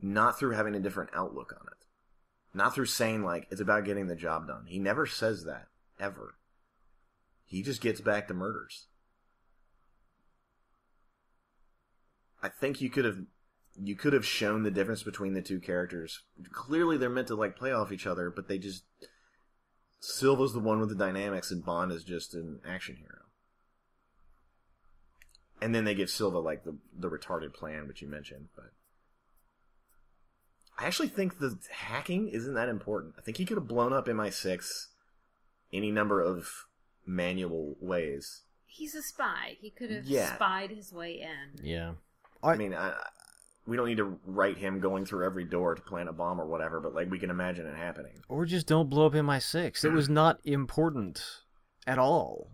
[0.00, 1.86] not through having a different outlook on it.
[2.54, 4.66] Not through saying like it's about getting the job done.
[4.66, 5.66] He never says that
[5.98, 6.36] ever.
[7.44, 8.86] He just gets back to murders.
[12.42, 13.18] I think you could have
[13.82, 16.20] you could have shown the difference between the two characters.
[16.52, 18.84] Clearly they're meant to like play off each other, but they just
[20.00, 23.22] Silva's the one with the dynamics and Bond is just an action hero.
[25.62, 28.72] And then they give Silva like the the retarded plan which you mentioned, but
[30.78, 33.14] I actually think the hacking isn't that important.
[33.18, 34.86] I think he could have blown up MI6
[35.72, 36.48] any number of
[37.06, 38.42] manual ways.
[38.66, 39.56] He's a spy.
[39.60, 40.34] He could have Yeah.
[40.34, 41.64] spied his way in.
[41.64, 41.94] yeah,
[42.42, 42.94] I mean, I,
[43.66, 46.46] we don't need to write him going through every door to plant a bomb or
[46.46, 48.14] whatever, but like we can imagine it happening.
[48.28, 49.84] or just don't blow up MI6.
[49.84, 51.22] It was not important
[51.86, 52.50] at all.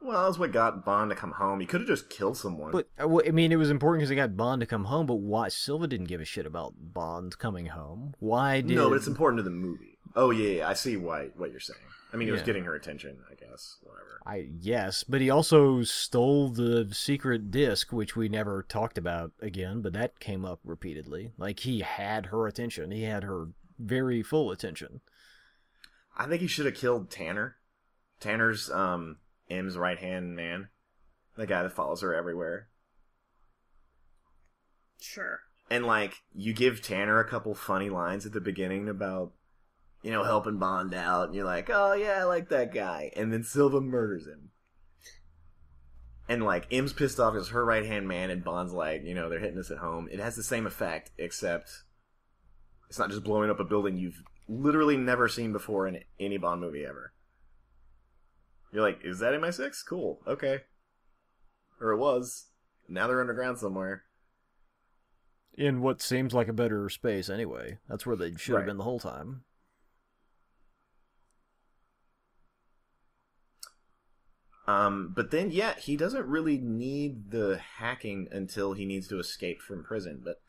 [0.00, 1.58] Well, that's what got Bond to come home.
[1.58, 2.70] He could have just killed someone.
[2.70, 5.06] But uh, well, I mean, it was important because he got Bond to come home.
[5.06, 8.14] But why Silva didn't give a shit about Bond coming home?
[8.20, 8.76] Why did?
[8.76, 9.98] no, but it's important to the movie.
[10.14, 11.80] Oh yeah, yeah, I see why what you're saying.
[12.12, 13.76] I mean, it was getting her attention, I guess.
[13.82, 14.20] Whatever.
[14.26, 19.82] I yes, but he also stole the secret disc, which we never talked about again.
[19.82, 21.32] But that came up repeatedly.
[21.36, 22.90] Like he had her attention.
[22.90, 23.48] He had her
[23.78, 25.00] very full attention.
[26.16, 27.56] I think he should have killed Tanner.
[28.20, 29.18] Tanner's um
[29.50, 30.68] M's right hand man,
[31.36, 32.68] the guy that follows her everywhere.
[35.00, 35.40] Sure.
[35.70, 39.32] And like you give Tanner a couple funny lines at the beginning about
[40.08, 43.30] you know helping Bond out, and you're like, oh yeah, I like that guy, and
[43.30, 44.48] then Silva murders him.
[46.30, 49.28] And like M's pissed off as her right hand man, and Bond's like, you know,
[49.28, 50.08] they're hitting us at home.
[50.10, 51.82] It has the same effect, except
[52.88, 56.62] it's not just blowing up a building you've literally never seen before in any Bond
[56.62, 57.12] movie ever.
[58.72, 59.76] You're like, is that MI6?
[59.86, 60.60] Cool, okay.
[61.82, 62.46] Or it was.
[62.88, 64.04] Now they're underground somewhere.
[65.52, 67.76] In what seems like a better space, anyway.
[67.90, 69.42] That's where they should have been the whole time.
[74.68, 79.62] Um, but then, yeah, he doesn't really need the hacking until he needs to escape
[79.62, 80.20] from prison.
[80.22, 80.42] But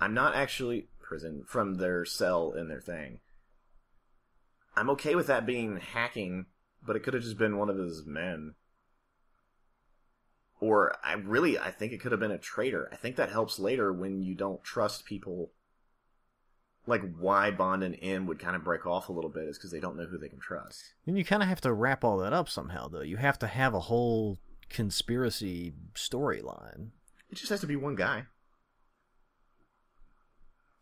[0.00, 3.20] I'm not actually prison from their cell in their thing.
[4.74, 6.46] I'm okay with that being hacking,
[6.82, 8.54] but it could have just been one of his men.
[10.60, 12.88] Or I really, I think it could have been a traitor.
[12.90, 15.50] I think that helps later when you don't trust people.
[16.88, 19.70] Like why Bond and M would kind of break off a little bit is because
[19.70, 20.94] they don't know who they can trust.
[21.06, 23.02] Then you kind of have to wrap all that up somehow, though.
[23.02, 24.38] You have to have a whole
[24.70, 26.88] conspiracy storyline.
[27.30, 28.24] It just has to be one guy.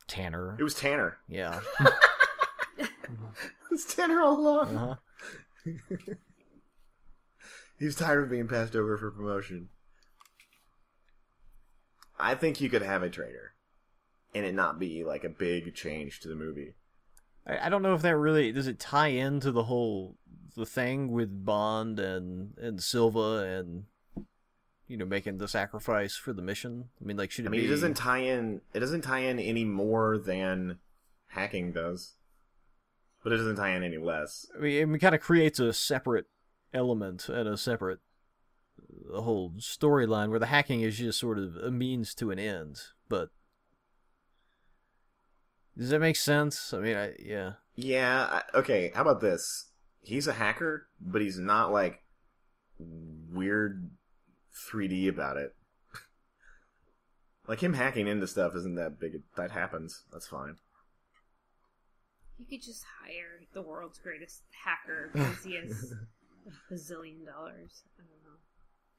[0.07, 0.57] Tanner.
[0.59, 1.19] It was Tanner.
[1.29, 1.61] Yeah.
[3.77, 4.75] It's Tanner all along.
[4.75, 5.75] Uh-huh.
[7.79, 9.69] He's tired of being passed over for promotion.
[12.19, 13.53] I think you could have a traitor,
[14.37, 16.75] and it not be like a big change to the movie.
[17.47, 20.17] I, I don't know if that really does it tie into the whole
[20.55, 23.85] the thing with Bond and and Silva and
[24.87, 26.91] you know making the sacrifice for the mission.
[27.01, 27.67] I mean, like should it I mean, be?
[27.67, 28.61] it doesn't tie in.
[28.75, 30.81] It doesn't tie in any more than
[31.29, 32.17] hacking does,
[33.25, 34.47] but it doesn't tie in any less.
[34.55, 36.27] I mean, it kind of creates a separate
[36.75, 38.01] element and a separate
[39.15, 42.77] a whole storyline where the hacking is just sort of a means to an end.
[43.09, 43.31] But
[45.77, 46.73] does that make sense?
[46.75, 47.53] I mean, I yeah.
[47.75, 48.43] Yeah.
[48.55, 48.91] I- Okay.
[48.95, 49.67] How about this?
[50.01, 52.03] He's a hacker, but he's not like
[52.79, 53.91] weird
[54.71, 55.55] 3D about it.
[57.49, 59.23] like him hacking into stuff isn't that big.
[59.37, 60.05] That happens.
[60.13, 60.57] That's fine.
[62.39, 65.93] You could just hire the world's greatest hacker because he has
[66.47, 67.83] a bazillion dollars.
[67.99, 68.26] I don't know.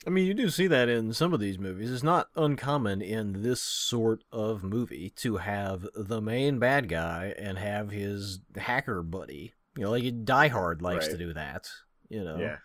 [0.05, 1.91] I mean, you do see that in some of these movies.
[1.91, 7.57] It's not uncommon in this sort of movie to have the main bad guy and
[7.57, 9.53] have his hacker buddy.
[9.75, 11.67] You know, like Die Hard likes to do that.
[12.09, 12.57] You know, Yeah.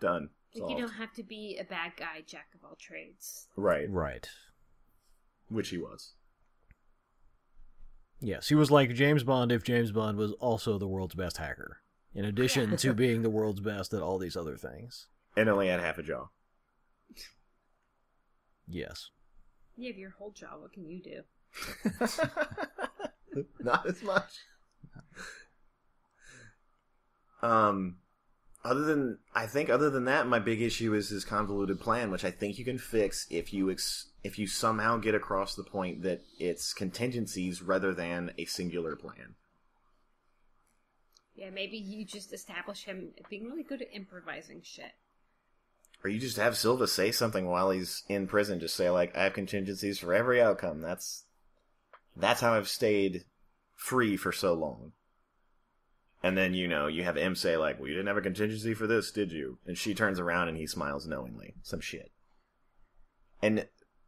[0.00, 0.30] Done.
[0.54, 3.48] Like you don't have to be a bad guy, jack of all trades.
[3.56, 3.90] Right.
[3.90, 4.28] right.
[5.48, 6.12] Which he was.
[8.20, 11.78] Yes, he was like James Bond if James Bond was also the world's best hacker,
[12.14, 15.08] in addition to being the world's best at all these other things.
[15.36, 16.26] And only had half a jaw.
[18.68, 19.10] Yes.
[19.76, 20.60] You have your whole job.
[20.60, 21.22] What can you do?
[23.60, 24.30] Not as much.
[27.42, 27.96] Um,
[28.64, 32.24] other than I think, other than that, my big issue is his convoluted plan, which
[32.24, 36.02] I think you can fix if you ex- if you somehow get across the point
[36.02, 39.34] that it's contingencies rather than a singular plan.
[41.34, 44.92] Yeah, maybe you just establish him being really good at improvising shit.
[46.04, 48.60] Or you just have Silva say something while he's in prison.
[48.60, 51.24] Just say like, "I have contingencies for every outcome." That's
[52.14, 53.24] that's how I've stayed
[53.74, 54.92] free for so long.
[56.22, 58.74] And then you know you have M say like, "Well, you didn't have a contingency
[58.74, 61.54] for this, did you?" And she turns around and he smiles knowingly.
[61.62, 62.12] Some shit.
[63.40, 63.66] And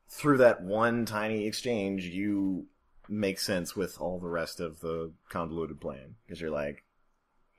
[0.08, 2.66] through that one tiny exchange, you
[3.08, 6.84] make sense with all the rest of the convoluted plan because you're like,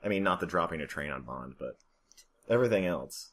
[0.04, 1.78] I mean, not the dropping a train on Bond, but
[2.50, 3.32] everything else.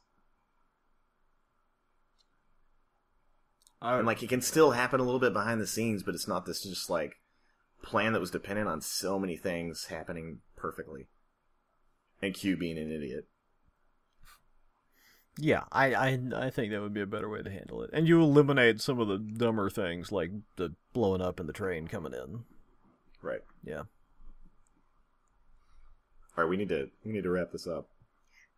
[3.84, 6.26] I, And like it can still happen a little bit behind the scenes, but it's
[6.26, 7.16] not this just like
[7.82, 11.06] plan that was dependent on so many things happening perfectly.
[12.22, 13.26] And Q being an idiot.
[15.38, 18.08] yeah, I, I I think that would be a better way to handle it, and
[18.08, 22.14] you eliminate some of the dumber things like the blowing up and the train coming
[22.14, 22.44] in.
[23.20, 23.42] Right.
[23.64, 23.82] Yeah.
[26.36, 27.88] All right, we need to we need to wrap this up.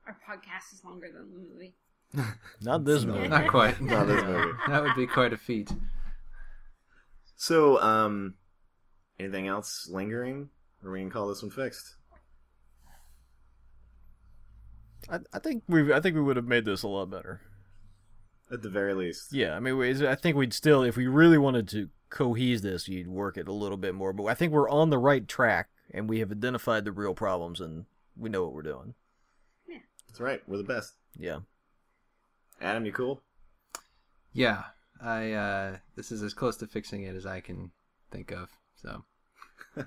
[0.07, 1.75] Our podcast is longer than the movie.
[2.63, 3.15] Not this No.
[3.15, 3.29] movie.
[3.29, 3.81] Not quite.
[3.81, 4.53] Not this movie.
[4.69, 5.71] that would be quite a feat.
[7.37, 8.35] So, um
[9.19, 10.51] anything else lingering?
[10.85, 11.97] Or we can call this one fixed.
[15.09, 17.41] I, I think we I think we would have made this a lot better.
[18.53, 19.33] At the very least.
[19.33, 22.87] Yeah, I mean, we- I think we'd still, if we really wanted to cohese this,
[22.87, 24.13] you'd work it a little bit more.
[24.13, 27.61] But I think we're on the right track, and we have identified the real problems,
[27.61, 27.87] and
[28.17, 28.95] we know what we're doing.
[29.69, 30.43] Yeah, that's right.
[30.47, 30.93] We're the best.
[31.19, 31.41] Yeah.
[32.61, 33.23] Adam, you cool?
[34.33, 34.65] Yeah,
[35.03, 35.33] I.
[35.33, 37.71] uh This is as close to fixing it as I can
[38.11, 38.51] think of.
[38.77, 39.05] So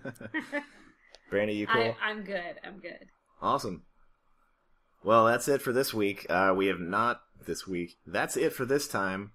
[1.29, 1.95] Brandy, you cool?
[2.01, 2.55] I, I'm good.
[2.63, 3.07] I'm good.
[3.41, 3.83] Awesome.
[5.03, 6.25] Well, that's it for this week.
[6.29, 7.97] Uh, we have not this week.
[8.05, 9.31] That's it for this time.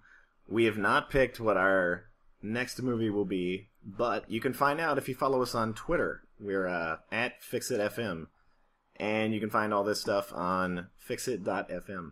[0.47, 2.05] We have not picked what our
[2.41, 6.21] next movie will be, but you can find out if you follow us on Twitter.
[6.39, 8.27] We're uh, at FixItFM,
[8.97, 12.11] and you can find all this stuff on Fixit.fm.